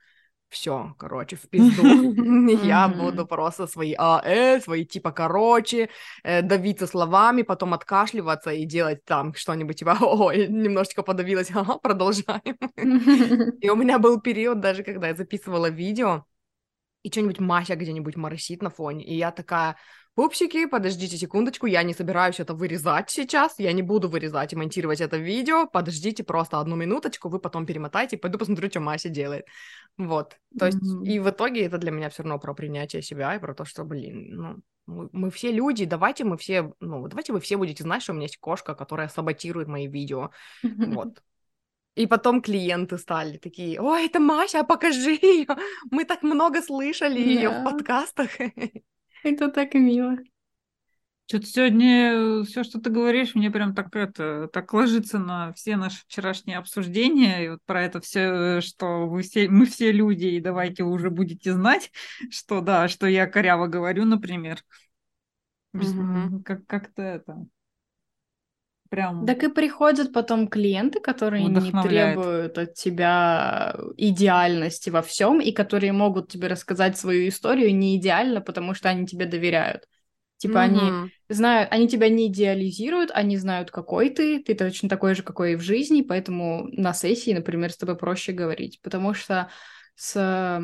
все, 0.48 0.94
короче, 0.98 1.36
в 1.36 1.48
пизду. 1.48 1.82
Я 2.64 2.88
буду 2.88 3.26
просто 3.26 3.66
свои 3.66 3.94
АЭ, 3.98 4.60
свои 4.60 4.84
типа 4.84 5.12
короче, 5.12 5.88
э, 6.22 6.42
давиться 6.42 6.86
словами, 6.86 7.42
потом 7.42 7.74
откашливаться 7.74 8.50
и 8.50 8.64
делать 8.64 9.04
там 9.04 9.34
что-нибудь 9.34 9.78
типа, 9.78 9.96
ой, 10.00 10.48
немножечко 10.48 11.02
подавилась, 11.02 11.50
ага, 11.54 11.78
продолжаем. 11.78 12.56
И 13.60 13.70
у 13.70 13.76
меня 13.76 13.98
был 13.98 14.20
период 14.20 14.60
даже, 14.60 14.82
когда 14.82 15.08
я 15.08 15.14
записывала 15.14 15.68
видео, 15.70 16.24
и 17.02 17.10
что-нибудь 17.10 17.40
Мася 17.40 17.76
где-нибудь 17.76 18.16
моросит 18.16 18.62
на 18.62 18.70
фоне, 18.70 19.04
и 19.04 19.14
я 19.14 19.30
такая, 19.30 19.76
Пупсики, 20.16 20.64
подождите 20.64 21.18
секундочку, 21.18 21.66
я 21.66 21.82
не 21.82 21.92
собираюсь 21.92 22.40
это 22.40 22.54
вырезать 22.54 23.10
сейчас, 23.10 23.58
я 23.58 23.70
не 23.74 23.82
буду 23.82 24.08
вырезать 24.08 24.50
и 24.54 24.56
монтировать 24.56 25.02
это 25.02 25.18
видео, 25.18 25.66
подождите 25.66 26.24
просто 26.24 26.58
одну 26.58 26.74
минуточку, 26.74 27.28
вы 27.28 27.38
потом 27.38 27.66
перемотайте, 27.66 28.16
пойду 28.16 28.38
посмотрю, 28.38 28.70
что 28.70 28.80
Мася 28.80 29.10
делает. 29.10 29.44
Вот, 29.98 30.38
то 30.58 30.64
есть, 30.64 30.78
mm-hmm. 30.78 31.04
и 31.04 31.18
в 31.18 31.28
итоге 31.28 31.66
это 31.66 31.76
для 31.76 31.90
меня 31.90 32.08
все 32.08 32.22
равно 32.22 32.38
про 32.38 32.54
принятие 32.54 33.02
себя 33.02 33.36
и 33.36 33.38
про 33.38 33.54
то, 33.54 33.66
что, 33.66 33.84
блин, 33.84 34.28
ну, 34.30 34.56
мы, 34.86 35.10
мы 35.12 35.30
все 35.30 35.52
люди, 35.52 35.84
давайте 35.84 36.24
мы 36.24 36.38
все, 36.38 36.72
ну, 36.80 37.06
давайте 37.08 37.34
вы 37.34 37.40
все 37.40 37.58
будете 37.58 37.82
знать, 37.82 38.02
что 38.02 38.12
у 38.12 38.14
меня 38.14 38.24
есть 38.24 38.38
кошка, 38.38 38.74
которая 38.74 39.08
саботирует 39.08 39.68
мои 39.68 39.86
видео, 39.86 40.30
вот. 40.62 41.22
И 41.94 42.06
потом 42.06 42.42
клиенты 42.42 42.98
стали 42.98 43.38
такие, 43.38 43.80
ой, 43.80 44.06
это 44.06 44.20
Маша, 44.20 44.64
покажи 44.64 45.12
ее, 45.12 45.46
мы 45.90 46.04
так 46.04 46.22
много 46.22 46.62
слышали 46.62 47.18
yeah. 47.18 47.34
ее 47.34 47.50
в 47.50 47.64
подкастах. 47.64 48.30
Это 49.26 49.48
так 49.48 49.74
мило. 49.74 50.16
Что-то 51.26 51.46
сегодня 51.46 52.44
все, 52.44 52.62
что 52.62 52.80
ты 52.80 52.90
говоришь, 52.90 53.34
мне 53.34 53.50
прям 53.50 53.74
так 53.74 53.94
это 53.96 54.48
так 54.52 54.72
ложится 54.72 55.18
на 55.18 55.52
все 55.54 55.74
наши 55.76 56.02
вчерашние 56.04 56.58
обсуждения, 56.58 57.44
и 57.44 57.48
вот 57.48 57.58
про 57.66 57.82
это 57.82 58.00
все, 58.00 58.60
что 58.60 59.08
вы 59.08 59.22
все, 59.22 59.48
мы 59.48 59.66
все 59.66 59.90
люди, 59.90 60.26
и 60.26 60.40
давайте 60.40 60.84
уже 60.84 61.10
будете 61.10 61.52
знать, 61.52 61.90
что 62.30 62.60
да, 62.60 62.86
что 62.86 63.08
я 63.08 63.26
коряво 63.26 63.66
говорю, 63.66 64.04
например. 64.04 64.62
Угу. 65.74 66.44
Как, 66.44 66.64
как-то 66.66 67.02
это. 67.02 67.44
Прям... 68.96 69.26
Так 69.26 69.44
и 69.44 69.48
приходят 69.48 70.10
потом 70.10 70.48
клиенты, 70.48 71.00
которые 71.00 71.44
не 71.44 71.70
требуют 71.82 72.56
от 72.56 72.72
тебя 72.72 73.76
идеальности 73.98 74.88
во 74.88 75.02
всем, 75.02 75.38
и 75.38 75.52
которые 75.52 75.92
могут 75.92 76.30
тебе 76.30 76.48
рассказать 76.48 76.96
свою 76.96 77.28
историю 77.28 77.76
не 77.76 77.98
идеально, 77.98 78.40
потому 78.40 78.72
что 78.72 78.88
они 78.88 79.06
тебе 79.06 79.26
доверяют. 79.26 79.82
Типа 80.38 80.52
mm-hmm. 80.52 80.62
они 80.62 81.12
знают, 81.28 81.72
они 81.72 81.88
тебя 81.88 82.08
не 82.08 82.28
идеализируют, 82.28 83.10
они 83.12 83.36
знают, 83.36 83.70
какой 83.70 84.08
ты, 84.08 84.42
ты 84.42 84.54
точно 84.54 84.88
такой 84.88 85.14
же, 85.14 85.22
какой 85.22 85.52
и 85.52 85.56
в 85.56 85.60
жизни, 85.60 86.00
поэтому 86.00 86.66
на 86.72 86.94
сессии, 86.94 87.34
например, 87.34 87.72
с 87.72 87.76
тобой 87.76 87.98
проще 87.98 88.32
говорить, 88.32 88.80
потому 88.80 89.12
что 89.12 89.50
с 89.94 90.62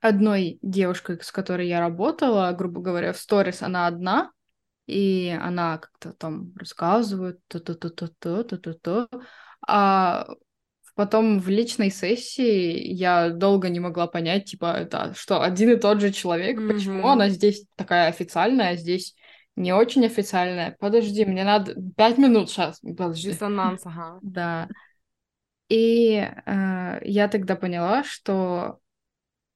одной 0.00 0.60
девушкой, 0.62 1.18
с 1.20 1.32
которой 1.32 1.66
я 1.66 1.80
работала, 1.80 2.52
грубо 2.52 2.80
говоря, 2.80 3.12
в 3.12 3.18
сторис 3.18 3.62
она 3.62 3.88
одна, 3.88 4.30
и 4.88 5.38
она 5.40 5.78
как-то 5.78 6.12
там 6.14 6.54
рассказывает, 6.56 7.40
то-то-то-то-то-то-то, 7.48 9.08
а 9.66 10.26
потом 10.94 11.38
в 11.38 11.48
личной 11.48 11.90
сессии 11.90 12.92
я 12.92 13.28
долго 13.30 13.68
не 13.68 13.80
могла 13.80 14.06
понять, 14.06 14.46
типа, 14.46 14.72
это 14.78 15.12
что, 15.14 15.42
один 15.42 15.72
и 15.72 15.76
тот 15.76 16.00
же 16.00 16.10
человек, 16.10 16.58
mm-hmm. 16.58 16.68
почему 16.72 17.08
она 17.08 17.28
здесь 17.28 17.66
такая 17.76 18.08
официальная, 18.08 18.70
а 18.70 18.76
здесь 18.76 19.14
не 19.54 19.72
очень 19.72 20.06
официальная. 20.06 20.76
Подожди, 20.80 21.24
мне 21.24 21.44
надо 21.44 21.74
пять 21.96 22.16
минут 22.16 22.48
сейчас. 22.48 22.80
Подожди. 22.80 23.30
Диссонанс, 23.32 23.82
ага. 23.84 24.18
Да. 24.22 24.68
И 25.68 26.14
э, 26.16 26.98
я 27.02 27.28
тогда 27.28 27.56
поняла, 27.56 28.02
что 28.04 28.78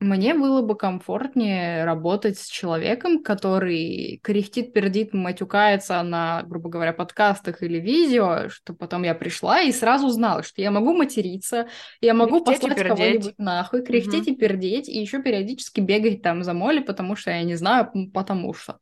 мне 0.02 0.34
было 0.34 0.62
бы 0.62 0.76
комфортнее 0.76 1.84
работать 1.84 2.38
с 2.38 2.46
человеком, 2.46 3.22
который 3.22 4.20
кряхтит, 4.22 4.72
пердит, 4.72 5.14
матюкается 5.14 6.02
на, 6.02 6.42
грубо 6.42 6.68
говоря, 6.68 6.92
подкастах 6.92 7.62
или 7.62 7.78
видео, 7.78 8.48
что 8.48 8.74
потом 8.74 9.04
я 9.04 9.14
пришла 9.14 9.62
и 9.62 9.72
сразу 9.72 10.08
знала, 10.08 10.42
что 10.42 10.60
я 10.60 10.70
могу 10.70 10.92
материться, 10.92 11.68
я 12.00 12.14
могу 12.14 12.44
кряхтеть 12.44 12.68
послать 12.70 12.88
кого-нибудь 12.88 13.34
нахуй, 13.38 13.84
кряхтеть 13.84 14.26
угу. 14.26 14.32
и 14.32 14.36
пердеть, 14.36 14.88
и 14.88 14.98
еще 14.98 15.22
периодически 15.22 15.80
бегать 15.80 16.22
там 16.22 16.42
за 16.42 16.52
моли, 16.52 16.80
потому 16.80 17.16
что 17.16 17.30
я 17.30 17.42
не 17.42 17.54
знаю, 17.54 17.90
потому 18.12 18.52
что. 18.54 18.78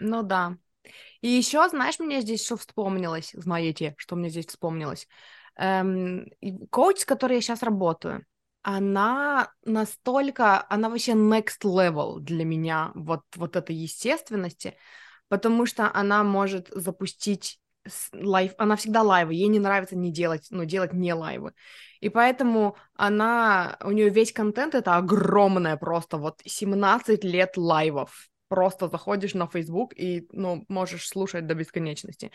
Ну 0.00 0.22
да. 0.22 0.56
И 1.20 1.28
еще, 1.28 1.66
знаешь, 1.68 1.98
мне 1.98 2.20
здесь 2.20 2.44
что 2.44 2.56
вспомнилось, 2.56 3.30
знаете, 3.32 3.94
что 3.96 4.16
мне 4.16 4.28
здесь 4.28 4.46
вспомнилось? 4.46 5.08
Эм, 5.56 6.26
коуч, 6.70 6.98
с 6.98 7.04
которой 7.04 7.34
я 7.34 7.40
сейчас 7.40 7.62
работаю, 7.62 8.26
она 8.64 9.52
настолько, 9.64 10.66
она 10.70 10.88
вообще 10.88 11.12
next 11.12 11.62
level 11.62 12.18
для 12.18 12.44
меня, 12.44 12.90
вот, 12.94 13.20
вот 13.36 13.56
этой 13.56 13.76
естественности, 13.76 14.76
потому 15.28 15.66
что 15.66 15.90
она 15.94 16.24
может 16.24 16.68
запустить 16.70 17.60
live, 18.14 18.52
она 18.56 18.76
всегда 18.76 19.02
live 19.02 19.23
ы, 19.23 19.34
ей 19.34 19.48
не 19.48 19.58
нравится 19.58 19.96
не 19.96 20.10
делать, 20.10 20.46
ну, 20.50 20.64
делать 20.64 20.94
не 20.94 21.12
live 21.12 21.39
ы. 21.39 21.52
И 22.00 22.08
поэтому 22.08 22.76
она, 22.94 23.76
у 23.84 23.90
нее 23.90 24.08
весь 24.08 24.32
контент 24.32 24.74
это 24.74 24.96
огромное 24.96 25.76
просто, 25.76 26.16
вот 26.16 26.40
17 26.44 27.22
лет 27.22 27.56
live 27.56 27.97
ов. 27.97 28.28
Просто 28.48 28.88
заходишь 28.88 29.34
на 29.34 29.46
Facebook 29.46 29.92
и, 29.94 30.26
ну, 30.32 30.64
можешь 30.68 31.08
слушать 31.08 31.46
до 31.46 31.54
бесконечности. 31.54 32.30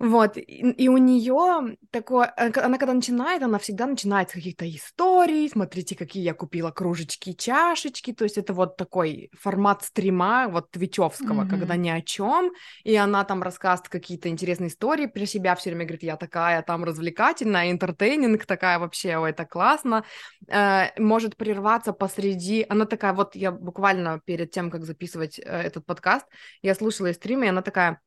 Вот, 0.00 0.36
и, 0.36 0.40
и 0.42 0.88
у 0.88 0.96
нее 0.96 1.76
такое, 1.92 2.32
э, 2.36 2.50
она 2.60 2.78
когда 2.78 2.94
начинает, 2.94 3.42
она 3.42 3.58
всегда 3.60 3.86
начинает 3.86 4.28
с 4.28 4.32
каких-то 4.32 4.68
историй, 4.68 5.48
смотрите, 5.48 5.94
какие 5.94 6.24
я 6.24 6.34
купила 6.34 6.72
кружечки, 6.72 7.32
чашечки, 7.32 8.12
то 8.12 8.24
есть 8.24 8.36
это 8.36 8.52
вот 8.54 8.76
такой 8.76 9.30
формат 9.38 9.84
стрима, 9.84 10.48
вот 10.48 10.72
твичевского, 10.72 11.42
mm-hmm. 11.42 11.48
когда 11.48 11.76
ни 11.76 11.90
о 11.90 12.00
чем, 12.00 12.52
и 12.82 12.96
она 12.96 13.22
там 13.24 13.42
рассказывает 13.42 13.88
какие-то 13.88 14.28
интересные 14.28 14.68
истории 14.68 15.06
про 15.06 15.26
себя, 15.26 15.54
все 15.54 15.70
время 15.70 15.84
говорит, 15.84 16.02
я 16.02 16.16
такая 16.16 16.60
там 16.62 16.82
развлекательная, 16.82 17.70
интертейнинг 17.70 18.46
такая 18.46 18.80
вообще, 18.80 19.16
ой, 19.16 19.30
это 19.30 19.44
классно, 19.44 20.04
э, 20.48 20.86
может 21.00 21.36
прерваться 21.36 21.92
посреди, 21.92 22.66
она 22.68 22.86
такая, 22.86 23.12
вот 23.12 23.36
я 23.36 23.52
буквально 23.52 24.20
перед 24.24 24.50
тем, 24.50 24.72
как 24.72 24.84
записывать 24.84 25.38
э, 25.38 25.42
этот 25.44 25.86
подкаст, 25.86 26.26
я 26.62 26.74
слушала 26.74 27.06
ее 27.06 27.14
стрим, 27.14 27.44
и 27.44 27.46
она 27.46 27.62
такая, 27.62 28.00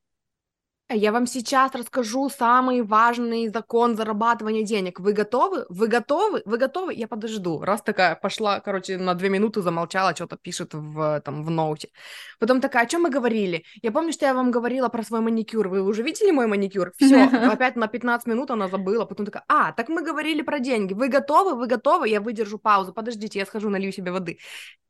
я 0.90 1.12
вам 1.12 1.26
сейчас 1.26 1.74
расскажу 1.74 2.30
самый 2.30 2.82
важный 2.82 3.48
закон 3.48 3.94
зарабатывания 3.94 4.62
денег. 4.62 5.00
Вы 5.00 5.12
готовы? 5.12 5.66
Вы 5.68 5.86
готовы? 5.86 6.42
Вы 6.46 6.56
готовы? 6.56 6.94
Я 6.94 7.06
подожду. 7.06 7.60
Раз 7.60 7.82
такая 7.82 8.14
пошла, 8.14 8.60
короче, 8.60 8.96
на 8.96 9.14
две 9.14 9.28
минуты 9.28 9.60
замолчала, 9.60 10.14
что-то 10.14 10.38
пишет 10.38 10.72
в, 10.72 11.20
там, 11.20 11.44
в 11.44 11.50
ноуте. 11.50 11.90
Потом 12.38 12.62
такая, 12.62 12.84
о 12.84 12.86
чем 12.86 13.02
мы 13.02 13.10
говорили? 13.10 13.64
Я 13.82 13.92
помню, 13.92 14.12
что 14.12 14.24
я 14.24 14.32
вам 14.32 14.50
говорила 14.50 14.88
про 14.88 15.02
свой 15.02 15.20
маникюр. 15.20 15.68
Вы 15.68 15.82
уже 15.82 16.02
видели 16.02 16.30
мой 16.30 16.46
маникюр? 16.46 16.92
Все, 16.96 17.24
опять 17.52 17.76
на 17.76 17.86
15 17.86 18.26
минут 18.26 18.50
она 18.50 18.68
забыла. 18.68 19.04
Потом 19.04 19.26
такая, 19.26 19.44
а, 19.48 19.72
так 19.72 19.90
мы 19.90 20.02
говорили 20.02 20.40
про 20.40 20.58
деньги. 20.58 20.94
Вы 20.94 21.08
готовы? 21.08 21.54
Вы 21.54 21.66
готовы? 21.66 22.08
Я 22.08 22.22
выдержу 22.22 22.58
паузу. 22.58 22.94
Подождите, 22.94 23.38
я 23.38 23.44
схожу, 23.44 23.68
налью 23.68 23.92
себе 23.92 24.10
воды. 24.10 24.38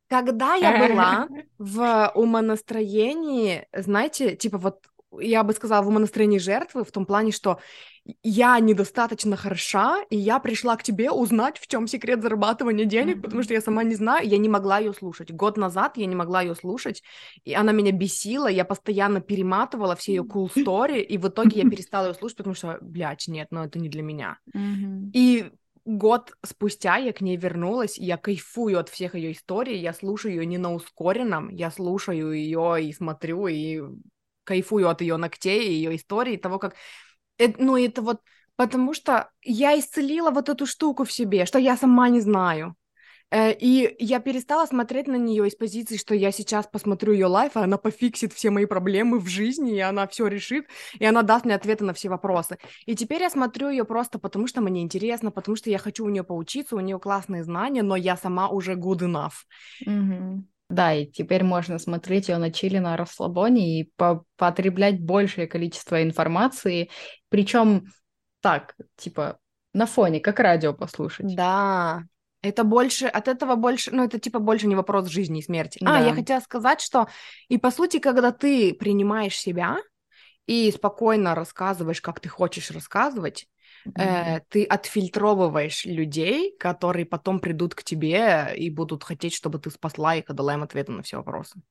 Когда 0.07 0.55
я 0.55 0.87
была 0.87 1.27
в 1.57 2.11
умонастроении, 2.15 3.67
знаете, 3.73 4.37
типа 4.37 4.57
вот 4.57 4.85
я 5.17 5.43
бы 5.43 5.53
сказала, 5.53 5.83
в 5.83 5.87
умонастроении 5.87 6.37
жертвы, 6.37 6.83
в 6.83 6.91
том 6.91 7.05
плане, 7.05 7.31
что 7.31 7.59
я 8.23 8.59
недостаточно 8.59 9.35
хороша, 9.35 10.03
и 10.09 10.17
я 10.17 10.39
пришла 10.39 10.75
к 10.75 10.83
тебе 10.83 11.11
узнать, 11.11 11.57
в 11.57 11.67
чем 11.67 11.87
секрет 11.87 12.21
зарабатывания 12.21 12.85
денег, 12.85 13.17
mm-hmm. 13.17 13.21
потому 13.21 13.43
что 13.43 13.53
я 13.53 13.61
сама 13.61 13.83
не 13.83 13.95
знаю, 13.95 14.27
я 14.27 14.37
не 14.37 14.49
могла 14.49 14.79
ее 14.79 14.93
слушать. 14.93 15.31
Год 15.31 15.57
назад 15.57 15.97
я 15.97 16.05
не 16.05 16.15
могла 16.15 16.41
ее 16.41 16.55
слушать, 16.55 17.03
и 17.43 17.53
она 17.53 17.71
меня 17.71 17.91
бесила, 17.91 18.47
я 18.47 18.65
постоянно 18.65 19.21
перематывала 19.21 19.95
все 19.95 20.15
ее 20.15 20.23
cool 20.23 20.51
story, 20.55 21.01
и 21.01 21.17
в 21.17 21.27
итоге 21.27 21.61
я 21.61 21.69
перестала 21.69 22.07
ее 22.07 22.13
слушать, 22.13 22.37
потому 22.37 22.55
что, 22.55 22.77
блядь, 22.81 23.27
нет, 23.27 23.47
ну 23.51 23.63
это 23.63 23.79
не 23.79 23.89
для 23.89 24.01
меня. 24.01 24.37
Mm-hmm. 24.55 25.11
И 25.13 25.51
год 25.85 26.33
спустя 26.45 26.97
я 26.97 27.13
к 27.13 27.21
ней 27.21 27.37
вернулась, 27.37 27.97
и 27.97 28.05
я 28.05 28.17
кайфую 28.17 28.79
от 28.79 28.89
всех 28.89 29.15
ее 29.15 29.31
историй, 29.31 29.79
я 29.79 29.93
слушаю 29.93 30.35
ее 30.35 30.45
не 30.45 30.57
на 30.57 30.73
ускоренном, 30.73 31.49
я 31.49 31.71
слушаю 31.71 32.31
ее 32.33 32.77
и 32.83 32.93
смотрю, 32.93 33.47
и 33.47 33.81
кайфую 34.49 34.89
от 34.89 35.01
ее 35.01 35.17
ногтей, 35.17 35.69
ее 35.69 35.95
истории, 35.95 36.37
того, 36.37 36.59
как... 36.59 36.75
Ну, 37.57 37.77
это 37.77 38.01
вот 38.01 38.19
потому 38.57 38.93
что 38.93 39.29
я 39.41 39.79
исцелила 39.79 40.31
вот 40.31 40.49
эту 40.49 40.65
штуку 40.65 41.03
в 41.05 41.11
себе, 41.11 41.45
что 41.45 41.59
я 41.59 41.77
сама 41.77 42.09
не 42.09 42.19
знаю. 42.19 42.75
Э, 43.31 43.53
и 43.53 43.95
я 43.99 44.19
перестала 44.19 44.65
смотреть 44.65 45.07
на 45.07 45.15
нее 45.15 45.47
из 45.47 45.55
позиции, 45.55 45.97
что 45.97 46.15
я 46.15 46.31
сейчас 46.31 46.67
посмотрю 46.67 47.13
ее 47.13 47.27
лайф, 47.27 47.55
и 47.55 47.59
она 47.59 47.77
пофиксит 47.77 48.33
все 48.33 48.49
мои 48.49 48.65
проблемы 48.65 49.19
в 49.19 49.27
жизни, 49.27 49.77
и 49.77 49.79
она 49.79 50.07
все 50.07 50.27
решит, 50.27 50.65
и 50.99 51.05
она 51.05 51.21
даст 51.21 51.45
мне 51.45 51.55
ответы 51.55 51.85
на 51.85 51.93
все 51.93 52.09
вопросы. 52.09 52.57
И 52.85 52.95
теперь 52.95 53.21
я 53.21 53.29
смотрю 53.29 53.69
ее 53.69 53.85
просто 53.85 54.19
потому, 54.19 54.47
что 54.47 54.61
мне 54.61 54.81
интересно, 54.81 55.31
потому 55.31 55.55
что 55.55 55.69
я 55.69 55.77
хочу 55.77 56.05
у 56.05 56.09
нее 56.09 56.23
поучиться, 56.23 56.75
у 56.75 56.81
нее 56.81 56.99
классные 56.99 57.43
знания, 57.43 57.83
но 57.83 57.95
я 57.95 58.17
сама 58.17 58.49
уже 58.49 58.73
good 58.73 58.99
enough. 58.99 59.45
Mm-hmm. 59.85 60.41
Да, 60.69 60.93
и 60.93 61.07
теперь 61.07 61.43
можно 61.43 61.79
смотреть 61.79 62.29
ее 62.29 62.37
на 62.37 62.51
чили 62.51 62.77
на 62.77 62.95
расслабоне 62.95 63.81
и 63.81 63.91
по 63.95 64.23
потреблять 64.37 65.01
большее 65.01 65.47
количество 65.47 66.01
информации, 66.03 66.89
причем 67.29 67.87
так, 68.41 68.75
типа, 68.95 69.39
на 69.73 69.85
фоне, 69.85 70.19
как 70.19 70.39
радио 70.39 70.73
послушать. 70.73 71.35
Да, 71.35 72.03
это 72.41 72.63
больше, 72.63 73.07
от 73.07 73.27
этого 73.27 73.55
больше, 73.55 73.91
ну, 73.91 74.03
это 74.03 74.19
типа 74.19 74.39
больше 74.39 74.67
не 74.67 74.75
вопрос 74.75 75.07
жизни 75.07 75.39
и 75.39 75.43
смерти. 75.43 75.79
Да. 75.81 75.97
А, 75.97 76.01
я 76.01 76.13
хотела 76.13 76.39
сказать, 76.39 76.81
что 76.81 77.07
и 77.47 77.57
по 77.57 77.71
сути, 77.71 77.99
когда 77.99 78.31
ты 78.31 78.73
принимаешь 78.73 79.37
себя 79.37 79.77
и 80.45 80.71
спокойно 80.71 81.35
рассказываешь, 81.35 82.01
как 82.01 82.19
ты 82.19 82.29
хочешь 82.29 82.71
рассказывать, 82.71 83.47
э, 83.95 84.39
ты 84.49 84.63
отфильтровываешь 84.63 85.85
людей, 85.85 86.55
которые 86.57 87.05
потом 87.05 87.39
придут 87.39 87.75
к 87.75 87.83
тебе 87.83 88.53
и 88.55 88.69
будут 88.69 89.03
хотеть, 89.03 89.33
чтобы 89.33 89.59
ты 89.59 89.69
спасла 89.69 90.15
их 90.15 90.29
и 90.29 90.33
дала 90.33 90.53
им 90.53 90.63
ответы 90.63 90.91
на 90.91 91.03
все 91.03 91.17
вопросы. 91.17 91.61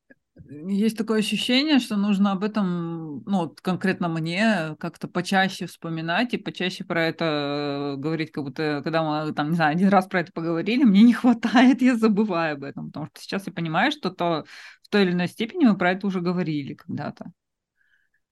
Есть 0.46 0.96
такое 0.96 1.18
ощущение, 1.18 1.78
что 1.78 1.96
нужно 1.96 2.32
об 2.32 2.44
этом, 2.44 3.22
ну, 3.24 3.54
конкретно 3.60 4.08
мне, 4.08 4.76
как-то 4.78 5.08
почаще 5.08 5.66
вспоминать 5.66 6.32
и 6.32 6.38
почаще 6.38 6.84
про 6.84 7.06
это 7.06 7.96
говорить, 7.98 8.30
как 8.30 8.44
будто, 8.44 8.80
когда 8.84 9.02
мы, 9.02 9.32
там, 9.32 9.50
не 9.50 9.56
знаю, 9.56 9.72
один 9.72 9.88
раз 9.88 10.06
про 10.06 10.20
это 10.20 10.32
поговорили, 10.32 10.84
мне 10.84 11.02
не 11.02 11.12
хватает, 11.14 11.82
я 11.82 11.96
забываю 11.96 12.54
об 12.54 12.62
этом, 12.64 12.86
потому 12.86 13.06
что 13.06 13.20
сейчас 13.20 13.46
я 13.46 13.52
понимаю, 13.52 13.90
что 13.90 14.10
то 14.10 14.44
в 14.82 14.88
той 14.88 15.02
или 15.02 15.12
иной 15.12 15.28
степени 15.28 15.64
мы 15.66 15.76
про 15.76 15.92
это 15.92 16.06
уже 16.06 16.20
говорили 16.20 16.74
когда-то. 16.74 17.32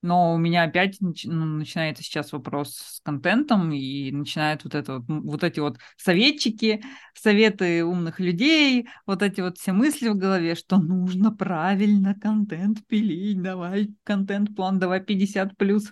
Но 0.07 0.33
у 0.33 0.37
меня 0.37 0.63
опять 0.63 0.95
ну, 1.01 1.11
начинается 1.25 2.01
сейчас 2.01 2.31
вопрос 2.31 2.77
с 2.77 3.01
контентом, 3.01 3.73
и 3.73 4.09
начинают 4.11 4.63
вот, 4.63 4.73
это 4.73 4.99
вот, 4.99 5.03
вот 5.07 5.43
эти 5.43 5.59
вот 5.59 5.79
советчики, 5.97 6.81
советы 7.13 7.83
умных 7.83 8.21
людей, 8.21 8.87
вот 9.05 9.21
эти 9.21 9.41
вот 9.41 9.57
все 9.57 9.73
мысли 9.73 10.07
в 10.07 10.15
голове, 10.15 10.55
что 10.55 10.77
нужно 10.77 11.35
правильно 11.35 12.15
контент 12.15 12.87
пилить, 12.87 13.41
давай 13.41 13.89
контент-план, 14.05 14.79
давай 14.79 15.03
50 15.03 15.57
плюс 15.57 15.91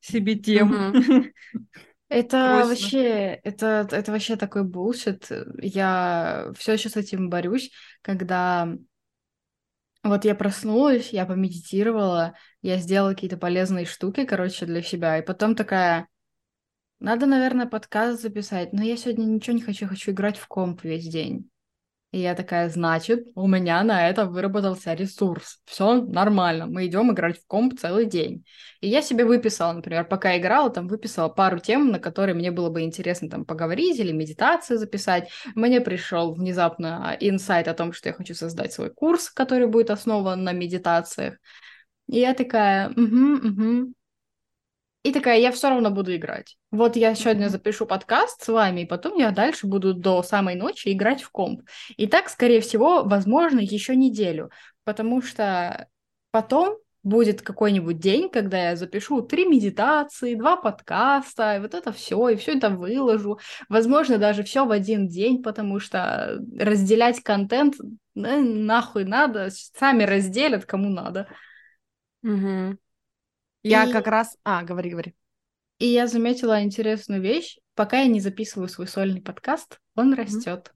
себе 0.00 0.36
тем. 0.36 0.94
Это 2.08 2.64
вообще, 2.66 3.38
это, 3.44 3.86
это 3.92 4.10
вообще 4.10 4.34
такой 4.34 4.64
булшит. 4.64 5.30
Я 5.58 6.50
все 6.58 6.72
еще 6.72 6.88
с 6.88 6.96
этим 6.96 7.28
борюсь, 7.28 7.70
когда 8.02 8.74
вот 10.02 10.24
я 10.24 10.34
проснулась, 10.34 11.12
я 11.12 11.26
помедитировала, 11.26 12.34
я 12.62 12.78
сделала 12.78 13.10
какие-то 13.10 13.36
полезные 13.36 13.84
штуки, 13.84 14.24
короче, 14.24 14.66
для 14.66 14.82
себя, 14.82 15.18
и 15.18 15.22
потом 15.22 15.54
такая, 15.54 16.08
надо, 17.00 17.26
наверное, 17.26 17.66
подкаст 17.66 18.22
записать, 18.22 18.72
но 18.72 18.82
я 18.82 18.96
сегодня 18.96 19.24
ничего 19.24 19.56
не 19.56 19.62
хочу, 19.62 19.86
хочу 19.86 20.12
играть 20.12 20.38
в 20.38 20.46
комп 20.48 20.84
весь 20.84 21.08
день. 21.08 21.50
И 22.12 22.18
я 22.18 22.34
такая, 22.34 22.68
значит, 22.68 23.28
у 23.36 23.46
меня 23.46 23.84
на 23.84 24.08
это 24.08 24.26
выработался 24.26 24.94
ресурс. 24.94 25.60
Все 25.64 26.02
нормально, 26.02 26.66
мы 26.66 26.86
идем 26.86 27.12
играть 27.12 27.38
в 27.38 27.46
комп 27.46 27.78
целый 27.78 28.06
день. 28.06 28.44
И 28.80 28.88
я 28.88 29.00
себе 29.00 29.24
выписала, 29.24 29.72
например, 29.72 30.04
пока 30.06 30.36
играла, 30.36 30.70
там 30.70 30.88
выписала 30.88 31.28
пару 31.28 31.60
тем, 31.60 31.92
на 31.92 32.00
которые 32.00 32.34
мне 32.34 32.50
было 32.50 32.68
бы 32.68 32.80
интересно 32.80 33.30
там 33.30 33.44
поговорить 33.44 34.00
или 34.00 34.10
медитацию 34.10 34.78
записать. 34.78 35.30
Мне 35.54 35.80
пришел 35.80 36.34
внезапно 36.34 37.16
инсайт 37.20 37.68
о 37.68 37.74
том, 37.74 37.92
что 37.92 38.08
я 38.08 38.12
хочу 38.12 38.34
создать 38.34 38.72
свой 38.72 38.90
курс, 38.90 39.30
который 39.30 39.68
будет 39.68 39.90
основан 39.90 40.42
на 40.42 40.52
медитациях. 40.52 41.36
И 42.08 42.18
я 42.18 42.34
такая, 42.34 42.90
угу, 42.90 43.34
угу, 43.36 43.92
и 45.02 45.12
такая, 45.12 45.38
я 45.38 45.50
все 45.50 45.70
равно 45.70 45.90
буду 45.90 46.14
играть. 46.14 46.56
Вот 46.70 46.96
я 46.96 47.14
сегодня 47.14 47.48
запишу 47.48 47.86
подкаст 47.86 48.42
с 48.42 48.48
вами, 48.48 48.82
и 48.82 48.86
потом 48.86 49.18
я 49.18 49.30
дальше 49.30 49.66
буду 49.66 49.94
до 49.94 50.22
самой 50.22 50.56
ночи 50.56 50.92
играть 50.92 51.22
в 51.22 51.30
комп. 51.30 51.62
И 51.96 52.06
так, 52.06 52.28
скорее 52.28 52.60
всего, 52.60 53.02
возможно, 53.04 53.60
еще 53.60 53.96
неделю, 53.96 54.50
потому 54.84 55.22
что 55.22 55.88
потом 56.30 56.76
будет 57.02 57.40
какой-нибудь 57.40 57.98
день, 57.98 58.28
когда 58.28 58.70
я 58.70 58.76
запишу 58.76 59.22
три 59.22 59.46
медитации, 59.46 60.34
два 60.34 60.56
подкаста, 60.56 61.56
и 61.56 61.60
вот 61.60 61.72
это 61.74 61.92
все, 61.92 62.28
и 62.28 62.36
все 62.36 62.58
это 62.58 62.68
выложу. 62.68 63.38
Возможно, 63.70 64.18
даже 64.18 64.42
все 64.42 64.66
в 64.66 64.70
один 64.70 65.08
день, 65.08 65.42
потому 65.42 65.80
что 65.80 66.38
разделять 66.58 67.22
контент 67.22 67.76
э, 67.80 67.80
нахуй 68.14 69.04
надо, 69.04 69.48
сами 69.50 70.02
разделят, 70.02 70.66
кому 70.66 70.90
надо. 70.90 71.26
Угу. 72.22 72.76
Я 73.62 73.84
и... 73.84 73.92
как 73.92 74.06
раз... 74.06 74.36
А, 74.44 74.62
говори, 74.62 74.90
говори. 74.90 75.14
И 75.78 75.86
я 75.86 76.06
заметила 76.06 76.62
интересную 76.62 77.20
вещь. 77.20 77.58
Пока 77.74 78.00
я 78.00 78.06
не 78.06 78.20
записываю 78.20 78.68
свой 78.68 78.86
сольный 78.86 79.22
подкаст, 79.22 79.80
он 79.94 80.14
растет. 80.14 80.74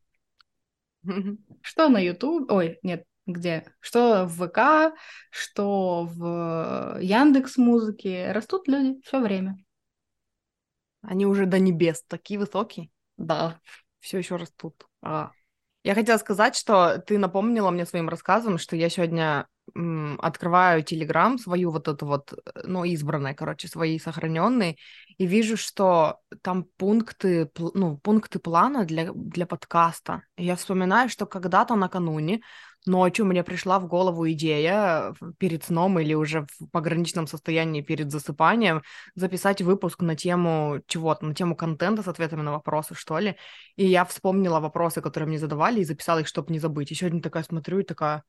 Что 1.61 1.89
на 1.89 1.99
YouTube... 1.99 2.51
Ой, 2.51 2.79
нет, 2.83 3.05
Где? 3.27 3.67
Что 3.81 4.25
в 4.27 4.49
ВК, 4.49 4.97
что 5.31 6.05
в 6.05 6.99
Яндекс 7.01 7.57
Музыке. 7.57 8.33
Растут 8.33 8.69
люди 8.69 9.01
все 9.03 9.21
время. 9.21 9.59
Они 11.03 11.27
уже 11.27 11.47
до 11.47 11.59
небес 11.59 12.03
такие 12.07 12.39
высокие. 12.39 12.91
Да. 13.17 13.61
Все 14.01 14.19
еще 14.19 14.37
растут. 14.37 14.87
А. 15.03 15.33
Я 15.83 15.95
хотела 15.95 16.17
сказать, 16.17 16.57
что 16.57 16.99
ты 16.99 17.19
напомнила 17.19 17.71
мне 17.71 17.85
своим 17.85 18.09
рассказом, 18.09 18.57
что 18.57 18.77
я 18.77 18.89
сегодня 18.89 19.47
открываю 19.75 20.83
Телеграм, 20.83 21.39
свою 21.39 21.71
вот 21.71 21.89
эту 21.89 22.07
вот, 22.07 22.33
э, 22.33 22.61
ну, 22.65 22.85
избранные, 22.85 23.35
короче, 23.35 23.69
свои 23.69 23.99
сохраненные, 23.99 24.77
и 25.17 25.27
вижу, 25.27 25.57
что 25.57 26.21
там 26.43 26.65
пункты, 26.77 27.51
ну, 27.75 27.97
пункты 27.99 28.39
плана 28.39 28.85
для, 28.85 29.11
для 29.13 29.47
подкаста. 29.47 30.23
И 30.37 30.45
я 30.45 30.57
вспоминаю, 30.57 31.09
что 31.09 31.27
когда-то 31.27 31.77
накануне 31.77 32.43
ночью 32.87 33.25
мне 33.25 33.43
пришла 33.43 33.79
в 33.79 33.87
голову 33.87 34.31
идея 34.31 35.15
перед 35.39 35.65
сном 35.65 35.99
или 35.99 36.15
уже 36.15 36.47
в 36.59 36.67
пограничном 36.69 37.27
состоянии 37.27 37.81
перед 37.81 38.11
засыпанием 38.11 38.83
записать 39.15 39.63
выпуск 39.63 40.03
на 40.03 40.17
тему 40.17 40.81
чего-то, 40.87 41.25
на 41.27 41.35
тему 41.35 41.57
контента 41.57 42.03
с 42.03 42.09
ответами 42.09 42.43
на 42.43 42.53
вопросы, 42.53 42.95
что 42.95 43.19
ли. 43.19 43.37
И 43.77 43.87
я 43.87 44.05
вспомнила 44.05 44.61
вопросы, 44.61 45.01
которые 45.01 45.29
мне 45.29 45.39
задавали, 45.39 45.81
и 45.81 45.85
записала 45.85 46.21
их, 46.21 46.27
чтобы 46.27 46.53
не 46.53 46.59
забыть. 46.59 46.93
И 46.93 46.95
сегодня 46.95 47.23
такая 47.23 47.43
смотрю 47.43 47.79
и 47.81 47.85
такая... 47.85 48.23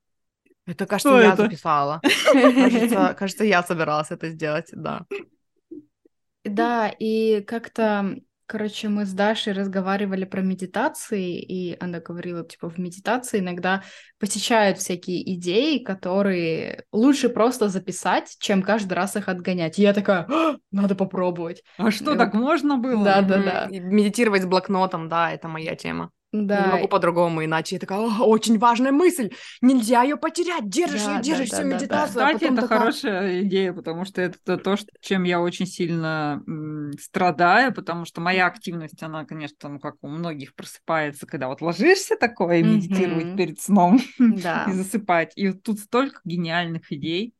Это, 0.66 0.86
кажется, 0.86 1.10
что 1.10 1.22
я 1.22 1.34
это? 1.34 1.44
записала. 1.44 2.02
Кажется, 2.34 3.16
кажется, 3.18 3.44
я 3.44 3.62
собиралась 3.62 4.10
это 4.10 4.30
сделать, 4.30 4.70
да. 4.72 5.06
Да, 6.44 6.90
и 6.90 7.42
как-то 7.42 8.16
Короче, 8.48 8.90
мы 8.90 9.06
с 9.06 9.12
Дашей 9.12 9.54
разговаривали 9.54 10.24
про 10.24 10.42
медитации, 10.42 11.40
и 11.40 11.76
она 11.80 12.00
говорила, 12.00 12.46
типа, 12.46 12.70
в 12.70 12.78
медитации 12.78 13.40
иногда 13.40 13.82
посещают 14.20 14.78
всякие 14.78 15.34
идеи, 15.34 15.80
которые 15.80 16.84
лучше 16.92 17.30
просто 17.30 17.70
записать, 17.70 18.36
чем 18.40 18.62
каждый 18.62 18.94
раз 18.94 19.16
их 19.16 19.30
отгонять. 19.30 19.80
И 19.80 19.82
я 19.82 19.94
такая, 19.94 20.28
«А, 20.30 20.58
надо 20.70 20.94
попробовать. 20.94 21.64
А 21.80 21.90
что, 21.90 22.14
и 22.14 22.18
так 22.18 22.36
вот... 22.36 22.40
можно 22.40 22.78
было? 22.78 23.04
Да, 23.04 23.22
да, 23.24 23.42
да. 23.42 23.68
Медитировать 23.72 24.44
с 24.44 24.46
блокнотом, 24.46 25.10
да, 25.10 25.32
это 25.32 25.48
моя 25.48 25.76
тема. 25.76 26.12
Да. 26.44 26.66
Не 26.66 26.72
могу 26.74 26.88
по-другому, 26.88 27.44
иначе 27.46 27.76
я 27.76 27.80
такая, 27.80 28.00
очень 28.00 28.58
важная 28.60 28.92
мысль, 28.92 29.32
нельзя 29.62 30.04
ее 30.04 30.18
потерять, 30.18 30.68
держишь 30.68 31.04
да, 31.04 31.16
ее, 31.16 31.22
держишь 31.22 31.50
да, 31.50 31.58
всю 31.58 31.70
да, 31.70 31.76
медитацию. 31.76 32.16
Да, 32.16 32.28
да. 32.28 32.34
Кстати, 32.34 32.52
это 32.52 32.62
такая... 32.62 32.80
хорошая 32.80 33.42
идея, 33.44 33.74
потому 33.74 34.06
что 34.06 34.22
это 34.22 34.58
то, 34.58 34.76
чем 35.00 35.24
я 35.24 35.42
очень 35.42 35.66
сильно 35.66 36.44
страдаю, 37.00 37.74
потому 37.74 38.06
что 38.06 38.22
моя 38.22 38.48
активность, 38.48 39.02
она, 39.02 39.26
конечно, 39.26 39.70
ну, 39.70 39.80
как 39.80 39.96
у 40.02 40.08
многих 40.08 40.56
просыпается, 40.56 41.26
когда 41.26 41.48
вот 41.48 41.62
ложишься 41.62 42.16
такое, 42.18 42.62
mm-hmm. 42.62 42.64
медитировать 42.64 43.38
перед 43.38 43.60
сном 43.60 44.00
и 44.20 44.72
засыпать. 44.72 45.34
И 45.36 45.50
вот 45.50 45.64
тут 45.64 45.80
столько 45.80 46.20
гениальных 46.26 46.92
идей. 46.92 47.34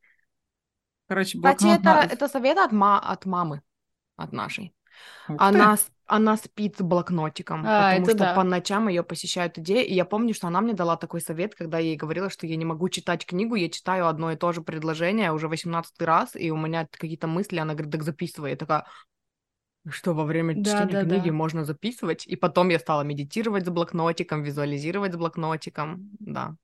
Короче, 1.08 1.38
Кстати, 1.38 1.68
это, 1.80 2.08
это 2.10 2.28
совет 2.28 2.58
от, 2.58 2.72
ма- 2.72 3.00
от 3.00 3.26
мамы, 3.26 3.62
от 4.16 4.32
нашей. 4.32 4.74
Она, 5.28 5.78
она 6.08 6.38
спит 6.38 6.78
с 6.78 6.82
блокнотиком, 6.82 7.64
а, 7.66 7.92
потому 7.92 8.06
что 8.06 8.18
да. 8.18 8.36
по 8.36 8.44
ночам 8.44 8.88
ее 8.88 9.04
посещают 9.04 9.58
идеи. 9.58 9.84
И 9.84 9.94
я 9.94 10.06
помню, 10.06 10.34
что 10.34 10.48
она 10.48 10.62
мне 10.62 10.74
дала 10.74 10.98
такой 10.98 11.22
совет, 11.22 11.56
когда 11.56 11.80
я 11.80 11.88
ей 11.88 11.96
говорила, 11.96 12.30
что 12.30 12.46
я 12.46 12.56
не 12.56 12.66
могу 12.66 12.90
читать 12.90 13.26
книгу, 13.26 13.56
я 13.56 13.70
читаю 13.70 14.08
одно 14.08 14.32
и 14.32 14.36
то 14.36 14.52
же 14.52 14.62
предложение 14.62 15.32
уже 15.32 15.48
18 15.48 16.00
раз, 16.02 16.36
и 16.36 16.52
у 16.52 16.58
меня 16.58 16.88
какие-то 16.92 17.28
мысли, 17.28 17.58
она 17.58 17.74
говорит, 17.74 17.92
так 17.92 18.04
записывай. 18.04 18.52
Я 18.52 18.56
такая, 18.56 18.86
что 19.90 20.14
во 20.14 20.26
время 20.26 20.54
чтения 20.56 20.86
да, 20.88 21.04
книги 21.04 21.30
да. 21.30 21.36
можно 21.36 21.66
записывать. 21.66 22.28
И 22.28 22.36
потом 22.36 22.70
я 22.70 22.80
стала 22.80 23.02
медитировать 23.02 23.66
с 23.66 23.70
блокнотиком, 23.70 24.44
визуализировать 24.44 25.14
с 25.14 25.18
блокнотиком, 25.18 26.10
да. 26.20 26.56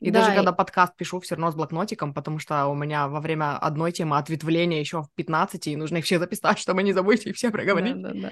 И 0.00 0.10
да, 0.10 0.20
даже 0.20 0.32
и... 0.32 0.36
когда 0.36 0.52
подкаст 0.52 0.94
пишу, 0.96 1.18
все 1.20 1.34
равно 1.34 1.50
с 1.50 1.56
блокнотиком, 1.56 2.14
потому 2.14 2.38
что 2.38 2.66
у 2.66 2.74
меня 2.74 3.08
во 3.08 3.20
время 3.20 3.58
одной 3.58 3.90
темы 3.90 4.18
ответвления 4.18 4.78
еще 4.78 5.02
в 5.02 5.10
15, 5.16 5.66
и 5.66 5.76
нужно 5.76 5.96
их 5.96 6.04
все 6.04 6.18
записать, 6.20 6.58
чтобы 6.60 6.82
не 6.82 6.92
забыть 6.92 7.26
и 7.26 7.32
все 7.32 7.50
проговорить. 7.50 8.00
Да, 8.00 8.12
да, 8.12 8.20
да. 8.20 8.30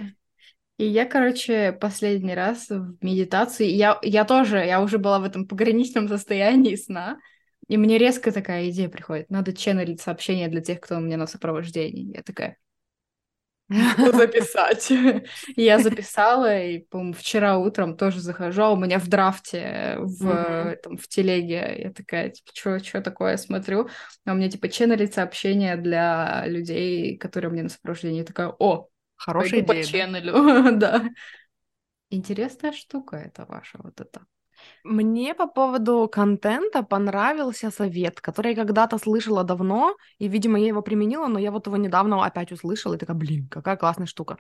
И 0.79 0.85
я, 0.85 1.07
короче, 1.07 1.73
последний 1.73 2.35
раз 2.35 2.69
в 2.69 2.97
медитации, 3.01 3.67
я, 3.67 3.99
я 4.03 4.25
тоже, 4.25 4.59
я 4.59 4.83
уже 4.83 4.99
была 4.99 5.19
в 5.21 5.25
этом 5.25 5.47
пограничном 5.47 6.09
состоянии 6.09 6.77
сна, 6.77 7.19
и 7.67 7.77
мне 7.79 7.97
резко 7.99 8.31
такая 8.31 8.69
идея 8.71 8.89
приходит, 8.89 9.31
надо 9.31 9.55
ченнелить 9.55 10.01
сообщения 10.01 10.49
для 10.49 10.61
тех, 10.61 10.81
кто 10.81 10.97
у 10.97 11.01
меня 11.01 11.17
на 11.17 11.27
сопровождении. 11.27 12.15
Я 12.15 12.23
такая, 12.23 12.59
записать. 13.69 14.91
Я 15.57 15.79
записала, 15.79 16.63
и, 16.63 16.79
по-моему, 16.79 17.15
вчера 17.15 17.59
утром 17.59 17.97
тоже 17.97 18.21
захожу, 18.21 18.63
а 18.63 18.71
у 18.71 18.77
меня 18.77 18.99
в 18.99 19.09
драфте 19.09 19.97
в, 19.99 20.77
там, 20.83 20.97
в 20.97 21.09
телеге, 21.09 21.75
я 21.79 21.93
такая, 21.93 22.31
типа, 22.31 22.51
что, 22.55 22.79
что 22.79 23.01
такое, 23.01 23.37
смотрю, 23.37 23.89
а 24.25 24.33
у 24.33 24.35
меня, 24.37 24.49
типа, 24.51 24.69
ченнелить 24.69 25.15
сообщения 25.15 25.77
для 25.77 26.45
людей, 26.47 27.17
которые 27.17 27.51
у 27.51 27.53
меня 27.53 27.65
на 27.65 27.69
сопровождении. 27.69 28.19
Я 28.19 28.25
такая, 28.25 28.49
о, 28.49 28.89
хорошая 29.17 29.61
идея, 29.61 29.83
по 29.83 29.89
channel 29.89 30.48
ю, 30.48 30.73
да. 30.79 31.05
Интересная 32.11 32.73
штука 32.73 33.17
это 33.17 33.45
ваша 33.47 33.79
вот 33.83 34.01
это. 34.01 34.27
Мне 34.85 35.35
по 35.35 35.47
поводу 35.47 36.09
контента 36.09 36.83
понравился 36.83 37.71
совет, 37.71 38.21
который 38.21 38.55
я 38.55 38.57
когда-то 38.57 38.99
слышала 38.99 39.45
давно, 39.45 39.97
и, 40.19 40.29
видимо, 40.29 40.59
я 40.59 40.69
его 40.69 40.83
применила, 40.83 41.27
но 41.27 41.39
я 41.39 41.51
вот 41.51 41.67
его 41.67 41.77
недавно 41.77 42.25
опять 42.25 42.53
услышала, 42.53 42.95
и 42.95 42.99
такая, 42.99 43.17
блин, 43.17 43.49
какая 43.49 43.77
классная 43.77 44.07
штука. 44.07 44.39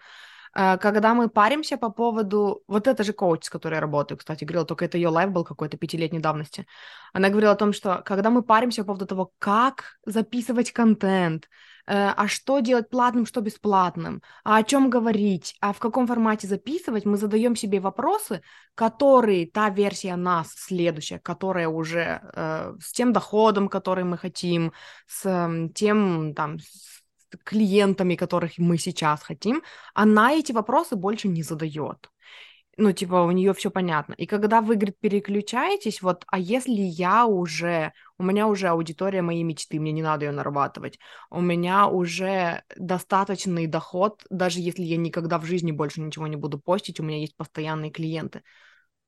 Э, 0.54 0.78
когда 0.78 1.14
мы 1.14 1.28
паримся 1.28 1.76
по 1.76 1.90
поводу... 1.90 2.62
Вот 2.66 2.86
это 2.86 3.04
же 3.04 3.12
коуч, 3.12 3.44
с 3.44 3.50
которой 3.50 3.74
я 3.74 3.80
работаю, 3.80 4.18
кстати, 4.18 4.44
говорила, 4.44 4.64
только 4.64 4.84
это 4.84 4.96
ее 4.98 5.08
live 5.08 5.30
был 5.30 5.44
какой-то 5.44 5.76
пятилетней 5.76 6.20
давности. 6.20 6.66
Она 7.12 7.28
говорила 7.28 7.52
о 7.52 7.56
том, 7.56 7.72
что 7.72 8.02
когда 8.04 8.30
мы 8.30 8.42
паримся 8.42 8.82
по 8.82 8.86
поводу 8.88 9.06
того, 9.06 9.32
как 9.38 9.98
записывать 10.06 10.72
контент, 10.72 11.48
а 11.92 12.28
что 12.28 12.60
делать 12.60 12.90
платным, 12.90 13.26
что 13.26 13.40
бесплатным, 13.40 14.22
а 14.44 14.56
о 14.56 14.62
чем 14.62 14.90
говорить, 14.90 15.56
а 15.60 15.72
в 15.72 15.78
каком 15.78 16.06
формате 16.06 16.48
записывать, 16.48 17.04
мы 17.04 17.16
задаем 17.16 17.54
себе 17.56 17.80
вопросы, 17.80 18.42
которые 18.74 19.46
та 19.46 19.70
версия 19.70 20.16
нас, 20.16 20.52
следующая, 20.56 21.18
которая 21.18 21.68
уже 21.68 22.20
э, 22.34 22.74
с 22.80 22.92
тем 22.92 23.12
доходом, 23.12 23.68
который 23.68 24.04
мы 24.04 24.18
хотим, 24.18 24.72
с 25.06 25.24
э, 25.24 25.68
тем 25.74 26.34
там, 26.34 26.58
с 26.58 27.02
клиентами, 27.44 28.16
которых 28.16 28.58
мы 28.58 28.78
сейчас 28.78 29.22
хотим, 29.22 29.62
она 29.94 30.32
эти 30.32 30.52
вопросы 30.52 30.96
больше 30.96 31.28
не 31.28 31.42
задает 31.42 32.10
ну, 32.76 32.92
типа, 32.92 33.22
у 33.22 33.30
нее 33.30 33.54
все 33.54 33.70
понятно. 33.70 34.14
И 34.14 34.26
когда 34.26 34.60
вы, 34.60 34.74
говорит, 34.76 34.98
переключаетесь, 35.00 36.02
вот, 36.02 36.24
а 36.26 36.38
если 36.38 36.82
я 36.82 37.26
уже, 37.26 37.92
у 38.18 38.24
меня 38.24 38.46
уже 38.46 38.68
аудитория 38.68 39.22
моей 39.22 39.42
мечты, 39.42 39.78
мне 39.78 39.92
не 39.92 40.02
надо 40.02 40.26
ее 40.26 40.32
нарабатывать, 40.32 40.98
у 41.30 41.40
меня 41.40 41.86
уже 41.88 42.62
достаточный 42.76 43.66
доход, 43.66 44.24
даже 44.30 44.60
если 44.60 44.82
я 44.82 44.96
никогда 44.96 45.38
в 45.38 45.44
жизни 45.44 45.72
больше 45.72 46.00
ничего 46.00 46.26
не 46.26 46.36
буду 46.36 46.58
постить, 46.58 47.00
у 47.00 47.02
меня 47.02 47.18
есть 47.18 47.36
постоянные 47.36 47.90
клиенты, 47.90 48.42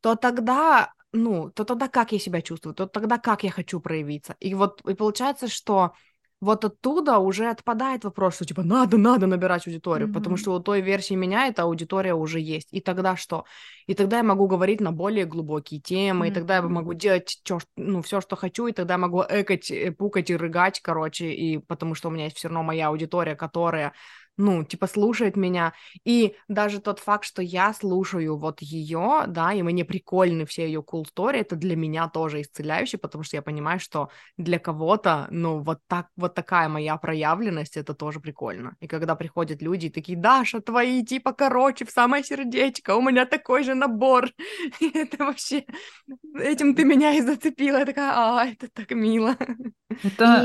то 0.01 0.15
тогда, 0.17 0.93
ну, 1.13 1.51
то 1.51 1.65
тогда 1.65 1.89
как 1.89 2.13
я 2.13 2.19
себя 2.19 2.43
чувствую, 2.43 2.75
то 2.75 2.87
тогда 2.87 3.19
как 3.19 3.45
я 3.45 3.51
хочу 3.51 3.81
проявиться. 3.81 4.37
И 4.41 4.55
вот 4.55 4.81
и 4.89 4.95
получается, 4.95 5.49
что 5.49 5.93
вот 6.41 6.65
оттуда 6.65 7.19
уже 7.19 7.51
отпадает 7.51 8.05
вопрос, 8.05 8.37
что 8.37 8.45
типа 8.45 8.63
надо, 8.63 8.97
надо 8.97 9.27
набирать 9.27 9.67
аудиторию, 9.67 10.09
mm-hmm. 10.09 10.13
потому 10.13 10.37
что 10.37 10.55
у 10.55 10.61
той 10.61 10.81
версии 10.81 11.15
меня 11.15 11.49
эта 11.49 11.63
аудитория 11.63 12.15
уже 12.15 12.39
есть. 12.39 12.69
И 12.71 12.81
тогда 12.81 13.17
что? 13.17 13.45
И 13.87 13.95
тогда 13.95 14.19
я 14.19 14.23
могу 14.23 14.47
говорить 14.47 14.81
на 14.81 14.93
более 14.93 15.25
глубокие 15.25 15.81
темы, 15.81 16.27
mm-hmm. 16.27 16.31
и 16.31 16.35
тогда 16.35 16.57
я 16.57 16.63
могу 16.63 16.95
делать 16.95 17.41
чё, 17.43 17.59
ну, 17.77 18.03
все, 18.03 18.21
что 18.21 18.37
хочу, 18.37 18.67
и 18.67 18.73
тогда 18.73 18.95
я 18.95 18.99
могу 18.99 19.25
экать, 19.29 19.71
э, 19.71 19.91
пукать 19.91 20.31
и 20.31 20.37
рыгать, 20.37 20.81
короче, 20.81 21.33
и 21.33 21.59
потому 21.59 21.95
что 21.95 22.09
у 22.09 22.11
меня 22.13 22.25
есть 22.25 22.37
все 22.37 22.49
равно 22.49 22.63
моя 22.63 22.89
аудитория, 22.89 23.35
которая 23.35 23.93
ну, 24.39 24.65
типа, 24.65 24.87
слушает 24.87 25.37
меня. 25.37 25.75
И 26.05 26.37
даже 26.47 26.81
тот 26.81 27.01
факт, 27.01 27.25
что 27.25 27.43
я 27.43 27.75
слушаю 27.75 28.39
вот 28.39 28.63
ее, 28.63 29.25
да, 29.27 29.53
и 29.53 29.63
мне 29.63 29.85
прикольны 29.85 30.47
все 30.47 30.65
ее 30.65 30.81
cool 30.81 31.05
story, 31.05 31.39
это 31.39 31.57
для 31.57 31.77
меня 31.77 32.09
тоже 32.09 32.41
исцеляюще, 32.41 32.99
потому 32.99 33.25
что 33.25 33.37
я 33.37 33.43
понимаю, 33.43 33.81
что 33.81 34.11
для 34.37 34.59
кого-то, 34.59 35.27
ну, 35.31 35.59
вот 35.59 35.81
так, 35.89 36.07
вот 36.17 36.35
такая 36.35 36.69
моя 36.69 36.97
проявленность, 36.97 37.77
это 37.77 37.95
тоже 37.95 38.21
прикольно. 38.21 38.77
И 38.81 38.87
когда 38.87 39.17
приходят 39.17 39.61
люди 39.61 39.87
и 39.87 39.91
такие, 39.91 40.17
Даша, 40.17 40.61
твои 40.61 41.05
типа 41.05 41.33
короче 41.33 41.85
в 41.85 41.91
самое 41.91 42.23
сердечко, 42.23 42.95
у 42.95 43.03
меня 43.03 43.27
такой 43.27 43.65
же 43.65 43.75
набор. 43.75 44.29
это 44.95 45.25
вообще, 45.25 45.65
этим 46.35 46.77
ты 46.77 46.85
меня 46.85 47.15
и 47.15 47.23
зацепила. 47.23 47.79
Я 47.79 47.87
такая, 47.87 48.13
а, 48.15 48.47
это 48.47 48.69
так 48.69 48.91
мило. 48.93 49.37
Это... 50.05 50.45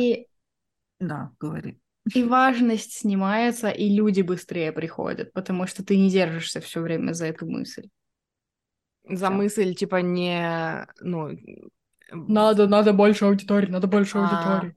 Да, 1.00 1.32
говори. 1.39 1.83
И 2.14 2.24
важность 2.24 2.93
снимается, 2.93 3.70
и 3.70 3.89
люди 3.89 4.22
быстрее 4.22 4.72
приходят, 4.72 5.32
потому 5.32 5.68
что 5.68 5.86
ты 5.86 5.97
не 5.97 6.10
держишься 6.10 6.60
все 6.60 6.82
время 6.82 7.14
за 7.14 7.28
эту 7.28 7.45
мысль. 7.45 7.88
За 9.08 9.28
Всё. 9.28 9.36
мысль, 9.36 9.74
типа, 9.74 9.97
не, 10.01 10.88
ну... 10.99 11.30
Надо, 12.12 12.68
надо 12.68 12.93
больше 12.93 13.26
аудитории, 13.26 13.68
надо 13.68 13.88
больше 13.88 14.18
а. 14.18 14.24
аудитории. 14.24 14.76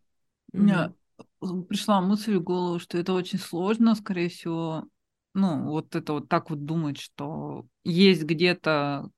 У 0.53 0.59
меня 0.59 0.93
пришла 1.69 2.01
мысль 2.01 2.37
в 2.37 2.43
голову, 2.43 2.79
что 2.79 2.99
это 2.99 3.13
очень 3.13 3.39
сложно, 3.39 3.95
скорее 3.95 4.29
всего, 4.29 4.87
ну, 5.35 5.65
вот 5.65 5.95
это 5.95 6.15
вот 6.15 6.29
так 6.29 6.51
вот 6.51 6.65
думать, 6.65 6.99
что 6.99 7.67
есть 7.85 8.23
где-то 8.23 9.11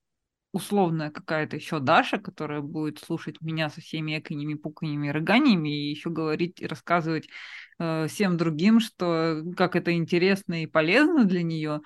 условная 0.53 1.11
какая-то 1.11 1.57
еще 1.57 1.79
Даша, 1.79 2.19
которая 2.19 2.61
будет 2.61 2.99
слушать 2.99 3.41
меня 3.41 3.69
со 3.69 3.81
всеми 3.81 4.19
эконями, 4.19 4.55
пуканьями, 4.55 5.09
рыганиями 5.09 5.69
и 5.69 5.91
еще 5.91 6.11
говорить 6.11 6.61
и 6.61 6.67
рассказывать 6.67 7.27
э, 7.27 7.29
всем 7.79 8.37
другим, 8.37 8.81
что 8.81 9.43
как 9.57 9.77
это 9.77 9.93
интересно 9.95 10.63
и 10.63 10.67
полезно 10.67 11.25
для 11.25 11.43
нее, 11.43 11.81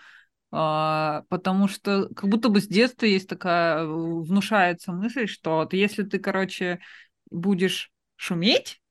а, 0.55 1.25
потому 1.31 1.67
что 1.67 2.09
как 2.15 2.29
будто 2.29 2.51
бы 2.51 2.61
с 2.61 2.67
детства 2.67 3.07
есть 3.07 3.29
такая, 3.29 3.87
внушается 3.87 4.93
мысль, 4.93 5.27
что 5.27 5.57
вот 5.57 5.73
если 5.73 6.03
ты, 6.03 6.19
короче, 6.19 6.81
будешь 7.31 7.91
шуметь, 8.17 8.83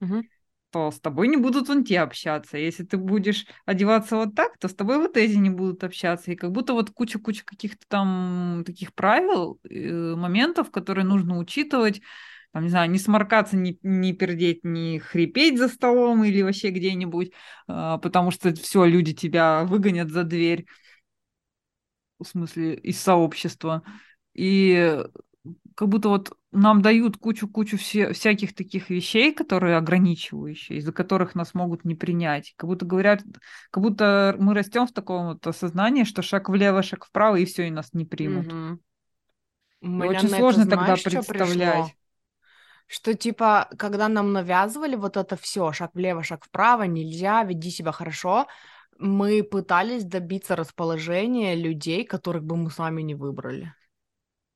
угу. 0.00 0.22
то 0.70 0.90
с 0.90 0.98
тобой 1.00 1.28
не 1.28 1.36
будут 1.36 1.68
вон 1.68 1.84
те 1.84 2.00
общаться. 2.00 2.56
Если 2.56 2.84
ты 2.84 2.96
будешь 2.96 3.46
одеваться 3.66 4.16
вот 4.16 4.34
так, 4.34 4.56
то 4.58 4.66
с 4.66 4.74
тобой 4.74 4.96
вот 4.96 5.18
эти 5.18 5.34
не 5.36 5.50
будут 5.50 5.84
общаться. 5.84 6.32
И 6.32 6.36
как 6.36 6.52
будто 6.52 6.72
вот 6.72 6.90
куча-куча 6.90 7.44
каких-то 7.44 7.84
там 7.86 8.62
таких 8.64 8.94
правил, 8.94 9.60
э, 9.68 10.14
моментов, 10.16 10.70
которые 10.70 11.04
нужно 11.04 11.36
учитывать, 11.36 12.00
там, 12.54 12.62
не 12.62 12.70
знаю, 12.70 12.90
не 12.90 12.98
сморкаться, 12.98 13.56
не, 13.56 13.78
не 13.82 14.14
пердеть, 14.14 14.64
не 14.64 15.00
хрипеть 15.00 15.58
за 15.58 15.68
столом 15.68 16.24
или 16.24 16.40
вообще 16.40 16.70
где-нибудь, 16.70 17.32
а, 17.66 17.98
потому 17.98 18.30
что 18.30 18.54
все, 18.54 18.84
люди 18.84 19.12
тебя 19.12 19.64
выгонят 19.64 20.08
за 20.08 20.24
дверь 20.24 20.64
в 22.18 22.24
смысле, 22.24 22.74
из 22.74 23.00
сообщества. 23.00 23.82
И 24.34 25.04
как 25.76 25.88
будто 25.88 26.08
вот 26.08 26.36
нам 26.52 26.82
дают 26.82 27.16
кучу-кучу 27.16 27.76
все, 27.76 28.12
всяких 28.12 28.54
таких 28.54 28.90
вещей, 28.90 29.34
которые 29.34 29.76
ограничивающие, 29.76 30.78
из-за 30.78 30.92
которых 30.92 31.34
нас 31.34 31.54
могут 31.54 31.84
не 31.84 31.94
принять. 31.94 32.54
Как 32.56 32.68
будто 32.68 32.86
говорят, 32.86 33.22
как 33.70 33.82
будто 33.82 34.36
мы 34.38 34.54
растем 34.54 34.86
в 34.86 34.92
таком 34.92 35.26
вот 35.26 35.46
осознании, 35.46 36.04
что 36.04 36.22
шаг 36.22 36.48
влево, 36.48 36.82
шаг 36.82 37.04
вправо, 37.04 37.36
и 37.36 37.44
все, 37.44 37.66
и 37.66 37.70
нас 37.70 37.92
не 37.92 38.04
примут. 38.04 38.46
Угу. 39.82 40.04
очень 40.04 40.28
сложно 40.28 40.62
это, 40.62 40.76
знаешь, 40.76 41.02
тогда 41.02 41.22
представлять. 41.22 41.96
Что 42.86 43.14
типа, 43.14 43.68
когда 43.78 44.08
нам 44.08 44.32
навязывали 44.32 44.96
вот 44.96 45.16
это 45.16 45.36
все, 45.36 45.72
шаг 45.72 45.90
влево, 45.94 46.22
шаг 46.22 46.44
вправо, 46.44 46.82
нельзя, 46.82 47.42
веди 47.42 47.70
себя 47.70 47.92
хорошо, 47.92 48.46
мы 48.98 49.42
пытались 49.42 50.04
добиться 50.04 50.54
расположения 50.56 51.54
людей, 51.54 52.04
которых 52.04 52.44
бы 52.44 52.56
мы 52.56 52.70
сами 52.70 53.02
не 53.02 53.14
выбрали. 53.14 53.74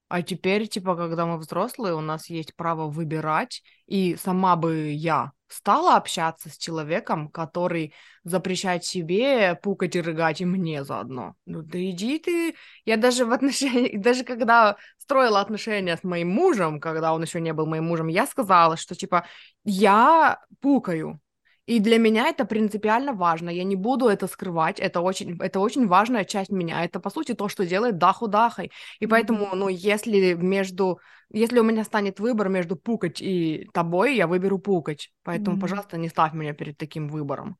А 0.08 0.22
теперь, 0.22 0.68
типа, 0.68 0.96
когда 0.96 1.26
мы 1.26 1.38
взрослые, 1.38 1.94
у 1.94 2.00
нас 2.00 2.30
есть 2.30 2.54
право 2.56 2.88
выбирать, 2.88 3.62
и 3.86 4.16
сама 4.16 4.56
бы 4.56 4.90
я 4.92 5.32
стала 5.48 5.96
общаться 5.96 6.50
с 6.50 6.56
человеком, 6.56 7.28
который 7.28 7.94
запрещает 8.24 8.84
себе 8.84 9.54
пукать 9.62 9.96
и 9.96 10.00
рыгать, 10.00 10.40
и 10.40 10.44
мне 10.44 10.84
заодно. 10.84 11.34
Ну 11.46 11.62
да 11.62 11.78
иди 11.78 12.18
ты. 12.18 12.54
Я 12.84 12.96
даже 12.96 13.24
в 13.24 13.32
отношениях, 13.32 14.00
даже 14.02 14.24
когда 14.24 14.76
строила 14.98 15.40
отношения 15.40 15.96
с 15.96 16.04
моим 16.04 16.28
мужем, 16.28 16.80
когда 16.80 17.12
он 17.12 17.22
еще 17.22 17.40
не 17.40 17.52
был 17.52 17.66
моим 17.66 17.84
мужем, 17.84 18.08
я 18.08 18.26
сказала, 18.26 18.76
что, 18.76 18.94
типа, 18.94 19.26
я 19.64 20.38
пукаю, 20.60 21.20
и 21.68 21.80
для 21.80 21.98
меня 21.98 22.28
это 22.28 22.46
принципиально 22.46 23.12
важно. 23.12 23.50
Я 23.50 23.62
не 23.62 23.76
буду 23.76 24.08
это 24.08 24.26
скрывать. 24.26 24.80
Это 24.80 25.02
очень, 25.02 25.36
это 25.38 25.60
очень 25.60 25.86
важная 25.86 26.24
часть 26.24 26.50
меня. 26.50 26.82
Это, 26.82 26.98
по 26.98 27.10
сути, 27.10 27.34
то, 27.34 27.50
что 27.50 27.66
делает 27.66 27.98
Даху 27.98 28.26
Дахой. 28.26 28.72
И 29.00 29.06
поэтому, 29.06 29.54
ну, 29.54 29.68
если 29.68 30.32
между... 30.32 30.98
Если 31.30 31.58
у 31.58 31.62
меня 31.62 31.84
станет 31.84 32.20
выбор 32.20 32.48
между 32.48 32.74
Пукач 32.74 33.20
и 33.20 33.68
тобой, 33.74 34.16
я 34.16 34.26
выберу 34.26 34.58
Пукач. 34.58 35.10
Поэтому, 35.24 35.58
mm-hmm. 35.58 35.60
пожалуйста, 35.60 35.98
не 35.98 36.08
ставь 36.08 36.32
меня 36.32 36.54
перед 36.54 36.78
таким 36.78 37.08
выбором. 37.08 37.58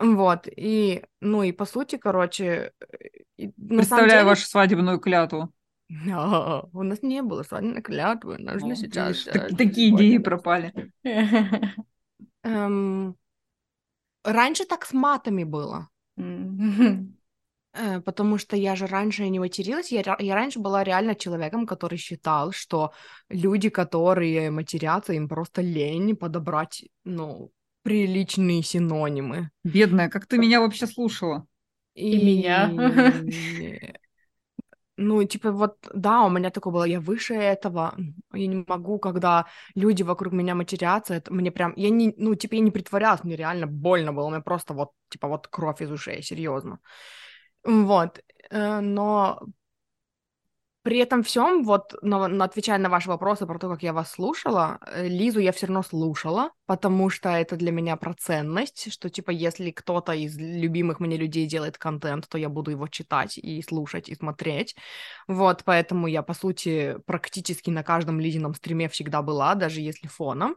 Вот. 0.00 0.48
И, 0.56 1.04
ну, 1.20 1.44
и 1.44 1.52
по 1.52 1.64
сути, 1.64 1.96
короче... 1.96 2.72
Представляю 3.36 4.10
деле... 4.10 4.24
вашу 4.24 4.48
свадебную 4.48 4.98
клятву. 4.98 5.52
No, 5.88 6.68
у 6.72 6.82
нас 6.82 7.02
не 7.02 7.22
было 7.22 7.44
свадебной 7.44 7.82
клятвы. 7.82 8.38
Нужно 8.38 8.72
О, 8.72 8.74
сейчас... 8.74 9.22
Так, 9.22 9.56
такие 9.56 9.94
идеи 9.94 10.18
пропали. 10.18 10.90
Эм, 12.42 13.16
Раньше 14.24 14.64
так 14.64 14.84
с 14.84 14.92
матами 14.92 15.44
было. 15.44 15.88
Э, 17.74 18.00
потому 18.00 18.38
что 18.38 18.56
я 18.56 18.74
же 18.76 18.86
раньше 18.86 19.28
не 19.28 19.38
материлась, 19.38 19.92
я, 19.92 20.02
я 20.18 20.34
раньше 20.34 20.58
была 20.58 20.82
реально 20.82 21.14
человеком, 21.14 21.66
который 21.66 21.98
считал, 21.98 22.50
что 22.52 22.92
люди, 23.28 23.68
которые 23.68 24.50
матерятся, 24.50 25.12
им 25.12 25.28
просто 25.28 25.60
лень 25.62 26.16
подобрать, 26.16 26.84
ну, 27.04 27.52
приличные 27.82 28.62
синонимы. 28.62 29.50
Бедная, 29.64 30.08
как 30.08 30.26
ты 30.26 30.38
меня 30.38 30.60
вообще 30.60 30.86
слушала? 30.86 31.46
И, 31.94 32.16
И 32.16 32.24
меня. 32.24 32.68
Ну, 35.00 35.22
типа, 35.24 35.52
вот, 35.52 35.76
да, 35.94 36.22
у 36.24 36.28
меня 36.30 36.50
такое 36.50 36.72
было, 36.72 36.84
я 36.84 36.98
выше 37.00 37.34
этого, 37.34 37.94
я 38.32 38.46
не 38.48 38.64
могу, 38.66 38.98
когда 38.98 39.46
люди 39.76 40.02
вокруг 40.02 40.32
меня 40.32 40.56
матерятся, 40.56 41.14
это 41.14 41.32
мне 41.32 41.52
прям, 41.52 41.72
я 41.76 41.90
не, 41.90 42.12
ну, 42.16 42.34
типа, 42.34 42.56
я 42.56 42.60
не 42.62 42.72
притворялась, 42.72 43.22
мне 43.22 43.36
реально 43.36 43.68
больно 43.68 44.12
было, 44.12 44.26
у 44.26 44.30
меня 44.30 44.40
просто 44.40 44.74
вот, 44.74 44.90
типа, 45.08 45.28
вот 45.28 45.46
кровь 45.46 45.82
из 45.82 45.90
ушей, 45.92 46.20
серьезно. 46.22 46.80
Вот, 47.64 48.20
э, 48.50 48.80
но 48.80 49.40
при 50.88 51.00
этом 51.00 51.22
всем, 51.22 51.64
вот, 51.64 51.92
но, 52.00 52.28
но 52.28 52.44
отвечая 52.44 52.78
на 52.78 52.88
ваши 52.88 53.10
вопросы 53.10 53.44
про 53.44 53.58
то, 53.58 53.68
как 53.68 53.82
я 53.82 53.92
вас 53.92 54.10
слушала, 54.10 54.78
э, 54.86 55.06
Лизу 55.06 55.38
я 55.38 55.52
все 55.52 55.66
равно 55.66 55.82
слушала, 55.82 56.50
потому 56.64 57.10
что 57.10 57.28
это 57.28 57.56
для 57.56 57.72
меня 57.72 57.96
про 57.96 58.14
ценность, 58.14 58.90
что, 58.90 59.10
типа, 59.10 59.30
если 59.30 59.70
кто-то 59.70 60.14
из 60.14 60.38
любимых 60.38 60.98
мне 60.98 61.18
людей 61.18 61.46
делает 61.46 61.76
контент, 61.76 62.26
то 62.26 62.38
я 62.38 62.48
буду 62.48 62.70
его 62.70 62.88
читать 62.88 63.36
и 63.36 63.60
слушать, 63.60 64.08
и 64.08 64.14
смотреть. 64.14 64.76
Вот, 65.26 65.62
поэтому 65.66 66.06
я, 66.06 66.22
по 66.22 66.32
сути, 66.32 66.96
практически 67.04 67.68
на 67.68 67.82
каждом 67.82 68.18
Лизином 68.18 68.54
стриме 68.54 68.88
всегда 68.88 69.20
была, 69.20 69.54
даже 69.56 69.82
если 69.82 70.08
фоном. 70.08 70.56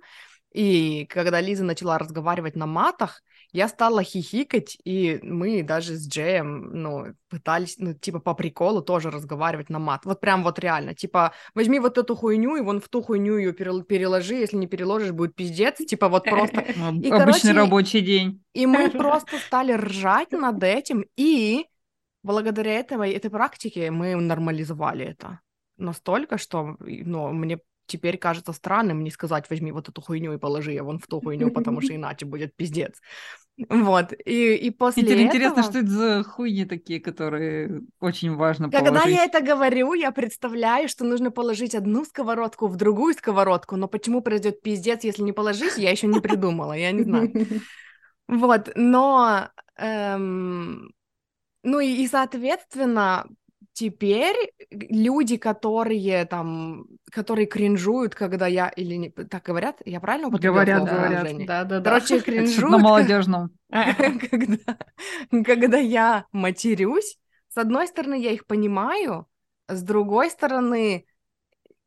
И 0.54 1.08
когда 1.08 1.42
Лиза 1.42 1.66
начала 1.66 1.98
разговаривать 1.98 2.56
на 2.56 2.68
матах, 2.68 3.22
я 3.54 3.68
стала 3.68 4.04
хихикать, 4.04 4.78
и 4.84 5.20
мы 5.24 5.64
даже 5.64 5.96
с 5.96 6.08
Джеем, 6.08 6.72
ну, 6.74 7.14
пытались, 7.30 7.76
ну, 7.78 7.94
типа, 7.94 8.20
по 8.20 8.34
приколу 8.34 8.82
тоже 8.82 9.12
разговаривать 9.12 9.70
на 9.70 9.80
мат. 9.80 10.06
Вот 10.06 10.20
прям 10.20 10.44
вот 10.44 10.60
реально, 10.60 10.94
типа, 10.94 11.34
возьми 11.54 11.80
вот 11.80 11.98
эту 11.98 12.16
хуйню, 12.16 12.56
и 12.56 12.62
вон 12.62 12.80
в 12.80 12.88
ту 12.88 13.02
хуйню 13.02 13.38
ее 13.38 13.54
переложи, 13.54 14.36
если 14.36 14.58
не 14.58 14.68
переложишь, 14.68 15.12
будет 15.12 15.36
пиздец, 15.36 15.78
типа, 15.78 16.08
вот 16.10 16.24
просто... 16.24 16.62
И, 16.72 17.10
Обычный 17.10 17.10
короче, 17.10 17.52
рабочий 17.52 18.02
день. 18.02 18.44
И 18.54 18.66
мы 18.66 18.90
просто 18.92 19.38
стали 19.40 19.74
ржать 19.74 20.32
над 20.32 20.64
этим, 20.64 21.06
и 21.18 21.66
благодаря 22.24 22.80
этого, 22.80 23.08
этой 23.08 23.30
практике 23.30 23.92
мы 23.92 24.16
нормализовали 24.16 25.06
это 25.06 25.42
настолько, 25.78 26.38
что 26.38 26.78
ну, 26.80 27.32
мне 27.32 27.60
теперь 27.92 28.18
кажется 28.18 28.54
странным 28.54 29.04
не 29.04 29.12
сказать, 29.12 29.50
возьми 29.50 29.72
вот 29.72 29.90
эту 29.90 30.02
хуйню 30.02 30.34
и 30.34 30.38
положи 30.38 30.72
ее 30.72 30.84
вон 30.84 31.00
в 31.00 31.08
ту 31.08 31.20
хуйню, 31.20 31.52
потому 31.52 31.82
что 31.82 31.94
иначе 31.96 32.26
будет 32.26 32.56
пиздец. 32.56 33.00
Вот, 33.70 34.14
и, 34.26 34.56
и 34.56 34.72
после 34.72 35.04
Теперь 35.04 35.18
этого... 35.18 35.28
интересно, 35.28 35.64
что 35.64 35.80
это 35.80 35.88
за 35.88 36.24
хуйни 36.24 36.66
такие, 36.66 37.00
которые 37.00 37.82
очень 38.00 38.36
важно 38.36 38.72
Когда 38.72 38.92
положить. 38.92 39.12
я 39.14 39.26
это 39.26 39.42
говорю, 39.42 39.94
я 39.94 40.12
представляю, 40.12 40.88
что 40.88 41.04
нужно 41.04 41.32
положить 41.32 41.76
одну 41.76 42.06
сковородку 42.06 42.68
в 42.68 42.78
другую 42.78 43.14
сковородку, 43.14 43.76
но 43.76 43.88
почему 43.88 44.22
произойдет 44.22 44.62
пиздец, 44.62 45.04
если 45.04 45.22
не 45.22 45.34
положить, 45.34 45.78
я 45.78 45.92
еще 45.92 46.08
не 46.08 46.22
придумала, 46.22 46.74
я 46.74 46.92
не 46.92 47.04
знаю. 47.04 47.32
Вот, 48.28 48.72
но... 48.76 49.50
Эм... 49.78 50.94
Ну 51.64 51.80
и, 51.80 52.04
и, 52.04 52.08
соответственно, 52.08 53.28
теперь 53.74 54.54
люди, 54.70 55.38
которые 55.38 56.26
там, 56.26 56.86
которые 57.12 57.48
кринжуют, 57.48 58.16
когда 58.16 58.48
я 58.48 58.70
или 58.70 58.96
не 58.96 59.10
так 59.10 59.44
говорят, 59.44 59.82
я 59.86 60.00
правильно 60.00 60.28
употребила? 60.28 60.54
Говорят, 60.54 60.84
говорят, 60.84 61.46
да, 61.46 61.64
да, 61.64 61.82
Короче, 61.82 62.18
да. 62.18 62.22
кринжуют. 62.26 62.72
На 62.72 62.78
молодежном. 62.78 63.52
Когда, 63.70 64.78
когда 65.46 65.78
я 65.78 66.26
матерюсь, 66.34 67.18
с 67.48 67.58
одной 67.58 67.88
стороны, 67.88 68.22
я 68.22 68.32
их 68.32 68.46
понимаю, 68.46 69.28
с 69.68 69.82
другой 69.82 70.30
стороны, 70.30 71.06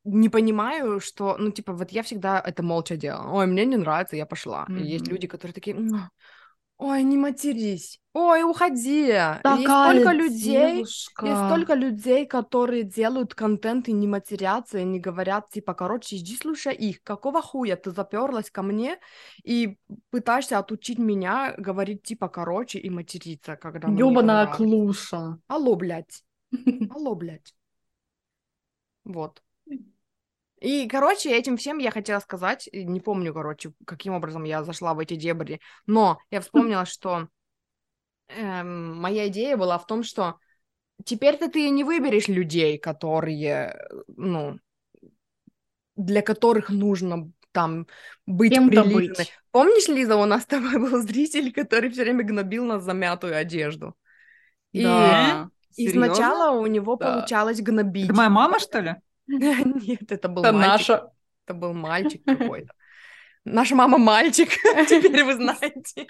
не 0.04 0.28
понимаю, 0.28 1.00
что, 1.00 1.36
ну, 1.38 1.50
типа, 1.50 1.72
вот 1.72 1.90
я 1.90 2.02
всегда 2.02 2.40
это 2.40 2.62
молча 2.62 2.96
делала. 2.96 3.30
Ой, 3.32 3.46
мне 3.46 3.64
не 3.64 3.76
нравится, 3.76 4.16
я 4.16 4.26
пошла. 4.26 4.66
Mm-hmm. 4.68 4.80
И 4.80 4.86
есть 4.86 5.08
люди, 5.08 5.26
которые 5.26 5.54
такие, 5.54 5.76
Ой, 6.84 7.02
не 7.02 7.16
матерись. 7.16 7.98
Ой, 8.12 8.42
уходи. 8.42 9.06
Такая 9.42 9.56
есть 9.56 9.70
столько 9.70 10.12
людей, 10.12 10.78
есть 10.80 11.10
столько 11.16 11.74
людей, 11.74 12.26
которые 12.26 12.82
делают 12.82 13.34
контент 13.34 13.88
и 13.88 13.92
не 13.92 14.06
матерятся, 14.06 14.78
и 14.78 14.84
не 14.84 15.00
говорят, 15.00 15.48
типа, 15.48 15.72
короче, 15.72 16.16
иди 16.16 16.36
слушай 16.36 16.74
их. 16.74 17.02
Какого 17.02 17.40
хуя 17.40 17.76
ты 17.76 17.90
заперлась 17.90 18.50
ко 18.50 18.62
мне 18.62 18.98
и 19.42 19.78
пытаешься 20.10 20.58
отучить 20.58 20.98
меня 20.98 21.54
говорить, 21.56 22.02
типа, 22.02 22.28
короче, 22.28 22.78
и 22.78 22.90
материться, 22.90 23.56
когда 23.56 23.88
Ёбаная 23.88 24.46
клуша. 24.46 25.38
Алло, 25.48 25.76
блядь. 25.76 26.22
Алло, 26.90 27.14
блядь. 27.14 27.54
Вот. 29.04 29.42
И, 30.64 30.88
короче, 30.88 31.30
этим 31.30 31.58
всем 31.58 31.76
я 31.76 31.90
хотела 31.90 32.20
сказать, 32.20 32.70
не 32.72 32.98
помню, 32.98 33.34
короче, 33.34 33.74
каким 33.86 34.14
образом 34.14 34.44
я 34.44 34.64
зашла 34.64 34.94
в 34.94 34.98
эти 34.98 35.14
дебри, 35.14 35.60
но 35.84 36.18
я 36.30 36.40
вспомнила, 36.40 36.86
что 36.86 37.28
эм, 38.28 38.96
моя 38.96 39.28
идея 39.28 39.58
была 39.58 39.76
в 39.76 39.86
том, 39.86 40.02
что 40.02 40.36
теперь-то 41.04 41.50
ты 41.50 41.68
не 41.68 41.84
выберешь 41.84 42.28
людей, 42.28 42.78
которые, 42.78 43.78
ну, 44.08 44.58
для 45.96 46.22
которых 46.22 46.70
нужно 46.70 47.30
там 47.52 47.86
быть 48.24 48.54
Кем-то 48.54 48.84
быть. 48.84 49.34
Помнишь, 49.50 49.88
Лиза, 49.88 50.16
у 50.16 50.24
нас 50.24 50.44
с 50.44 50.46
тобой 50.46 50.78
был 50.78 51.02
зритель, 51.02 51.52
который 51.52 51.90
все 51.90 52.04
время 52.04 52.24
гнобил 52.24 52.64
нас 52.64 52.82
за 52.84 52.94
мятую 52.94 53.36
одежду? 53.36 53.94
Да. 54.72 55.50
И, 55.76 55.84
и 55.84 55.88
сначала 55.90 56.58
у 56.58 56.66
него 56.66 56.96
да. 56.96 57.12
получалось 57.12 57.60
гнобить. 57.60 58.06
Это 58.06 58.14
моя 58.14 58.30
мама, 58.30 58.58
что 58.58 58.80
ли? 58.80 58.96
Нет, 59.26 60.12
это 60.12 60.28
был 60.28 60.42
это 60.42 60.52
мальчик. 60.52 60.88
Наша. 60.88 61.10
Это 61.46 61.54
был 61.54 61.74
мальчик 61.74 62.22
какой-то. 62.24 62.72
Наша 63.44 63.74
мама 63.74 63.98
мальчик, 63.98 64.48
теперь 64.88 65.24
вы 65.24 65.34
знаете. 65.34 66.06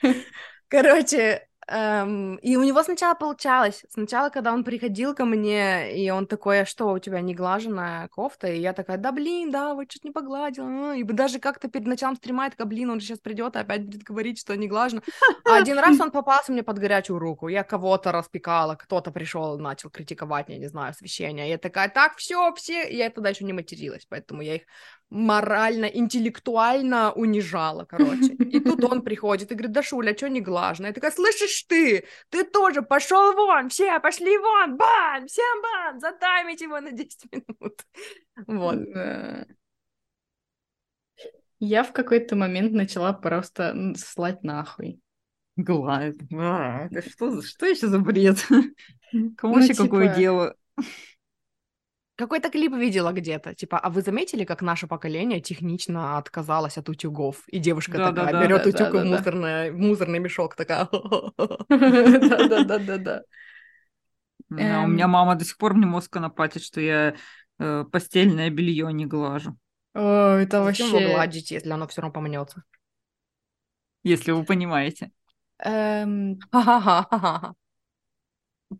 Короче, 0.68 1.46
Эм, 1.66 2.36
и 2.36 2.56
у 2.56 2.62
него 2.62 2.82
сначала 2.82 3.14
получалось. 3.14 3.84
Сначала, 3.88 4.28
когда 4.28 4.52
он 4.52 4.64
приходил 4.64 5.14
ко 5.14 5.24
мне, 5.24 5.96
и 5.96 6.10
он 6.10 6.26
такой, 6.26 6.60
а 6.60 6.66
что, 6.66 6.92
у 6.92 6.98
тебя 6.98 7.20
не 7.20 7.34
глаженная 7.34 8.08
кофта? 8.08 8.48
И 8.48 8.60
я 8.60 8.72
такая, 8.72 8.98
да 8.98 9.12
блин, 9.12 9.50
да, 9.50 9.74
вот 9.74 9.90
что-то 9.90 10.08
не 10.08 10.12
погладила. 10.12 10.94
И 10.94 11.02
даже 11.04 11.38
как-то 11.38 11.68
перед 11.68 11.86
началом 11.86 12.16
стрима 12.16 12.44
я 12.44 12.50
такая, 12.50 12.66
блин, 12.66 12.90
он 12.90 13.00
же 13.00 13.06
сейчас 13.06 13.18
придет 13.18 13.56
и 13.56 13.60
опять 13.60 13.84
будет 13.84 14.02
говорить, 14.02 14.38
что 14.38 14.56
не 14.56 14.68
глажено. 14.68 15.02
А 15.44 15.56
один 15.56 15.78
раз 15.78 15.98
он 16.00 16.10
попался 16.10 16.52
мне 16.52 16.62
под 16.62 16.78
горячую 16.78 17.18
руку. 17.18 17.48
Я 17.48 17.64
кого-то 17.64 18.12
распекала, 18.12 18.74
кто-то 18.74 19.10
пришел, 19.10 19.58
начал 19.58 19.90
критиковать, 19.90 20.48
я 20.48 20.58
не 20.58 20.66
знаю, 20.66 20.90
освещение. 20.90 21.48
Я 21.48 21.58
такая, 21.58 21.88
так, 21.88 22.16
все, 22.16 22.52
все. 22.54 22.88
И 22.88 22.96
я 22.96 23.10
тогда 23.10 23.30
еще 23.30 23.44
не 23.44 23.52
материлась, 23.52 24.06
поэтому 24.08 24.42
я 24.42 24.56
их 24.56 24.62
морально, 25.10 25.86
интеллектуально 25.86 27.12
унижала, 27.12 27.84
короче. 27.84 28.32
И 28.34 28.60
тут 28.60 28.84
он 28.84 29.02
приходит 29.04 29.52
и 29.52 29.54
говорит, 29.54 29.72
да, 29.72 29.82
Шуля, 29.82 30.12
а 30.12 30.16
что 30.16 30.28
не 30.28 30.40
глажно? 30.40 30.86
Я 30.86 30.92
такая, 30.92 31.10
слышишь 31.10 31.64
ты, 31.68 32.04
ты 32.30 32.44
тоже 32.44 32.82
пошел 32.82 33.32
вон, 33.34 33.68
все 33.68 34.00
пошли 34.00 34.36
вон, 34.38 34.76
бан, 34.76 35.26
всем 35.26 35.62
бан, 35.62 36.00
затаймить 36.00 36.60
его 36.60 36.80
на 36.80 36.92
10 36.92 37.32
минут. 37.32 37.84
Вот. 38.46 38.78
Я 41.60 41.82
в 41.84 41.92
какой-то 41.92 42.36
момент 42.36 42.72
начала 42.72 43.12
просто 43.12 43.94
слать 43.96 44.42
нахуй. 44.42 45.00
Гладь. 45.56 46.16
А, 46.34 46.88
это 46.90 47.08
что, 47.08 47.40
что 47.40 47.66
еще 47.66 47.86
за 47.86 48.00
бред? 48.00 48.44
Кому 49.36 49.54
ну, 49.54 49.60
вообще 49.60 49.74
типа... 49.74 49.84
какое 49.84 50.14
дело? 50.14 50.56
Какой-то 52.16 52.48
клип 52.48 52.72
видела 52.74 53.12
где-то, 53.12 53.54
типа, 53.54 53.78
а 53.78 53.90
вы 53.90 54.00
заметили, 54.00 54.44
как 54.44 54.62
наше 54.62 54.86
поколение 54.86 55.40
технично 55.40 56.16
отказалось 56.16 56.78
от 56.78 56.88
утюгов? 56.88 57.42
И 57.48 57.58
девушка 57.58 57.98
да, 57.98 58.12
такая 58.12 58.32
да, 58.32 58.42
берет 58.44 58.62
да, 58.62 58.68
утюг 58.68 58.92
да, 58.92 59.02
в, 59.02 59.04
мусорный, 59.04 59.70
в 59.72 59.78
мусорный 59.78 60.20
мешок, 60.20 60.54
такая... 60.54 60.88
Да-да-да-да-да. 61.68 63.22
У 64.48 64.54
меня 64.54 65.08
мама 65.08 65.34
до 65.34 65.44
сих 65.44 65.58
пор 65.58 65.74
мне 65.74 65.86
мозг 65.86 66.12
конопатит, 66.12 66.62
что 66.62 66.80
я 66.80 67.16
э, 67.58 67.84
постельное 67.90 68.50
белье 68.50 68.92
не 68.92 69.06
глажу. 69.06 69.56
О, 69.94 70.36
это 70.36 70.62
вообще... 70.62 70.84
Зачем 70.86 71.12
гладите, 71.12 71.56
если 71.56 71.70
оно 71.70 71.88
все 71.88 72.00
равно 72.00 72.12
помнется? 72.12 72.62
Если 74.04 74.30
вы 74.30 74.44
понимаете. 74.44 75.10
Эм... 75.58 76.38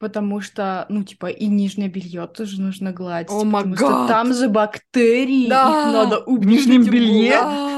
Потому 0.00 0.40
что, 0.40 0.86
ну, 0.88 1.04
типа, 1.04 1.26
и 1.26 1.46
нижнее 1.46 1.88
белье 1.88 2.26
тоже 2.26 2.60
нужно 2.60 2.92
гладить. 2.92 3.30
О, 3.30 3.44
потому 3.44 3.76
что 3.76 4.08
там 4.08 4.34
же 4.34 4.48
бактерии, 4.48 5.48
да! 5.48 5.86
их 5.86 5.92
надо 5.92 6.18
убить. 6.20 6.44
В 6.44 6.50
нижнем 6.50 6.84
белье? 6.84 7.30
Да! 7.30 7.73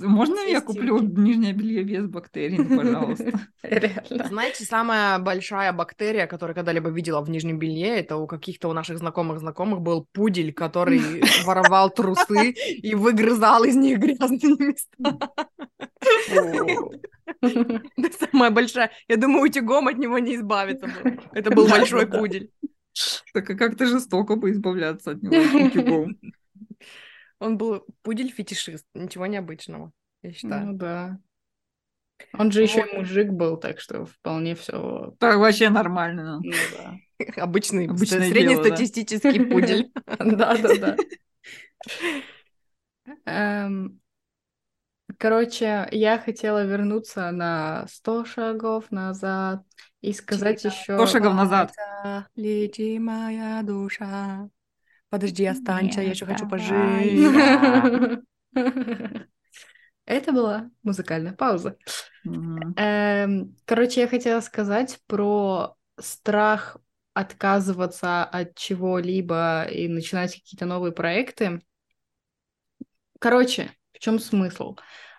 Можно 0.00 0.40
я 0.40 0.60
куплю 0.60 0.98
нижнее 0.98 1.52
белье 1.52 1.84
без 1.84 2.06
бактерий, 2.08 2.58
ну, 2.58 2.76
пожалуйста? 2.78 3.32
Реально. 3.62 4.26
Знаете, 4.28 4.64
самая 4.64 5.20
большая 5.20 5.72
бактерия, 5.72 6.26
которую 6.26 6.56
когда-либо 6.56 6.90
видела 6.90 7.20
в 7.20 7.30
нижнем 7.30 7.60
белье, 7.60 7.96
это 7.96 8.16
у 8.16 8.26
каких-то 8.26 8.68
у 8.68 8.72
наших 8.72 8.98
знакомых 8.98 9.38
знакомых 9.38 9.80
был 9.80 10.04
пудель, 10.12 10.52
который 10.52 11.00
воровал 11.44 11.90
трусы 11.90 12.50
и 12.50 12.94
выгрызал 12.96 13.62
из 13.62 13.76
них 13.76 14.00
грязные 14.00 14.56
места. 14.58 15.18
Самая 18.32 18.50
большая. 18.50 18.90
Я 19.06 19.16
думаю, 19.16 19.44
утюгом 19.44 19.86
от 19.86 19.98
него 19.98 20.18
не 20.18 20.34
избавиться. 20.34 20.90
Это 21.32 21.50
был 21.52 21.68
большой 21.68 22.06
пудель. 22.06 22.50
Так 23.32 23.48
а 23.48 23.54
как-то 23.54 23.86
жестоко 23.86 24.34
бы 24.34 24.50
избавляться 24.50 25.12
от 25.12 25.22
него 25.22 25.66
утюгом. 25.66 26.18
Он 27.40 27.56
был 27.56 27.84
пудель-фетишист, 28.02 28.86
ничего 28.94 29.26
необычного, 29.26 29.92
я 30.22 30.32
считаю. 30.32 30.66
Ну 30.66 30.72
да. 30.72 31.18
Он 32.32 32.50
же 32.50 32.62
еще 32.62 32.80
и 32.80 32.96
мужик 32.96 33.30
был, 33.30 33.56
так 33.56 33.80
что 33.80 34.04
вполне 34.04 34.54
все. 34.54 35.14
Так 35.18 35.38
вообще 35.38 35.70
нормально. 35.70 36.40
Ну 36.42 36.52
да. 36.76 36.96
Обычный, 37.42 37.86
Обычное 37.86 38.28
среднестатистический 38.28 39.44
пудель. 39.44 39.92
Да, 40.18 40.56
да, 40.56 40.74
да. 40.76 40.96
Эм, 43.24 44.00
короче, 45.16 45.88
я 45.92 46.18
хотела 46.18 46.64
вернуться 46.64 47.30
на 47.30 47.86
100 47.88 48.24
шагов 48.24 48.90
назад 48.90 49.62
и 50.00 50.12
сказать 50.12 50.64
еще... 50.64 50.94
100 50.94 51.06
шагов 51.06 51.34
назад. 51.34 51.72
Лети 52.34 52.98
моя 52.98 53.62
душа. 53.62 54.48
Подожди, 55.10 55.44
останься, 55.46 56.02
я 56.02 56.10
еще 56.10 56.26
хочу 56.26 56.48
пожить. 56.48 56.72
Это 60.04 60.32
была 60.32 60.70
музыкальная 60.82 61.32
пауза. 61.34 61.76
Эм, 62.24 63.56
короче, 63.64 64.00
я 64.00 64.08
хотела 64.08 64.40
сказать 64.40 64.98
про 65.06 65.76
страх 65.98 66.78
отказываться 67.12 68.24
от 68.24 68.54
чего-либо 68.54 69.64
и 69.64 69.88
начинать 69.88 70.34
какие-то 70.34 70.66
новые 70.66 70.92
проекты. 70.92 71.60
Короче, 73.18 73.70
в 73.92 73.98
чем 73.98 74.18
смысл 74.18 74.76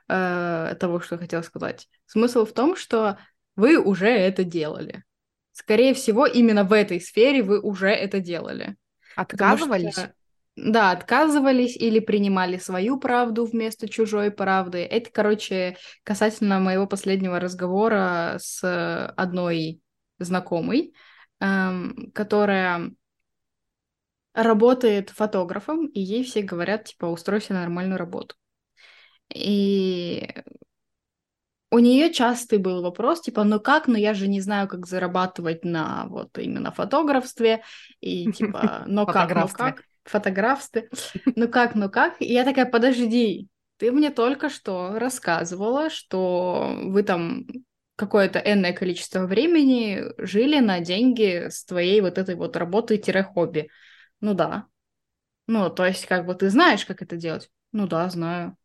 э, 0.07 0.75
того, 0.79 1.01
что 1.01 1.15
я 1.15 1.19
хотела 1.19 1.41
сказать? 1.41 1.89
Смысл 2.05 2.45
в 2.45 2.53
том, 2.53 2.75
что 2.75 3.17
вы 3.55 3.77
уже 3.77 4.07
это 4.07 4.43
делали. 4.43 5.03
Скорее 5.51 5.93
всего, 5.93 6.25
именно 6.25 6.63
в 6.63 6.71
этой 6.71 7.01
сфере 7.01 7.43
вы 7.43 7.59
уже 7.59 7.89
это 7.89 8.19
делали. 8.19 8.77
Отказывались? 9.19 9.93
Что, 9.93 10.13
да, 10.55 10.91
отказывались 10.91 11.75
или 11.75 11.99
принимали 11.99 12.57
свою 12.57 12.97
правду 12.97 13.45
вместо 13.45 13.87
чужой 13.87 14.31
правды. 14.31 14.79
Это, 14.79 15.09
короче, 15.11 15.77
касательно 16.03 16.59
моего 16.59 16.87
последнего 16.87 17.39
разговора 17.39 18.37
с 18.39 19.13
одной 19.15 19.81
знакомой, 20.19 20.93
эм, 21.39 22.11
которая 22.13 22.91
работает 24.33 25.09
фотографом, 25.09 25.87
и 25.87 25.99
ей 25.99 26.23
все 26.23 26.41
говорят, 26.41 26.85
типа, 26.85 27.05
устройся 27.07 27.53
на 27.53 27.61
нормальную 27.61 27.97
работу. 27.97 28.35
И 29.33 30.29
у 31.71 31.79
нее 31.79 32.11
частый 32.11 32.57
был 32.57 32.81
вопрос, 32.81 33.21
типа, 33.21 33.43
ну 33.43 33.59
как, 33.59 33.87
ну 33.87 33.95
я 33.95 34.13
же 34.13 34.27
не 34.27 34.41
знаю, 34.41 34.67
как 34.67 34.87
зарабатывать 34.87 35.63
на 35.63 36.05
вот 36.07 36.37
именно 36.37 36.71
фотографстве, 36.71 37.63
и 38.01 38.31
типа, 38.31 38.83
ну 38.87 39.05
как, 39.05 39.35
ну 39.35 39.47
как, 39.47 39.83
фотографстве, 40.03 40.89
ну 41.35 41.47
как, 41.47 41.75
ну 41.75 41.89
как, 41.89 42.21
и 42.21 42.33
я 42.33 42.43
такая, 42.43 42.65
подожди, 42.65 43.47
ты 43.77 43.91
мне 43.91 44.09
только 44.09 44.49
что 44.49 44.97
рассказывала, 44.97 45.89
что 45.89 46.75
вы 46.83 47.03
там 47.03 47.45
какое-то 47.95 48.39
энное 48.39 48.73
количество 48.73 49.25
времени 49.25 50.03
жили 50.17 50.59
на 50.59 50.79
деньги 50.79 51.49
с 51.49 51.65
твоей 51.65 52.01
вот 52.01 52.17
этой 52.17 52.35
вот 52.35 52.55
работы-хобби. 52.55 53.69
Ну 54.21 54.33
да. 54.33 54.65
Ну, 55.47 55.69
то 55.69 55.85
есть, 55.85 56.05
как 56.05 56.25
бы 56.25 56.33
ты 56.33 56.49
знаешь, 56.49 56.85
как 56.85 57.01
это 57.01 57.17
делать? 57.17 57.49
Ну 57.71 57.87
да, 57.87 58.09
знаю. 58.09 58.55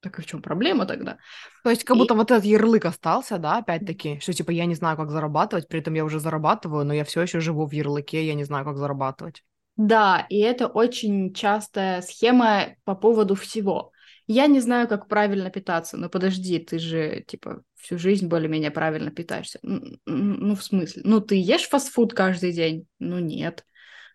Так 0.00 0.18
и 0.18 0.22
в 0.22 0.26
чем 0.26 0.42
проблема 0.42 0.86
тогда? 0.86 1.18
То 1.64 1.70
есть 1.70 1.84
как 1.84 1.96
и... 1.96 1.98
будто 1.98 2.14
вот 2.14 2.30
этот 2.30 2.44
ярлык 2.44 2.84
остался, 2.84 3.38
да, 3.38 3.58
опять-таки, 3.58 4.20
что 4.20 4.32
типа 4.32 4.50
я 4.52 4.66
не 4.66 4.74
знаю, 4.74 4.96
как 4.96 5.10
зарабатывать, 5.10 5.68
при 5.68 5.80
этом 5.80 5.94
я 5.94 6.04
уже 6.04 6.20
зарабатываю, 6.20 6.84
но 6.84 6.94
я 6.94 7.04
все 7.04 7.22
еще 7.22 7.40
живу 7.40 7.66
в 7.66 7.72
ярлыке, 7.72 8.24
я 8.26 8.34
не 8.34 8.44
знаю, 8.44 8.64
как 8.64 8.76
зарабатывать. 8.76 9.42
Да, 9.76 10.26
и 10.28 10.38
это 10.38 10.66
очень 10.66 11.32
частая 11.32 12.02
схема 12.02 12.74
по 12.84 12.94
поводу 12.94 13.34
всего. 13.34 13.92
Я 14.26 14.46
не 14.46 14.60
знаю, 14.60 14.88
как 14.88 15.08
правильно 15.08 15.50
питаться, 15.50 15.96
но 15.96 16.08
подожди, 16.08 16.58
ты 16.58 16.78
же, 16.78 17.24
типа, 17.26 17.62
всю 17.76 17.96
жизнь 17.96 18.26
более-менее 18.26 18.70
правильно 18.70 19.10
питаешься. 19.10 19.58
Ну, 19.62 20.54
в 20.54 20.62
смысле? 20.62 21.02
Ну, 21.04 21.20
ты 21.20 21.36
ешь 21.36 21.68
фастфуд 21.68 22.12
каждый 22.12 22.52
день? 22.52 22.86
Ну, 22.98 23.20
нет. 23.20 23.64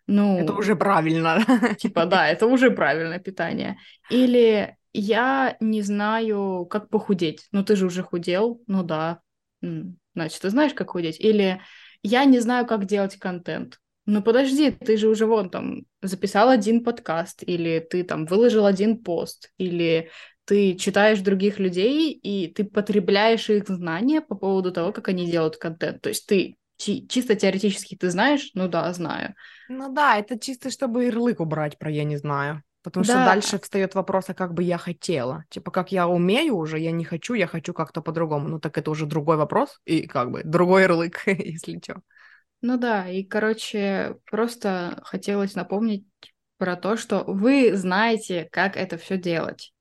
Ну, 0.06 0.38
это 0.38 0.52
уже 0.52 0.76
правильно. 0.76 1.40
Типа, 1.78 2.04
да, 2.04 2.28
это 2.30 2.46
уже 2.46 2.70
правильное 2.70 3.18
питание. 3.18 3.78
Или 4.10 4.76
я 4.94 5.56
не 5.60 5.82
знаю, 5.82 6.66
как 6.70 6.88
похудеть. 6.88 7.46
Ну, 7.52 7.64
ты 7.64 7.76
же 7.76 7.86
уже 7.86 8.02
худел. 8.02 8.62
Ну 8.66 8.82
да. 8.82 9.20
Значит, 9.60 10.40
ты 10.40 10.50
знаешь, 10.50 10.72
как 10.72 10.90
худеть. 10.90 11.20
Или 11.20 11.60
я 12.02 12.24
не 12.24 12.38
знаю, 12.38 12.66
как 12.66 12.86
делать 12.86 13.16
контент. 13.18 13.80
Ну 14.06 14.22
подожди, 14.22 14.70
ты 14.70 14.96
же 14.96 15.08
уже 15.08 15.26
вон 15.26 15.48
там 15.48 15.82
записал 16.02 16.50
один 16.50 16.84
подкаст, 16.84 17.42
или 17.42 17.80
ты 17.80 18.04
там 18.04 18.26
выложил 18.26 18.66
один 18.66 18.98
пост, 19.02 19.50
или 19.56 20.10
ты 20.44 20.74
читаешь 20.74 21.20
других 21.20 21.58
людей, 21.58 22.12
и 22.12 22.48
ты 22.48 22.64
потребляешь 22.64 23.48
их 23.48 23.66
знания 23.66 24.20
по 24.20 24.34
поводу 24.34 24.72
того, 24.72 24.92
как 24.92 25.08
они 25.08 25.24
делают 25.30 25.56
контент. 25.56 26.02
То 26.02 26.10
есть 26.10 26.26
ты 26.26 26.56
чисто 26.76 27.34
теоретически 27.34 27.96
ты 27.96 28.10
знаешь? 28.10 28.50
Ну 28.52 28.68
да, 28.68 28.92
знаю. 28.92 29.34
Ну 29.70 29.92
да, 29.92 30.18
это 30.18 30.38
чисто 30.38 30.70
чтобы 30.70 31.04
ярлык 31.04 31.40
убрать 31.40 31.78
про 31.78 31.90
«я 31.90 32.04
не 32.04 32.18
знаю». 32.18 32.62
Потому 32.84 33.06
да. 33.06 33.12
что 33.14 33.24
дальше 33.24 33.58
встает 33.58 33.94
вопрос, 33.94 34.26
а 34.28 34.34
как 34.34 34.52
бы 34.52 34.62
я 34.62 34.76
хотела. 34.76 35.46
Типа, 35.48 35.70
как 35.70 35.90
я 35.90 36.06
умею 36.06 36.56
уже, 36.56 36.78
я 36.78 36.92
не 36.92 37.04
хочу, 37.04 37.32
я 37.32 37.46
хочу 37.46 37.72
как-то 37.72 38.02
по-другому. 38.02 38.46
Ну 38.46 38.60
так 38.60 38.76
это 38.76 38.90
уже 38.90 39.06
другой 39.06 39.38
вопрос 39.38 39.80
и 39.86 40.06
как 40.06 40.30
бы 40.30 40.42
другой 40.44 40.82
ярлык, 40.82 41.22
если 41.26 41.80
что. 41.82 42.02
Ну 42.60 42.76
да, 42.76 43.08
и, 43.08 43.24
короче, 43.24 44.16
просто 44.30 45.00
хотелось 45.02 45.54
напомнить 45.54 46.06
про 46.58 46.76
то, 46.76 46.98
что 46.98 47.24
вы 47.26 47.74
знаете, 47.74 48.48
как 48.52 48.76
это 48.76 48.98
все 48.98 49.16
делать. 49.16 49.72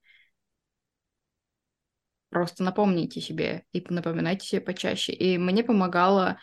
Просто 2.30 2.64
напомните 2.64 3.20
себе 3.20 3.66
и 3.74 3.86
напоминайте 3.90 4.48
себе 4.48 4.62
почаще. 4.62 5.12
И 5.12 5.38
мне 5.38 5.64
помогало 5.64 6.40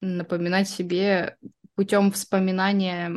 напоминать 0.00 0.68
себе 0.68 1.36
путем 1.80 2.12
вспоминания 2.12 3.10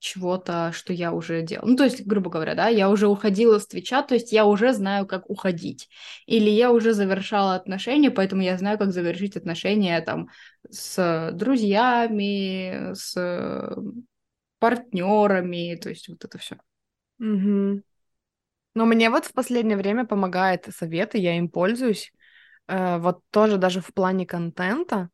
чего-то, 0.00 0.72
что 0.72 0.92
я 0.92 1.12
уже 1.12 1.42
делала. 1.42 1.68
Ну, 1.68 1.76
то 1.76 1.84
есть, 1.84 2.04
грубо 2.04 2.28
говоря, 2.28 2.56
да, 2.56 2.66
я 2.66 2.90
уже 2.90 3.06
уходила 3.06 3.60
с 3.60 3.68
Твича, 3.68 4.02
то 4.02 4.14
есть 4.14 4.32
я 4.32 4.46
уже 4.46 4.72
знаю, 4.72 5.06
как 5.06 5.30
уходить. 5.30 5.88
Или 6.26 6.50
я 6.50 6.72
уже 6.72 6.92
завершала 6.92 7.54
отношения, 7.54 8.10
поэтому 8.10 8.42
я 8.42 8.58
знаю, 8.58 8.78
как 8.78 8.90
завершить 8.90 9.36
отношения 9.36 10.00
там 10.00 10.28
с 10.68 11.30
друзьями, 11.34 12.94
с 12.94 13.76
партнерами, 14.58 15.78
то 15.80 15.88
есть 15.88 16.08
вот 16.08 16.24
это 16.24 16.36
все. 16.36 16.56
Угу. 17.20 17.82
Но 18.74 18.86
мне 18.86 19.08
вот 19.08 19.24
в 19.24 19.32
последнее 19.32 19.76
время 19.76 20.04
помогает 20.04 20.66
советы, 20.74 21.18
я 21.18 21.38
им 21.38 21.48
пользуюсь. 21.48 22.12
Э, 22.66 22.98
вот 22.98 23.20
тоже 23.30 23.56
даже 23.56 23.80
в 23.80 23.94
плане 23.94 24.26
контента. 24.26 25.10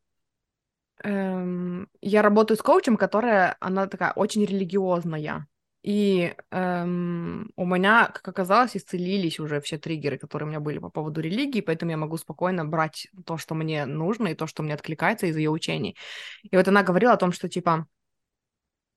Эм, 1.03 1.89
я 2.01 2.21
работаю 2.21 2.57
с 2.57 2.61
коучем, 2.61 2.97
которая, 2.97 3.55
она 3.59 3.87
такая 3.87 4.11
очень 4.13 4.45
религиозная. 4.45 5.47
И 5.83 6.33
эм, 6.51 7.51
у 7.55 7.65
меня, 7.65 8.09
как 8.13 8.27
оказалось, 8.27 8.75
исцелились 8.75 9.39
уже 9.39 9.61
все 9.61 9.77
триггеры, 9.77 10.17
которые 10.17 10.47
у 10.47 10.49
меня 10.49 10.59
были 10.59 10.79
по 10.79 10.89
поводу 10.89 11.21
религии, 11.21 11.61
поэтому 11.61 11.91
я 11.91 11.97
могу 11.97 12.17
спокойно 12.17 12.65
брать 12.65 13.07
то, 13.25 13.37
что 13.37 13.55
мне 13.55 13.85
нужно, 13.85 14.29
и 14.29 14.35
то, 14.35 14.47
что 14.47 14.63
мне 14.63 14.73
откликается 14.73 15.27
из 15.27 15.37
ее 15.37 15.49
учений. 15.49 15.95
И 16.43 16.55
вот 16.57 16.67
она 16.67 16.83
говорила 16.83 17.13
о 17.13 17.17
том, 17.17 17.31
что, 17.31 17.47
типа, 17.47 17.87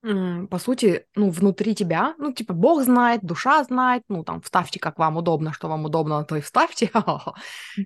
по 0.03 0.59
сути, 0.59 1.05
ну, 1.15 1.29
внутри 1.29 1.75
тебя, 1.75 2.15
ну, 2.17 2.33
типа, 2.33 2.55
Бог 2.55 2.83
знает, 2.83 3.21
душа 3.23 3.63
знает, 3.65 4.03
ну, 4.09 4.25
там, 4.25 4.41
вставьте, 4.41 4.81
как 4.81 4.99
вам 4.99 5.19
удобно, 5.19 5.53
что 5.53 5.69
вам 5.69 5.85
удобно, 5.85 6.25
то 6.25 6.37
и 6.37 6.41
вставьте. 6.41 6.91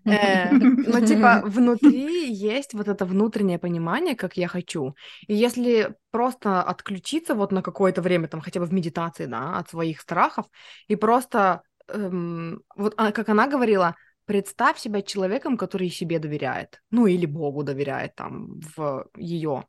Э, 0.07 0.51
но, 0.53 1.01
типа, 1.01 1.43
внутри 1.47 2.33
есть 2.33 2.75
вот 2.75 2.89
это 2.89 3.05
внутреннее 3.05 3.59
понимание, 3.59 4.15
как 4.15 4.37
я 4.37 4.49
хочу. 4.49 4.95
И 5.27 5.35
если 5.35 5.95
просто 6.11 6.63
отключиться 6.63 7.35
вот 7.35 7.53
на 7.53 7.63
какое-то 7.63 8.01
время, 8.03 8.29
там, 8.29 8.41
хотя 8.41 8.61
бы 8.61 8.67
в 8.67 8.73
медитации, 8.73 9.27
да, 9.27 9.59
от 9.59 9.71
своих 9.71 10.01
страхов, 10.01 10.47
и 10.89 10.97
просто, 10.97 11.63
эм, 11.89 12.63
вот 12.77 12.95
а, 12.97 13.13
как 13.13 13.29
она 13.29 13.47
говорила, 13.49 13.97
представь 14.25 14.79
себя 14.79 15.03
человеком, 15.03 15.57
который 15.57 15.91
себе 15.91 16.19
доверяет, 16.19 16.81
ну, 16.91 17.07
или 17.07 17.27
Богу 17.27 17.63
доверяет, 17.65 18.15
там, 18.15 18.61
в 18.77 19.09
ее 19.17 19.65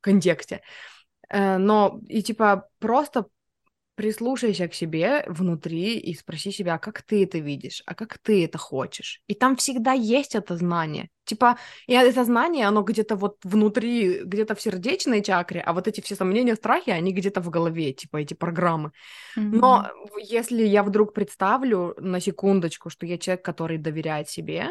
контексте. 0.00 0.60
Э, 1.32 1.56
но 1.56 1.98
и 2.08 2.22
типа 2.22 2.68
просто 2.78 3.26
прислушайся 3.94 4.68
к 4.68 4.74
себе 4.74 5.24
внутри 5.28 5.98
и 5.98 6.14
спроси 6.14 6.50
себя, 6.50 6.78
как 6.78 7.02
ты 7.02 7.24
это 7.24 7.38
видишь, 7.38 7.82
а 7.86 7.94
как 7.94 8.18
ты 8.18 8.44
это 8.44 8.58
хочешь. 8.58 9.22
И 9.26 9.34
там 9.34 9.56
всегда 9.56 9.92
есть 9.92 10.34
это 10.34 10.56
знание. 10.56 11.08
Типа, 11.24 11.58
и 11.86 11.92
это 11.92 12.24
знание, 12.24 12.66
оно 12.66 12.82
где-то 12.82 13.16
вот 13.16 13.36
внутри, 13.44 14.24
где-то 14.24 14.54
в 14.54 14.60
сердечной 14.60 15.22
чакре, 15.22 15.60
а 15.60 15.72
вот 15.72 15.88
эти 15.88 16.00
все 16.00 16.16
сомнения, 16.16 16.56
страхи, 16.56 16.90
они 16.90 17.12
где-то 17.12 17.40
в 17.40 17.50
голове, 17.50 17.92
типа 17.92 18.16
эти 18.16 18.34
программы. 18.34 18.92
Mm-hmm. 19.36 19.50
Но 19.52 19.90
если 20.18 20.62
я 20.64 20.82
вдруг 20.82 21.12
представлю 21.14 21.94
на 21.98 22.18
секундочку, 22.20 22.90
что 22.90 23.06
я 23.06 23.18
человек, 23.18 23.44
который 23.44 23.78
доверяет 23.78 24.28
себе, 24.28 24.70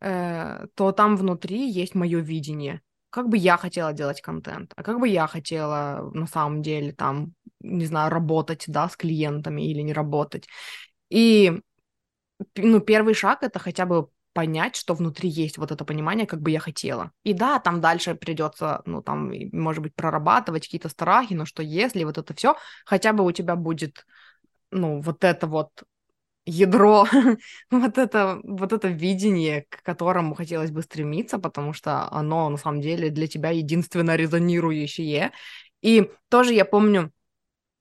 э, 0.00 0.66
то 0.74 0.92
там 0.92 1.16
внутри 1.16 1.68
есть 1.68 1.94
мое 1.94 2.20
видение 2.20 2.80
как 3.16 3.30
бы 3.30 3.38
я 3.38 3.56
хотела 3.56 3.94
делать 3.94 4.20
контент, 4.20 4.74
а 4.76 4.82
как 4.82 5.00
бы 5.00 5.08
я 5.08 5.26
хотела 5.26 6.10
на 6.12 6.26
самом 6.26 6.60
деле 6.60 6.92
там, 6.92 7.32
не 7.60 7.86
знаю, 7.86 8.10
работать, 8.10 8.64
да, 8.68 8.90
с 8.90 8.96
клиентами 8.98 9.62
или 9.62 9.80
не 9.80 9.94
работать. 9.94 10.46
И, 11.08 11.62
ну, 12.56 12.80
первый 12.80 13.14
шаг 13.14 13.42
это 13.42 13.58
хотя 13.58 13.86
бы 13.86 14.08
понять, 14.34 14.76
что 14.76 14.92
внутри 14.92 15.30
есть 15.30 15.56
вот 15.56 15.72
это 15.72 15.86
понимание, 15.86 16.26
как 16.26 16.42
бы 16.42 16.50
я 16.50 16.60
хотела. 16.60 17.10
И 17.24 17.32
да, 17.32 17.58
там 17.58 17.80
дальше 17.80 18.14
придется, 18.16 18.82
ну, 18.84 19.00
там, 19.00 19.32
может 19.50 19.82
быть, 19.82 19.94
прорабатывать 19.94 20.64
какие-то 20.66 20.90
страхи, 20.90 21.32
но 21.32 21.46
что 21.46 21.62
если 21.62 22.04
вот 22.04 22.18
это 22.18 22.34
все, 22.34 22.54
хотя 22.84 23.14
бы 23.14 23.24
у 23.24 23.32
тебя 23.32 23.56
будет, 23.56 24.04
ну, 24.70 25.00
вот 25.00 25.24
это 25.24 25.46
вот 25.46 25.70
ядро, 26.46 27.06
вот 27.70 27.98
это, 27.98 28.40
вот 28.44 28.72
это 28.72 28.88
видение, 28.88 29.66
к 29.68 29.82
которому 29.82 30.34
хотелось 30.34 30.70
бы 30.70 30.82
стремиться, 30.82 31.38
потому 31.38 31.72
что 31.72 32.10
оно 32.10 32.48
на 32.48 32.56
самом 32.56 32.80
деле 32.80 33.10
для 33.10 33.26
тебя 33.26 33.50
единственно 33.50 34.16
резонирующее. 34.16 35.32
И 35.82 36.10
тоже 36.28 36.54
я 36.54 36.64
помню, 36.64 37.12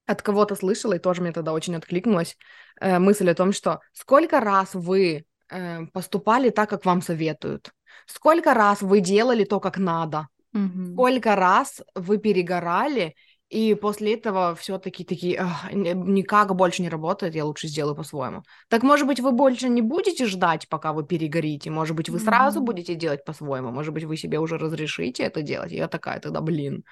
от 0.07 0.21
кого-то 0.21 0.55
слышала, 0.55 0.93
и 0.93 0.99
тоже 0.99 1.21
мне 1.21 1.31
тогда 1.31 1.53
очень 1.53 1.75
откликнулась 1.75 2.37
э, 2.79 2.99
мысль 2.99 3.29
о 3.29 3.35
том, 3.35 3.53
что 3.53 3.79
сколько 3.93 4.39
раз 4.39 4.73
вы 4.73 5.25
э, 5.49 5.85
поступали 5.93 6.49
так, 6.49 6.69
как 6.69 6.85
вам 6.85 7.01
советуют, 7.01 7.71
сколько 8.05 8.53
раз 8.53 8.81
вы 8.81 8.99
делали 8.99 9.45
то, 9.45 9.59
как 9.59 9.77
надо, 9.77 10.27
mm-hmm. 10.55 10.93
сколько 10.93 11.35
раз 11.35 11.81
вы 11.95 12.17
перегорали 12.17 13.15
и 13.49 13.75
после 13.75 14.15
этого 14.15 14.55
все-таки 14.55 15.03
такие, 15.03 15.47
никак 15.71 16.55
больше 16.55 16.81
не 16.81 16.89
работает, 16.89 17.35
я 17.35 17.45
лучше 17.45 17.67
сделаю 17.67 17.95
по-своему. 17.95 18.43
Так, 18.69 18.83
может 18.83 19.05
быть, 19.05 19.19
вы 19.19 19.31
больше 19.31 19.69
не 19.69 19.81
будете 19.81 20.25
ждать, 20.25 20.67
пока 20.67 20.93
вы 20.93 21.05
перегорите? 21.05 21.69
Может 21.69 21.95
быть, 21.95 22.09
вы 22.09 22.17
mm-hmm. 22.17 22.23
сразу 22.23 22.61
будете 22.61 22.95
делать 22.95 23.23
по-своему? 23.23 23.71
Может 23.71 23.93
быть, 23.93 24.03
вы 24.03 24.17
себе 24.17 24.39
уже 24.39 24.57
разрешите 24.57 25.23
это 25.23 25.41
делать? 25.41 25.71
я 25.71 25.87
такая 25.87 26.19
тогда, 26.19 26.41
блин, 26.41 26.83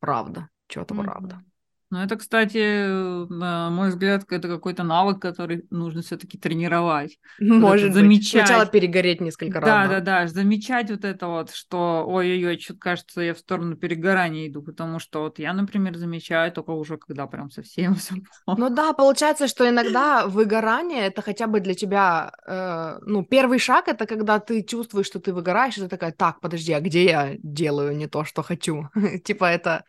правда, 0.00 0.48
что-то 0.68 0.94
mm-hmm. 0.94 1.04
правда. 1.04 1.44
Ну, 1.92 1.98
это, 1.98 2.16
кстати, 2.16 2.86
на 3.30 3.68
мой 3.68 3.90
взгляд, 3.90 4.24
это 4.30 4.48
какой-то 4.48 4.82
навык, 4.82 5.20
который 5.20 5.66
нужно 5.68 6.00
все-таки 6.00 6.38
тренировать. 6.38 7.18
Может 7.38 7.88
вот 7.88 7.96
замечать. 7.96 8.46
Сначала 8.46 8.64
перегореть 8.64 9.20
несколько 9.20 9.60
раз. 9.60 9.68
Да, 9.68 9.86
да, 9.88 10.00
да, 10.00 10.26
замечать 10.26 10.90
вот 10.90 11.04
это 11.04 11.26
вот, 11.26 11.50
что 11.50 12.06
ой-ой-ой, 12.08 12.58
что-то 12.58 12.80
кажется, 12.80 13.20
я 13.20 13.34
в 13.34 13.38
сторону 13.40 13.76
перегорания 13.76 14.48
иду, 14.48 14.62
потому 14.62 15.00
что 15.00 15.20
вот 15.20 15.38
я, 15.38 15.52
например, 15.52 15.98
замечаю 15.98 16.50
только 16.50 16.70
уже, 16.70 16.96
когда 16.96 17.26
прям 17.26 17.50
совсем 17.50 17.94
все 17.96 18.14
плохо. 18.44 18.58
Ну 18.58 18.70
да, 18.70 18.94
получается, 18.94 19.46
что 19.46 19.68
иногда 19.68 20.26
выгорание 20.26 21.08
это 21.08 21.20
хотя 21.20 21.46
бы 21.46 21.60
для 21.60 21.74
тебя, 21.74 22.32
э, 22.46 23.00
ну, 23.04 23.22
первый 23.22 23.58
шаг 23.58 23.88
это 23.88 24.06
когда 24.06 24.38
ты 24.38 24.62
чувствуешь, 24.62 25.08
что 25.08 25.20
ты 25.20 25.34
выгораешь, 25.34 25.76
и 25.76 25.82
ты 25.82 25.88
такая, 25.88 26.12
так, 26.12 26.40
подожди, 26.40 26.72
а 26.72 26.80
где 26.80 27.04
я 27.04 27.34
делаю 27.42 27.94
не 27.94 28.06
то, 28.06 28.24
что 28.24 28.42
хочу? 28.42 28.88
Типа 29.24 29.44
это 29.44 29.84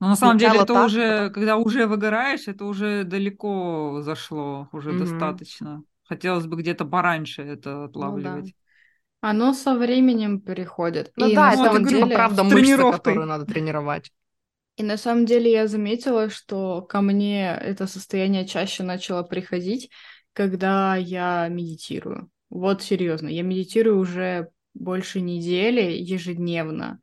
но 0.00 0.08
на 0.08 0.16
самом 0.16 0.38
деле 0.38 0.56
это 0.56 0.74
так, 0.74 0.86
уже, 0.86 1.18
потом... 1.18 1.32
когда 1.32 1.56
уже 1.56 1.86
выгораешь, 1.86 2.48
это 2.48 2.64
уже 2.64 3.04
далеко 3.04 4.00
зашло, 4.02 4.68
уже 4.72 4.90
mm-hmm. 4.90 4.98
достаточно. 4.98 5.82
Хотелось 6.04 6.46
бы 6.46 6.56
где-то 6.56 6.84
пораньше 6.84 7.42
это 7.42 7.84
отлавливать. 7.84 8.44
Ну, 8.44 8.50
да. 9.22 9.30
Оно 9.30 9.52
со 9.54 9.74
временем 9.74 10.40
переходит. 10.40 11.12
Ну 11.16 11.28
и 11.28 11.34
да, 11.34 11.52
это 11.52 11.64
самом 11.64 11.84
деле, 11.84 12.14
правда 12.14 12.44
мышцы, 12.44 12.76
которые 12.76 13.26
надо 13.26 13.44
тренировать. 13.44 14.12
И 14.76 14.82
на 14.82 14.98
самом 14.98 15.24
деле 15.24 15.50
я 15.50 15.66
заметила, 15.66 16.28
что 16.28 16.82
ко 16.82 17.00
мне 17.00 17.48
это 17.50 17.86
состояние 17.86 18.46
чаще 18.46 18.82
начало 18.82 19.22
приходить, 19.22 19.90
когда 20.34 20.96
я 20.96 21.48
медитирую. 21.48 22.30
Вот 22.50 22.82
серьезно, 22.82 23.28
я 23.28 23.42
медитирую 23.42 23.98
уже 23.98 24.50
больше 24.74 25.22
недели 25.22 25.92
ежедневно. 25.92 27.00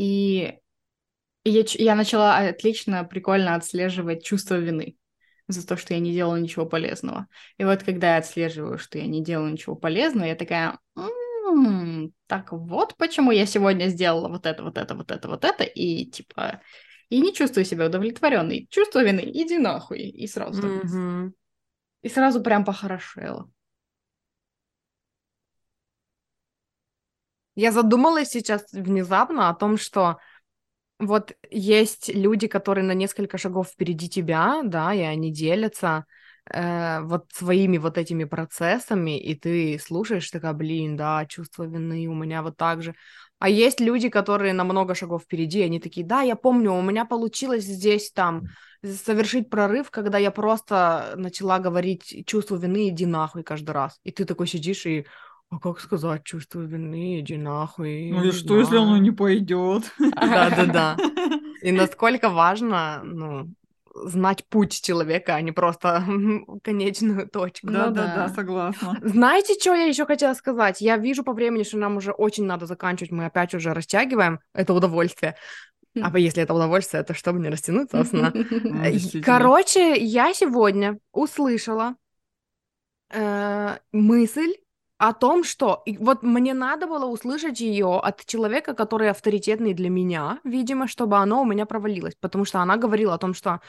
И 0.00 0.54
я, 1.44 1.62
я 1.74 1.94
начала 1.94 2.38
отлично, 2.38 3.04
прикольно 3.04 3.54
отслеживать 3.54 4.24
чувство 4.24 4.54
вины 4.54 4.96
за 5.46 5.66
то, 5.66 5.76
что 5.76 5.92
я 5.92 6.00
не 6.00 6.14
делала 6.14 6.36
ничего 6.36 6.64
полезного. 6.64 7.26
И 7.58 7.64
вот 7.64 7.82
когда 7.82 8.12
я 8.12 8.16
отслеживаю, 8.16 8.78
что 8.78 8.96
я 8.96 9.06
не 9.06 9.22
делаю 9.22 9.52
ничего 9.52 9.76
полезного, 9.76 10.24
я 10.24 10.36
такая, 10.36 10.78
м-м, 10.96 12.14
так 12.28 12.50
вот 12.52 12.96
почему 12.96 13.30
я 13.30 13.44
сегодня 13.44 13.88
сделала 13.88 14.28
вот 14.28 14.46
это, 14.46 14.62
вот 14.62 14.78
это, 14.78 14.94
вот 14.94 15.10
это, 15.10 15.28
вот 15.28 15.44
это, 15.44 15.64
и 15.64 16.06
типа, 16.06 16.62
и 17.10 17.20
не 17.20 17.34
чувствую 17.34 17.66
себя 17.66 17.84
удовлетворенной. 17.84 18.68
Чувство 18.70 19.04
вины, 19.04 19.20
иди 19.20 19.58
нахуй. 19.58 20.00
И 20.00 20.26
сразу, 20.26 20.62
mm-hmm. 20.62 21.32
и 22.04 22.08
сразу 22.08 22.42
прям 22.42 22.64
похорошело. 22.64 23.50
Я 27.60 27.72
задумалась 27.72 28.30
сейчас 28.30 28.72
внезапно 28.72 29.50
о 29.50 29.54
том, 29.54 29.76
что 29.76 30.16
вот 30.98 31.34
есть 31.50 32.08
люди, 32.08 32.46
которые 32.46 32.84
на 32.84 32.92
несколько 32.92 33.36
шагов 33.36 33.68
впереди 33.68 34.08
тебя, 34.08 34.62
да, 34.64 34.94
и 34.94 35.00
они 35.00 35.30
делятся 35.30 36.06
э, 36.50 37.00
вот 37.02 37.26
своими 37.34 37.76
вот 37.76 37.98
этими 37.98 38.24
процессами, 38.24 39.20
и 39.20 39.34
ты 39.34 39.78
слушаешь, 39.78 40.30
такая, 40.30 40.54
блин, 40.54 40.96
да, 40.96 41.26
чувство 41.26 41.64
вины 41.64 42.06
у 42.06 42.14
меня 42.14 42.42
вот 42.42 42.56
так 42.56 42.82
же. 42.82 42.94
А 43.38 43.50
есть 43.50 43.78
люди, 43.78 44.08
которые 44.08 44.54
на 44.54 44.64
много 44.64 44.94
шагов 44.94 45.24
впереди, 45.24 45.60
они 45.60 45.80
такие, 45.80 46.06
да, 46.06 46.22
я 46.22 46.36
помню, 46.36 46.72
у 46.72 46.80
меня 46.80 47.04
получилось 47.04 47.64
здесь 47.64 48.10
там 48.10 48.44
совершить 48.82 49.50
прорыв, 49.50 49.90
когда 49.90 50.16
я 50.16 50.30
просто 50.30 51.12
начала 51.16 51.58
говорить 51.58 52.24
чувство 52.24 52.56
вины, 52.56 52.88
иди 52.88 53.04
нахуй 53.04 53.42
каждый 53.42 53.72
раз. 53.72 54.00
И 54.02 54.12
ты 54.12 54.24
такой 54.24 54.46
сидишь 54.46 54.86
и, 54.86 55.04
а 55.50 55.58
как 55.58 55.80
сказать 55.80 56.22
чувство 56.24 56.60
вины, 56.60 57.20
иди 57.20 57.36
нахуй. 57.36 58.10
Ну 58.12 58.24
и 58.24 58.30
что, 58.30 58.58
если 58.58 58.76
оно 58.76 58.96
не 58.98 59.10
пойдет? 59.10 59.92
Да-да-да. 59.98 60.96
И 61.62 61.72
насколько 61.72 62.30
важно, 62.30 63.02
ну, 63.04 63.50
знать 63.94 64.44
путь 64.48 64.80
человека, 64.80 65.34
а 65.34 65.40
не 65.40 65.52
просто 65.52 66.04
конечную 66.62 67.28
точку. 67.28 67.66
Да, 67.66 67.86
ну, 67.86 67.94
да, 67.94 68.14
да, 68.14 68.28
согласна. 68.28 68.98
Знаете, 69.02 69.54
что 69.60 69.74
я 69.74 69.84
еще 69.84 70.06
хотела 70.06 70.34
сказать? 70.34 70.80
Я 70.80 70.96
вижу 70.96 71.24
по 71.24 71.32
времени, 71.32 71.64
что 71.64 71.78
нам 71.78 71.96
уже 71.96 72.12
очень 72.12 72.44
надо 72.44 72.66
заканчивать, 72.66 73.10
мы 73.10 73.26
опять 73.26 73.54
уже 73.54 73.74
растягиваем 73.74 74.40
это 74.54 74.72
удовольствие. 74.72 75.36
А 76.00 76.16
если 76.16 76.44
это 76.44 76.54
удовольствие, 76.54 77.02
то 77.02 77.14
чтобы 77.14 77.40
не 77.40 77.48
растянуться, 77.48 77.96
собственно. 77.98 78.32
Ну, 79.12 79.22
Короче, 79.24 79.96
я 79.96 80.32
сегодня 80.32 80.98
услышала 81.12 81.96
э, 83.12 83.78
мысль 83.90 84.54
о 85.00 85.14
том, 85.14 85.44
что 85.44 85.82
вот 85.98 86.22
мне 86.22 86.52
надо 86.52 86.86
было 86.86 87.06
услышать 87.06 87.60
ее 87.60 87.98
от 87.98 88.26
человека, 88.26 88.74
который 88.74 89.08
авторитетный 89.08 89.72
для 89.72 89.88
меня, 89.88 90.40
видимо, 90.44 90.88
чтобы 90.88 91.16
оно 91.16 91.40
у 91.40 91.46
меня 91.46 91.64
провалилось, 91.64 92.14
потому 92.20 92.44
что 92.44 92.58
она 92.60 92.76
говорила 92.76 93.14
о 93.14 93.18
том, 93.18 93.32
что 93.32 93.60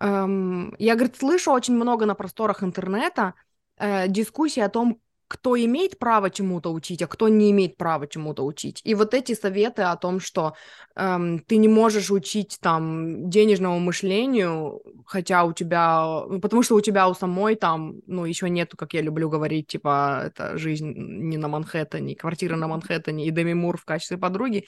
эм, 0.00 0.74
я, 0.78 0.96
говорит, 0.96 1.16
слышу 1.16 1.50
очень 1.52 1.74
много 1.74 2.04
на 2.04 2.14
просторах 2.14 2.62
интернета 2.62 3.32
э, 3.78 4.06
дискуссий 4.08 4.60
о 4.60 4.68
том, 4.68 5.00
кто 5.30 5.56
имеет 5.56 5.96
право 6.00 6.28
чему-то 6.28 6.72
учить, 6.72 7.02
а 7.02 7.06
кто 7.06 7.28
не 7.28 7.52
имеет 7.52 7.76
права 7.76 8.08
чему-то 8.08 8.44
учить. 8.44 8.80
И 8.82 8.96
вот 8.96 9.14
эти 9.14 9.32
советы 9.32 9.82
о 9.82 9.96
том, 9.96 10.18
что 10.18 10.56
эм, 10.96 11.38
ты 11.38 11.56
не 11.58 11.68
можешь 11.68 12.10
учить 12.10 12.58
там 12.60 13.30
денежному 13.30 13.78
мышлению, 13.78 14.82
хотя 15.06 15.44
у 15.44 15.52
тебя, 15.52 16.24
ну, 16.28 16.40
потому 16.40 16.64
что 16.64 16.74
у 16.74 16.80
тебя 16.80 17.08
у 17.08 17.14
самой 17.14 17.54
там, 17.54 18.00
ну, 18.08 18.24
еще 18.24 18.50
нету, 18.50 18.76
как 18.76 18.92
я 18.92 19.02
люблю 19.02 19.30
говорить, 19.30 19.68
типа, 19.68 20.22
это 20.26 20.58
жизнь 20.58 20.92
не 20.96 21.36
на 21.36 21.46
Манхэттене, 21.46 22.16
квартира 22.16 22.56
на 22.56 22.66
Манхэттене 22.66 23.28
и 23.28 23.30
Деми 23.30 23.52
Мур 23.54 23.76
в 23.78 23.84
качестве 23.84 24.18
подруги, 24.18 24.66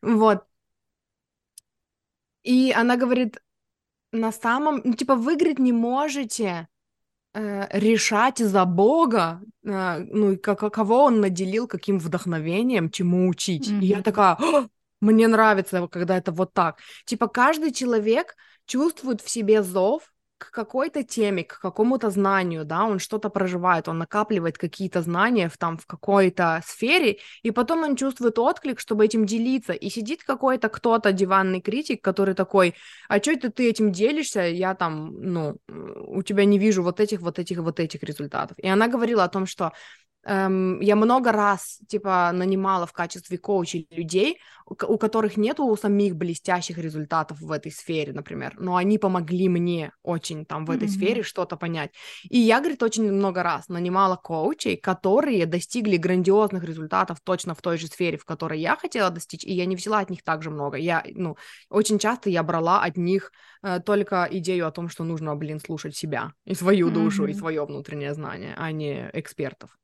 вот. 0.00 0.44
И 2.44 2.72
она 2.72 2.96
говорит, 2.96 3.42
на 4.12 4.32
самом, 4.32 4.80
ну, 4.84 4.94
типа, 4.94 5.16
выиграть 5.16 5.58
не 5.58 5.72
можете, 5.72 6.68
решать 7.72 8.38
за 8.38 8.64
Бога, 8.64 9.40
э, 9.64 9.98
ну, 10.10 10.32
и 10.32 10.36
как, 10.36 10.60
кого 10.72 11.04
он 11.04 11.20
наделил, 11.20 11.66
каким 11.66 11.98
вдохновением, 11.98 12.90
чему 12.90 13.28
учить. 13.28 13.68
Mm-hmm. 13.68 13.80
И 13.80 13.86
я 13.86 14.02
такая, 14.02 14.38
мне 15.00 15.28
нравится, 15.28 15.86
когда 15.88 16.16
это 16.16 16.32
вот 16.32 16.52
так. 16.52 16.78
Типа 17.04 17.28
каждый 17.28 17.72
человек 17.72 18.34
чувствует 18.66 19.20
в 19.20 19.30
себе 19.30 19.62
зов, 19.62 20.12
к 20.38 20.50
какой-то 20.52 21.02
теме, 21.02 21.44
к 21.44 21.60
какому-то 21.60 22.10
знанию, 22.10 22.64
да, 22.64 22.84
он 22.84 22.98
что-то 22.98 23.28
проживает, 23.28 23.88
он 23.88 23.98
накапливает 23.98 24.56
какие-то 24.56 25.02
знания 25.02 25.48
в, 25.48 25.58
там, 25.58 25.76
в 25.76 25.86
какой-то 25.86 26.62
сфере, 26.64 27.18
и 27.42 27.50
потом 27.50 27.82
он 27.82 27.96
чувствует 27.96 28.38
отклик, 28.38 28.80
чтобы 28.80 29.04
этим 29.04 29.26
делиться, 29.26 29.72
и 29.72 29.90
сидит 29.90 30.22
какой-то 30.22 30.68
кто-то 30.68 31.12
диванный 31.12 31.60
критик, 31.60 32.02
который 32.02 32.34
такой, 32.34 32.74
а 33.08 33.18
что 33.18 33.32
это 33.32 33.50
ты 33.50 33.68
этим 33.68 33.92
делишься, 33.92 34.42
я 34.42 34.74
там, 34.74 35.12
ну, 35.20 35.56
у 35.68 36.22
тебя 36.22 36.44
не 36.44 36.58
вижу 36.58 36.82
вот 36.82 37.00
этих, 37.00 37.20
вот 37.20 37.38
этих, 37.38 37.58
вот 37.58 37.80
этих 37.80 38.02
результатов. 38.02 38.56
И 38.58 38.68
она 38.68 38.88
говорила 38.88 39.24
о 39.24 39.28
том, 39.28 39.46
что 39.46 39.72
эм, 40.28 40.80
я 40.80 40.96
много 40.96 41.32
раз, 41.32 41.78
типа, 41.88 42.30
нанимала 42.32 42.86
в 42.86 42.92
качестве 42.92 43.38
коучей 43.38 43.88
людей, 43.90 44.38
у, 44.66 44.74
у 44.74 44.98
которых 44.98 45.36
нету 45.36 45.64
у 45.64 45.76
самих 45.76 46.16
блестящих 46.16 46.78
результатов 46.78 47.40
в 47.40 47.50
этой 47.50 47.72
сфере, 47.72 48.12
например, 48.12 48.54
но 48.58 48.76
они 48.76 48.98
помогли 48.98 49.48
мне 49.48 49.92
очень 50.02 50.44
там 50.44 50.66
в 50.66 50.70
этой 50.70 50.88
mm-hmm. 50.88 50.90
сфере 50.90 51.22
что-то 51.22 51.56
понять. 51.56 51.92
И 52.28 52.38
я, 52.38 52.60
говорит, 52.60 52.82
очень 52.82 53.10
много 53.10 53.42
раз 53.42 53.68
нанимала 53.68 54.16
коучей, 54.16 54.76
которые 54.76 55.46
достигли 55.46 55.96
грандиозных 55.96 56.64
результатов 56.64 57.18
точно 57.24 57.54
в 57.54 57.62
той 57.62 57.78
же 57.78 57.86
сфере, 57.86 58.18
в 58.18 58.24
которой 58.24 58.60
я 58.60 58.76
хотела 58.76 59.10
достичь, 59.10 59.44
и 59.44 59.52
я 59.52 59.66
не 59.66 59.76
взяла 59.76 60.00
от 60.00 60.10
них 60.10 60.22
так 60.22 60.42
же 60.42 60.50
много. 60.50 60.76
Я, 60.76 61.04
ну, 61.14 61.36
очень 61.70 61.98
часто 61.98 62.30
я 62.30 62.42
брала 62.42 62.82
от 62.82 62.96
них 62.96 63.32
э, 63.62 63.80
только 63.80 64.28
идею 64.30 64.66
о 64.66 64.70
том, 64.70 64.88
что 64.88 65.04
нужно, 65.04 65.34
блин, 65.36 65.60
слушать 65.60 65.96
себя 65.96 66.32
и 66.44 66.54
свою 66.54 66.90
душу, 66.90 67.26
mm-hmm. 67.26 67.30
и 67.30 67.34
свое 67.34 67.64
внутреннее 67.64 68.14
знание, 68.14 68.54
а 68.56 68.70
не 68.72 69.10
экспертов. 69.12 69.78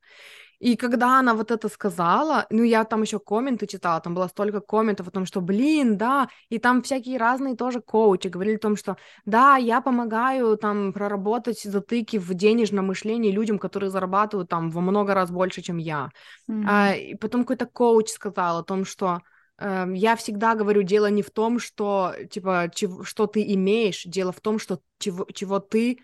И 0.64 0.76
когда 0.76 1.18
она 1.18 1.34
вот 1.34 1.50
это 1.50 1.68
сказала, 1.68 2.46
ну, 2.48 2.62
я 2.62 2.84
там 2.84 3.02
еще 3.02 3.18
комменты 3.18 3.66
читала, 3.66 4.00
там 4.00 4.14
было 4.14 4.28
столько 4.28 4.60
комментов 4.60 5.08
о 5.08 5.10
том, 5.10 5.26
что, 5.26 5.42
блин, 5.42 5.98
да, 5.98 6.28
и 6.48 6.58
там 6.58 6.82
всякие 6.82 7.18
разные 7.18 7.54
тоже 7.54 7.82
коучи 7.82 8.28
говорили 8.28 8.56
о 8.56 8.60
том, 8.60 8.76
что, 8.76 8.96
да, 9.26 9.56
я 9.56 9.80
помогаю 9.80 10.56
там 10.56 10.92
проработать 10.92 11.60
затыки 11.60 12.16
в 12.16 12.32
денежном 12.32 12.86
мышлении 12.86 13.30
людям, 13.30 13.58
которые 13.58 13.90
зарабатывают 13.90 14.48
там 14.48 14.70
во 14.70 14.80
много 14.80 15.12
раз 15.12 15.30
больше, 15.30 15.60
чем 15.60 15.78
я. 15.78 16.10
Mm-hmm. 16.48 16.64
А, 16.66 16.94
и 16.94 17.14
потом 17.14 17.42
какой-то 17.42 17.66
коуч 17.66 18.08
сказал 18.08 18.58
о 18.58 18.64
том, 18.64 18.84
что 18.84 19.20
э, 19.58 19.86
я 19.94 20.16
всегда 20.16 20.54
говорю, 20.54 20.82
дело 20.82 21.10
не 21.10 21.22
в 21.22 21.30
том, 21.30 21.58
что, 21.58 22.14
типа, 22.30 22.70
чего, 22.74 23.02
что 23.02 23.26
ты 23.26 23.42
имеешь, 23.54 24.04
дело 24.04 24.32
в 24.32 24.40
том, 24.40 24.58
что 24.58 24.80
чего, 24.98 25.26
чего 25.32 25.58
ты... 25.58 25.98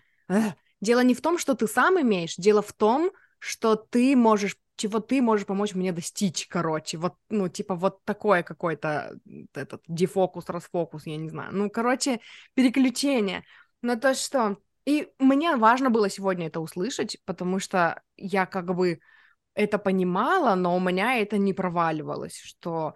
Дело 0.81 1.01
не 1.01 1.13
в 1.13 1.21
том, 1.21 1.37
что 1.37 1.53
ты 1.53 1.67
сам 1.67 2.01
имеешь, 2.01 2.35
дело 2.37 2.63
в 2.63 2.73
том, 2.73 3.11
что 3.41 3.75
ты 3.75 4.15
можешь, 4.15 4.55
чего 4.75 4.99
ты 4.99 5.19
можешь 5.21 5.47
помочь 5.47 5.73
мне 5.73 5.91
достичь, 5.91 6.47
короче, 6.47 6.99
вот, 6.99 7.15
ну, 7.29 7.49
типа, 7.49 7.73
вот 7.75 8.03
такое 8.05 8.43
какой-то 8.43 9.17
этот 9.55 9.81
дефокус, 9.87 10.47
расфокус, 10.47 11.07
я 11.07 11.17
не 11.17 11.29
знаю, 11.29 11.49
ну, 11.53 11.69
короче, 11.69 12.19
переключение. 12.53 13.43
На 13.81 13.95
то, 13.95 14.13
что... 14.13 14.57
И 14.85 15.11
мне 15.19 15.55
важно 15.55 15.89
было 15.89 16.09
сегодня 16.09 16.47
это 16.47 16.59
услышать, 16.59 17.17
потому 17.25 17.59
что 17.59 18.01
я 18.15 18.45
как 18.45 18.75
бы 18.75 18.99
это 19.55 19.79
понимала, 19.79 20.55
но 20.55 20.75
у 20.75 20.79
меня 20.79 21.17
это 21.17 21.37
не 21.37 21.53
проваливалось, 21.53 22.37
что 22.37 22.93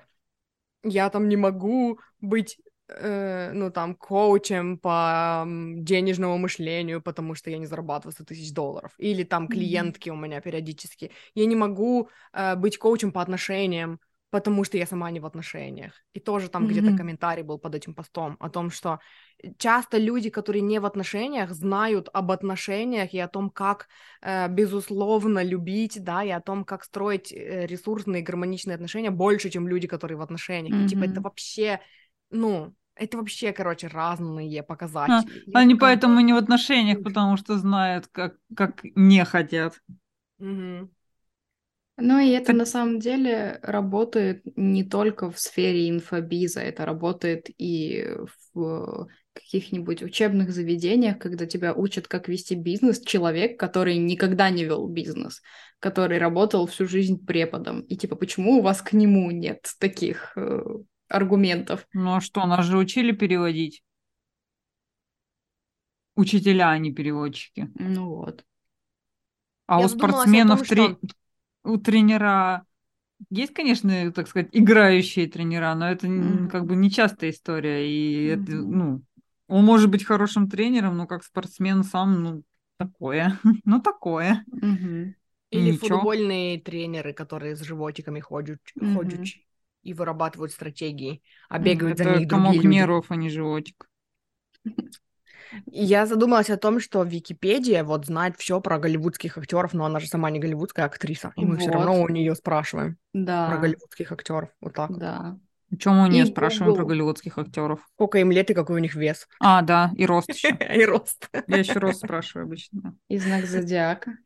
я 0.83 1.09
там 1.09 1.27
не 1.27 1.37
могу 1.37 1.99
быть 2.21 2.59
э, 2.87 3.51
ну, 3.53 3.71
там, 3.71 3.95
коучем 3.95 4.77
по 4.77 5.45
денежному 5.47 6.37
мышлению, 6.37 7.01
потому 7.01 7.35
что 7.35 7.49
я 7.49 7.57
не 7.57 7.65
зарабатываю 7.65 8.13
100 8.13 8.23
тысяч 8.25 8.53
долларов. 8.53 8.93
Или 8.97 9.23
там 9.23 9.47
клиентки 9.47 10.09
mm-hmm. 10.09 10.13
у 10.13 10.15
меня 10.15 10.41
периодически. 10.41 11.11
Я 11.33 11.45
не 11.45 11.55
могу 11.55 12.09
э, 12.33 12.55
быть 12.55 12.77
коучем 12.77 13.11
по 13.11 13.21
отношениям, 13.21 13.99
потому 14.35 14.65
что 14.65 14.77
я 14.77 14.85
сама 14.85 15.11
не 15.11 15.19
в 15.19 15.25
отношениях. 15.25 15.93
И 16.13 16.19
тоже 16.19 16.49
там 16.49 16.65
mm-hmm. 16.65 16.67
где-то 16.67 16.97
комментарий 16.97 17.43
был 17.43 17.57
под 17.57 17.75
этим 17.75 17.93
постом 17.93 18.35
о 18.39 18.49
том, 18.49 18.69
что 18.69 18.99
часто 19.57 19.97
люди, 19.97 20.29
которые 20.29 20.61
не 20.61 20.79
в 20.79 20.85
отношениях, 20.85 21.51
знают 21.51 22.09
об 22.13 22.31
отношениях 22.31 23.13
и 23.13 23.19
о 23.19 23.27
том, 23.27 23.49
как, 23.49 23.87
э, 24.21 24.49
безусловно, 24.49 25.43
любить, 25.43 26.03
да, 26.03 26.23
и 26.23 26.31
о 26.31 26.41
том, 26.41 26.65
как 26.65 26.83
строить 26.83 27.31
э, 27.31 27.65
ресурсные 27.65 28.23
гармоничные 28.23 28.75
отношения 28.75 29.09
больше, 29.09 29.49
чем 29.49 29.67
люди, 29.67 29.87
которые 29.87 30.17
в 30.17 30.21
отношениях. 30.21 30.75
Mm-hmm. 30.75 30.85
И 30.85 30.89
типа 30.89 31.03
это 31.05 31.21
вообще 31.21 31.79
ну, 32.29 32.73
это 32.95 33.17
вообще, 33.17 33.51
короче, 33.51 33.87
разные 33.87 34.63
показатели. 34.63 35.53
А, 35.53 35.59
они 35.59 35.75
поэтому 35.75 36.21
не 36.21 36.33
в 36.33 36.37
отношениях, 36.37 37.03
потому 37.03 37.37
что 37.37 37.57
знают, 37.57 38.07
как, 38.07 38.37
как 38.55 38.81
не 38.95 39.23
хотят. 39.25 39.81
Угу. 40.39 40.89
Ну 41.97 42.19
и 42.19 42.29
это 42.29 42.47
так... 42.47 42.55
на 42.57 42.65
самом 42.65 42.99
деле 42.99 43.59
работает 43.61 44.43
не 44.57 44.83
только 44.83 45.31
в 45.31 45.39
сфере 45.39 45.89
инфобиза, 45.89 46.59
это 46.59 46.85
работает 46.85 47.49
и 47.57 48.05
в 48.53 49.07
каких-нибудь 49.33 50.01
учебных 50.01 50.51
заведениях, 50.51 51.19
когда 51.19 51.45
тебя 51.45 51.73
учат, 51.73 52.07
как 52.07 52.29
вести 52.29 52.55
бизнес, 52.55 53.01
человек, 53.01 53.59
который 53.59 53.97
никогда 53.97 54.49
не 54.49 54.63
вел 54.63 54.87
бизнес, 54.87 55.41
который 55.79 56.17
работал 56.17 56.65
всю 56.67 56.87
жизнь 56.87 57.25
преподом. 57.25 57.81
И 57.81 57.97
типа, 57.97 58.15
почему 58.15 58.59
у 58.59 58.61
вас 58.61 58.81
к 58.81 58.93
нему 58.93 59.31
нет 59.31 59.69
таких 59.79 60.33
э, 60.37 60.61
аргументов. 61.07 61.87
Ну 61.93 62.15
а 62.15 62.21
что, 62.21 62.45
нас 62.45 62.65
же 62.65 62.77
учили 62.77 63.11
переводить. 63.11 63.83
Учителя, 66.15 66.69
а 66.69 66.77
не 66.77 66.93
переводчики. 66.93 67.69
Ну 67.75 68.07
вот. 68.07 68.45
А 69.67 69.79
Я 69.79 69.85
у 69.85 69.89
спортсменов 69.89 70.67
том, 70.67 70.97
что... 70.97 70.99
у 71.63 71.77
тренера 71.77 72.65
есть, 73.29 73.53
конечно, 73.53 74.11
так 74.11 74.27
сказать, 74.27 74.49
играющие 74.51 75.27
тренера, 75.27 75.73
но 75.75 75.89
это 75.89 76.07
mm-hmm. 76.07 76.49
как 76.49 76.65
бы 76.65 76.75
нечастая 76.75 77.31
история. 77.31 77.87
И 77.89 78.27
mm-hmm. 78.27 78.43
это, 78.43 78.51
ну, 78.51 79.01
он 79.47 79.65
может 79.65 79.89
быть 79.89 80.03
хорошим 80.03 80.49
тренером, 80.49 80.97
но 80.97 81.07
как 81.07 81.23
спортсмен 81.23 81.83
сам, 81.83 82.23
ну, 82.23 82.43
такое. 82.77 83.39
ну, 83.65 83.81
такое. 83.81 84.45
Mm-hmm. 84.51 85.13
Или 85.51 85.71
Ничего. 85.71 85.97
футбольные 85.97 86.59
тренеры, 86.59 87.13
которые 87.13 87.55
с 87.55 87.61
животиками 87.61 88.19
ходят, 88.19 88.59
mm-hmm. 88.79 88.93
И 89.85 89.93
вырабатывают 89.93 90.51
стратегии, 90.51 91.21
а 91.47 91.59
бегают 91.59 91.99
Это 91.99 92.11
за 92.11 92.19
них 92.19 92.27
другие 92.27 92.55
люди. 92.55 92.67
нервов, 92.67 93.05
а 93.09 93.15
не 93.15 93.29
животик. 93.29 93.87
Я 95.67 96.05
задумалась 96.05 96.49
о 96.49 96.57
том, 96.57 96.79
что 96.79 97.03
Википедия 97.03 97.83
вот 97.83 98.07
знает 98.07 98.35
все 98.37 98.59
про 98.59 98.79
голливудских 98.79 99.37
актеров, 99.37 99.73
но 99.73 99.85
она 99.85 99.99
же 99.99 100.07
сама 100.07 100.29
не 100.31 100.39
голливудская 100.39 100.85
актриса, 100.85 101.31
и 101.35 101.45
мы 101.45 101.53
вот. 101.53 101.61
все 101.61 101.71
равно 101.71 102.01
у 102.01 102.09
нее 102.09 102.35
спрашиваем 102.35 102.97
да. 103.13 103.47
про 103.49 103.57
голливудских 103.59 104.11
актеров. 104.11 104.49
Вот 104.59 104.73
так. 104.73 104.97
Да. 104.97 105.37
Чем 105.79 105.97
мы 105.97 106.03
у 106.03 106.07
нее 106.07 106.25
спрашиваем 106.25 106.71
Google. 106.71 106.77
про 106.77 106.89
голливудских 106.89 107.37
актеров? 107.37 107.79
Сколько 107.93 108.19
им 108.19 108.31
лет 108.31 108.49
и 108.49 108.53
какой 108.53 108.77
у 108.77 108.79
них 108.79 108.95
вес? 108.95 109.27
А, 109.39 109.61
да, 109.61 109.91
и 109.95 110.05
рост 110.05 110.29
еще. 110.29 110.49
И 110.75 110.85
рост. 110.85 111.29
Я 111.47 111.57
еще 111.57 111.79
рост 111.79 111.99
спрашиваю 111.99 112.45
обычно. 112.45 112.95
И 113.07 113.17
знак 113.17 113.45
зодиака. 113.45 114.17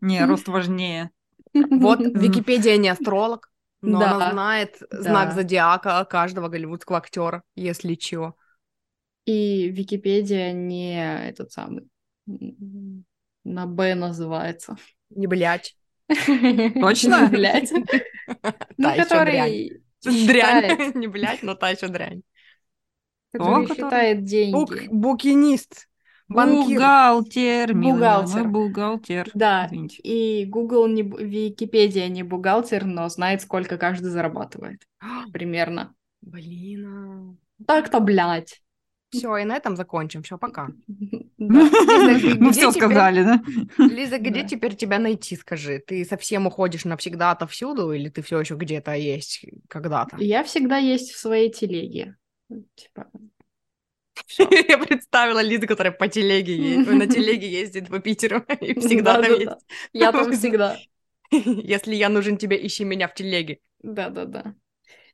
Не, 0.00 0.24
рост 0.26 0.48
важнее. 0.48 1.10
Вот, 1.54 2.00
Википедия 2.14 2.76
не 2.76 2.88
астролог, 2.88 3.49
но 3.82 4.00
да. 4.00 4.12
она 4.12 4.30
знает 4.32 4.76
да. 4.90 5.02
знак 5.02 5.32
зодиака 5.32 6.04
каждого 6.04 6.48
голливудского 6.48 6.98
актера, 6.98 7.42
если 7.54 7.94
чего. 7.94 8.36
И 9.24 9.68
Википедия 9.68 10.52
не 10.52 11.28
этот 11.28 11.52
самый 11.52 11.88
на 12.26 13.66
Б 13.66 13.94
называется. 13.94 14.76
Не 15.10 15.26
блять. 15.26 15.76
Точно? 16.08 17.28
Блять. 17.28 17.72
Ну, 18.78 18.94
который 18.96 19.82
Дрянь. 20.02 20.92
Не 20.94 21.06
блять, 21.08 21.42
но 21.42 21.54
та 21.54 21.70
еще 21.70 21.88
дрянь. 21.88 22.22
Который 23.32 23.66
считает 23.68 24.24
деньги. 24.24 24.88
Букинист. 24.90 25.88
Банкир. 26.30 26.78
Бухгалтер, 26.78 27.74
бухгалтер. 27.74 28.44
Мы 28.44 28.50
бухгалтер. 28.50 29.30
Да, 29.34 29.66
Извините. 29.66 30.00
и 30.02 30.44
Google, 30.46 30.86
не, 30.86 31.02
Википедия 31.02 32.08
не 32.08 32.22
бухгалтер, 32.22 32.84
но 32.84 33.08
знает, 33.08 33.42
сколько 33.42 33.76
каждый 33.76 34.10
зарабатывает. 34.10 34.86
Примерно. 35.32 35.92
Блин. 36.22 36.86
А. 36.86 37.34
Так-то, 37.66 37.98
блядь. 37.98 38.62
Все, 39.10 39.38
и 39.38 39.44
на 39.44 39.56
этом 39.56 39.74
закончим. 39.74 40.22
Все, 40.22 40.38
пока. 40.38 40.68
Мы 41.38 42.52
все 42.52 42.70
сказали, 42.70 43.24
да? 43.24 43.42
Лиза, 43.78 44.18
где 44.18 44.46
теперь 44.46 44.76
тебя 44.76 45.00
найти, 45.00 45.34
скажи? 45.34 45.82
Ты 45.84 46.04
совсем 46.04 46.46
уходишь 46.46 46.84
навсегда 46.84 47.32
отовсюду, 47.32 47.90
или 47.90 48.08
ты 48.08 48.22
все 48.22 48.38
еще 48.38 48.54
где-то 48.54 48.94
есть 48.94 49.44
когда-то? 49.68 50.16
Я 50.20 50.44
всегда 50.44 50.76
есть 50.76 51.10
в 51.10 51.18
своей 51.18 51.50
телеге. 51.50 52.16
Типа, 52.76 53.08
Я 54.68 54.78
представила 54.78 55.40
Лизу, 55.42 55.66
которая 55.66 55.92
по 55.92 56.08
телеге 56.08 56.56
ездит, 56.56 56.88
на 56.94 57.06
телеге 57.06 57.48
ездит 57.48 57.88
по 57.88 57.98
Питеру 58.00 58.44
и 58.60 58.78
всегда 58.80 59.20
там 59.20 59.32
есть. 59.38 59.52
Я 59.92 60.12
там 60.12 60.32
всегда. 60.32 60.78
Если 61.30 61.94
я 61.94 62.08
нужен 62.08 62.36
тебе, 62.36 62.64
ищи 62.66 62.84
меня 62.84 63.08
в 63.08 63.14
телеге. 63.14 63.60
Да-да-да. 63.82 64.54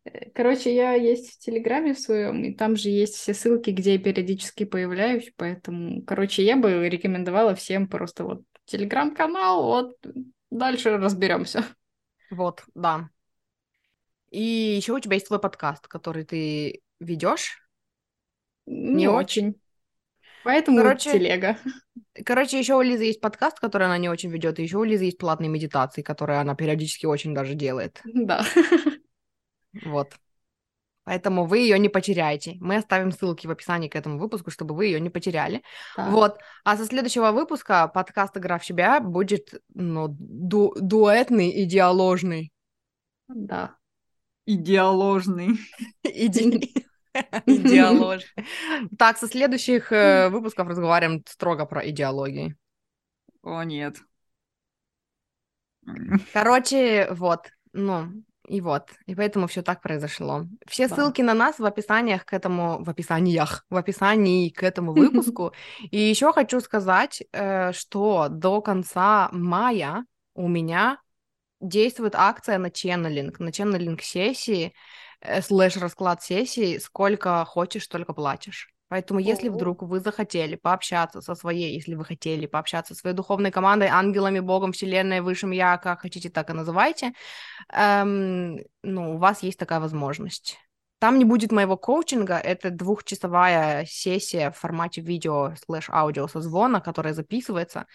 Э, 0.05 0.31
короче, 0.31 0.75
я 0.75 0.95
есть 0.95 1.35
в 1.35 1.39
Телеграме 1.39 1.95
в 1.95 2.01
своем, 2.01 2.45
и 2.45 2.55
там 2.55 2.77
же 2.77 2.89
есть 2.89 3.15
все 3.15 3.35
ссылки, 3.35 3.71
где 3.71 3.95
я 3.95 3.99
периодически 3.99 4.65
появляюсь, 4.65 5.33
поэтому, 5.37 6.03
короче, 6.03 6.45
я 6.45 6.57
бы 6.57 6.89
рекомендовала 6.89 7.55
всем 7.55 7.89
просто 7.89 8.25
вот 8.25 8.43
Телеграм-канал, 8.65 9.65
вот 9.65 9.97
дальше 10.51 10.97
разберемся. 10.97 11.65
Вот, 12.31 12.65
да. 12.75 13.11
И 14.31 14.43
еще 14.43 14.93
у 14.95 15.01
тебя 15.01 15.15
есть 15.15 15.29
твой 15.29 15.41
подкаст, 15.41 15.87
который 15.87 16.25
ты 16.25 16.83
ведешь. 16.99 17.66
Не 18.67 19.09
очень. 19.09 19.61
Поэтому 20.45 20.79
короче, 20.79 21.13
телега. 21.13 21.59
Короче, 22.25 22.59
еще 22.59 22.77
у 22.77 22.83
Лизы 22.83 23.05
есть 23.05 23.21
подкаст, 23.21 23.59
который 23.59 23.87
она 23.87 23.99
не 23.99 24.09
очень 24.09 24.31
ведет, 24.31 24.59
и 24.59 24.63
еще 24.63 24.79
у 24.79 24.85
Лизы 24.85 25.05
есть 25.05 25.19
платные 25.19 25.49
медитации, 25.49 26.03
которые 26.03 26.41
она 26.41 26.55
периодически 26.55 27.07
очень 27.07 27.35
даже 27.35 27.55
делает. 27.55 28.01
Да. 28.05 28.45
Вот. 29.85 30.15
Поэтому 31.07 31.45
вы 31.45 31.59
ее 31.59 31.79
не 31.79 31.89
потеряете. 31.89 32.57
Мы 32.61 32.77
оставим 32.77 33.13
ссылки 33.13 33.47
в 33.47 33.51
описании 33.51 33.89
к 33.89 33.95
этому 33.95 34.19
выпуску, 34.19 34.51
чтобы 34.51 34.75
вы 34.75 34.87
ее 34.87 35.01
не 35.01 35.11
потеряли. 35.11 35.63
Так. 35.95 36.11
Вот. 36.11 36.39
А 36.65 36.77
со 36.77 36.85
следующего 36.85 37.31
выпуска 37.31 37.87
подкаст 37.87 38.37
«Игра 38.37 38.59
в 38.59 38.65
себя» 38.65 39.01
будет 39.01 39.55
ну, 39.75 40.09
ду 40.09 40.75
дуэтный 40.81 41.51
и 41.51 41.65
диаложный. 41.65 42.53
Да. 43.29 43.77
Идеаложный. 44.47 45.59
Идеолож. 47.47 48.23
Так, 48.99 49.19
со 49.19 49.27
следующих 49.27 49.93
э, 49.93 50.29
выпусков 50.29 50.69
разговариваем 50.69 51.23
строго 51.27 51.67
про 51.67 51.89
идеологии. 51.89 52.57
О, 53.43 53.63
нет. 53.63 53.97
Короче, 56.33 57.09
вот, 57.11 57.49
ну, 57.73 58.11
и 58.49 58.61
вот, 58.61 58.91
и 59.07 59.15
поэтому 59.15 59.47
все 59.47 59.63
так 59.63 59.81
произошло. 59.83 60.47
Все 60.67 60.89
да. 60.89 60.95
ссылки 60.95 61.23
на 61.23 61.35
нас 61.35 61.59
в 61.59 61.65
описаниях 61.65 62.25
к 62.25 62.33
этому, 62.33 62.83
в 62.83 62.91
описаниях, 62.91 63.65
в 63.71 63.77
описании 63.77 64.51
к 64.51 64.63
этому 64.63 64.93
выпуску. 64.95 65.53
И 65.91 65.99
еще 65.99 66.33
хочу 66.33 66.61
сказать, 66.61 67.23
э, 67.33 67.73
что 67.73 68.29
до 68.29 68.61
конца 68.61 69.29
мая 69.33 70.05
у 70.35 70.49
меня 70.49 71.01
действует 71.61 72.15
акция 72.15 72.59
на 72.59 72.71
ченнелинг, 72.71 73.41
на 73.41 73.53
ченнелинг 73.53 74.03
сессии. 74.03 74.75
Э, 75.21 75.43
слэш 75.43 75.77
расклад 75.77 76.23
сессии, 76.23 76.79
сколько 76.79 77.45
хочешь, 77.45 77.85
столько 77.85 78.13
платишь. 78.13 78.69
Поэтому, 78.89 79.19
если 79.19 79.49
вдруг 79.49 79.83
вы 79.83 79.99
захотели 79.99 80.55
пообщаться 80.55 81.21
со 81.21 81.35
своей, 81.35 81.75
если 81.75 81.97
вы 81.97 82.05
хотели 82.05 82.47
пообщаться 82.47 82.95
со 82.95 83.01
своей 83.01 83.17
духовной 83.17 83.51
командой, 83.51 83.89
ангелами, 83.89 84.39
Богом, 84.39 84.73
Вселенной, 84.73 85.23
Высшим 85.23 85.51
Я, 85.51 85.77
как 85.79 86.03
хотите, 86.03 86.31
так 86.31 86.51
и 86.51 86.53
называйте, 86.53 87.13
эм, 87.73 88.59
ну, 88.83 89.17
у 89.17 89.19
вас 89.19 89.43
есть 89.43 89.59
такая 89.59 89.81
возможность. 89.81 90.59
Там 91.01 91.19
не 91.19 91.25
будет 91.25 91.51
моего 91.51 91.77
коучинга, 91.77 92.39
это 92.39 92.71
двухчасовая 92.71 93.85
сессия 93.87 94.53
в 94.53 94.57
формате 94.57 95.01
видео 95.01 95.55
слэш 95.67 95.91
аудио 95.91 96.29
созвона, 96.29 96.81
которая 96.81 97.13
записывается, 97.13 97.87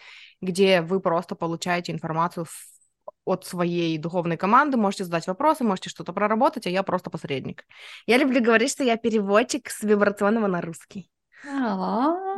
где 0.41 0.81
вы 0.81 0.99
просто 0.99 1.35
получаете 1.35 1.93
информацию 1.93 2.45
в 2.45 2.81
от 3.26 3.45
своей 3.45 3.98
духовной 3.98 4.38
команды, 4.38 4.77
можете 4.77 5.03
задать 5.03 5.27
вопросы, 5.27 5.64
можете 5.64 5.89
что-то 5.89 6.14
проработать, 6.14 6.68
а 6.68 6.69
я 6.69 6.84
просто 6.84 7.10
посредник. 7.10 7.65
Я 8.06 8.18
люблю 8.18 8.41
говорить, 8.41 8.72
что 8.72 8.84
я 8.84 8.98
переводчик 8.98 9.69
с 9.69 9.84
вибрационного 9.84 10.48
на 10.48 10.61
русский. 10.61 11.10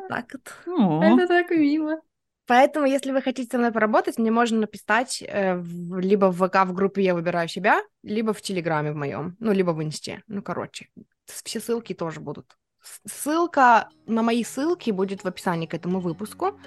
Так 0.09 0.35
вот. 0.65 1.03
Это 1.03 1.27
так 1.27 1.49
мило. 1.51 1.99
Поэтому, 2.45 2.85
если 2.85 3.11
вы 3.11 3.21
хотите 3.21 3.49
со 3.49 3.57
мной 3.57 3.71
поработать, 3.71 4.17
мне 4.17 4.29
можно 4.29 4.59
написать 4.59 5.23
э, 5.25 5.55
в, 5.55 5.99
либо 5.99 6.25
в 6.25 6.45
ВК 6.45 6.65
в 6.65 6.73
группе 6.73 7.01
«Я 7.01 7.13
выбираю 7.13 7.47
себя», 7.47 7.81
либо 8.03 8.33
в 8.33 8.41
Телеграме 8.41 8.91
в 8.91 8.95
моем, 8.95 9.37
ну, 9.39 9.53
либо 9.53 9.71
в 9.71 9.81
Инсте. 9.81 10.23
Ну, 10.27 10.41
короче, 10.41 10.89
все 11.25 11.61
ссылки 11.61 11.93
тоже 11.93 12.19
будут. 12.19 12.57
Ссылка 13.05 13.87
на 14.07 14.23
мои 14.23 14.43
ссылки 14.43 14.91
будет 14.91 15.23
в 15.23 15.27
описании 15.27 15.67
к 15.67 15.73
этому 15.73 16.01
выпуску. 16.01 16.59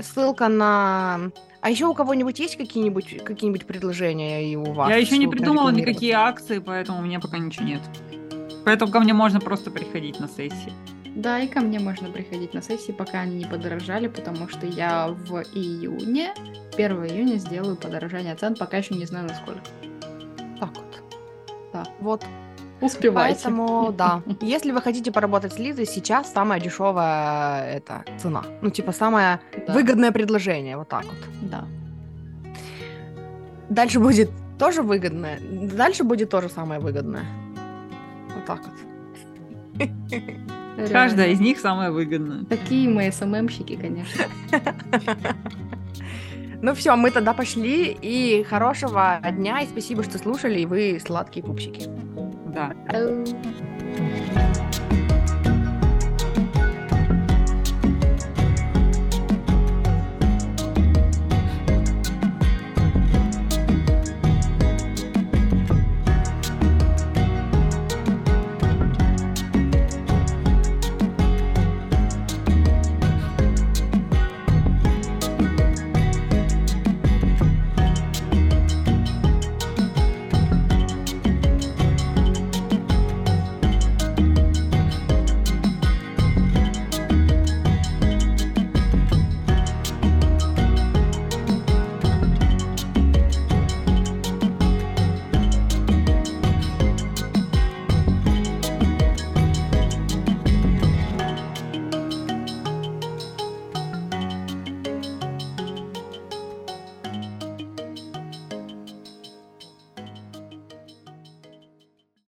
Ссылка 0.00 0.48
на... 0.48 1.30
А 1.60 1.70
еще 1.70 1.86
у 1.86 1.94
кого-нибудь 1.94 2.38
есть 2.40 2.56
какие-нибудь 2.56 3.22
какие 3.24 3.52
предложения 3.52 4.50
и 4.50 4.56
у 4.56 4.72
вас? 4.72 4.90
Я 4.90 4.96
еще 4.96 5.16
не 5.18 5.28
придумала 5.28 5.70
никакие 5.70 6.14
акции, 6.14 6.58
поэтому 6.58 6.98
у 6.98 7.02
меня 7.02 7.20
пока 7.20 7.38
ничего 7.38 7.66
нет. 7.66 7.80
Поэтому 8.64 8.90
ко 8.90 9.00
мне 9.00 9.12
можно 9.12 9.40
просто 9.40 9.70
приходить 9.70 10.18
на 10.18 10.28
сессии. 10.28 10.72
Да, 11.14 11.38
и 11.40 11.46
ко 11.46 11.60
мне 11.60 11.78
можно 11.78 12.10
приходить 12.10 12.54
на 12.54 12.62
сессии, 12.62 12.92
пока 12.92 13.20
они 13.20 13.36
не 13.36 13.44
подорожали, 13.44 14.08
потому 14.08 14.48
что 14.48 14.66
я 14.66 15.08
в 15.08 15.42
июне, 15.54 16.32
1 16.74 17.06
июня 17.06 17.36
сделаю 17.36 17.76
подорожание 17.76 18.34
цен, 18.34 18.54
пока 18.54 18.78
еще 18.78 18.94
не 18.94 19.04
знаю 19.04 19.28
насколько. 19.28 19.60
Так 20.58 20.70
вот. 20.74 21.02
Да. 21.72 21.84
Вот. 22.00 22.24
Успевайте. 22.82 23.34
Поэтому, 23.44 23.92
да. 23.92 24.22
Если 24.40 24.72
вы 24.72 24.82
хотите 24.82 25.12
поработать 25.12 25.52
с 25.52 25.58
Лизой, 25.58 25.86
сейчас 25.86 26.32
самая 26.32 26.60
дешевая 26.60 27.76
это 27.76 28.04
цена. 28.18 28.42
Ну, 28.60 28.70
типа, 28.70 28.92
самое 28.92 29.40
да. 29.66 29.72
выгодное 29.72 30.10
предложение. 30.10 30.76
Вот 30.76 30.88
так 30.88 31.04
вот. 31.04 31.14
Да. 31.42 31.64
Дальше 33.68 34.00
будет 34.00 34.30
тоже 34.58 34.82
выгодное. 34.82 35.38
Дальше 35.40 36.04
будет 36.04 36.30
тоже 36.30 36.48
самое 36.48 36.80
выгодное. 36.80 37.24
Вот 38.34 38.44
так 38.46 38.60
вот. 38.66 39.88
Каждая 40.90 41.28
из 41.28 41.40
них 41.40 41.60
самая 41.60 41.90
выгодная. 41.90 42.44
Такие 42.44 42.88
мы 42.88 43.12
СММщики, 43.12 43.76
конечно. 43.76 44.24
Ну 46.62 46.74
все, 46.74 46.94
мы 46.94 47.10
тогда 47.10 47.34
пошли, 47.34 47.96
и 48.00 48.44
хорошего 48.44 49.18
дня, 49.32 49.62
и 49.62 49.66
спасибо, 49.66 50.04
что 50.04 50.16
слушали, 50.18 50.60
и 50.60 50.66
вы 50.66 51.00
сладкие 51.04 51.44
пупсики. 51.44 51.90
Да. 52.54 52.72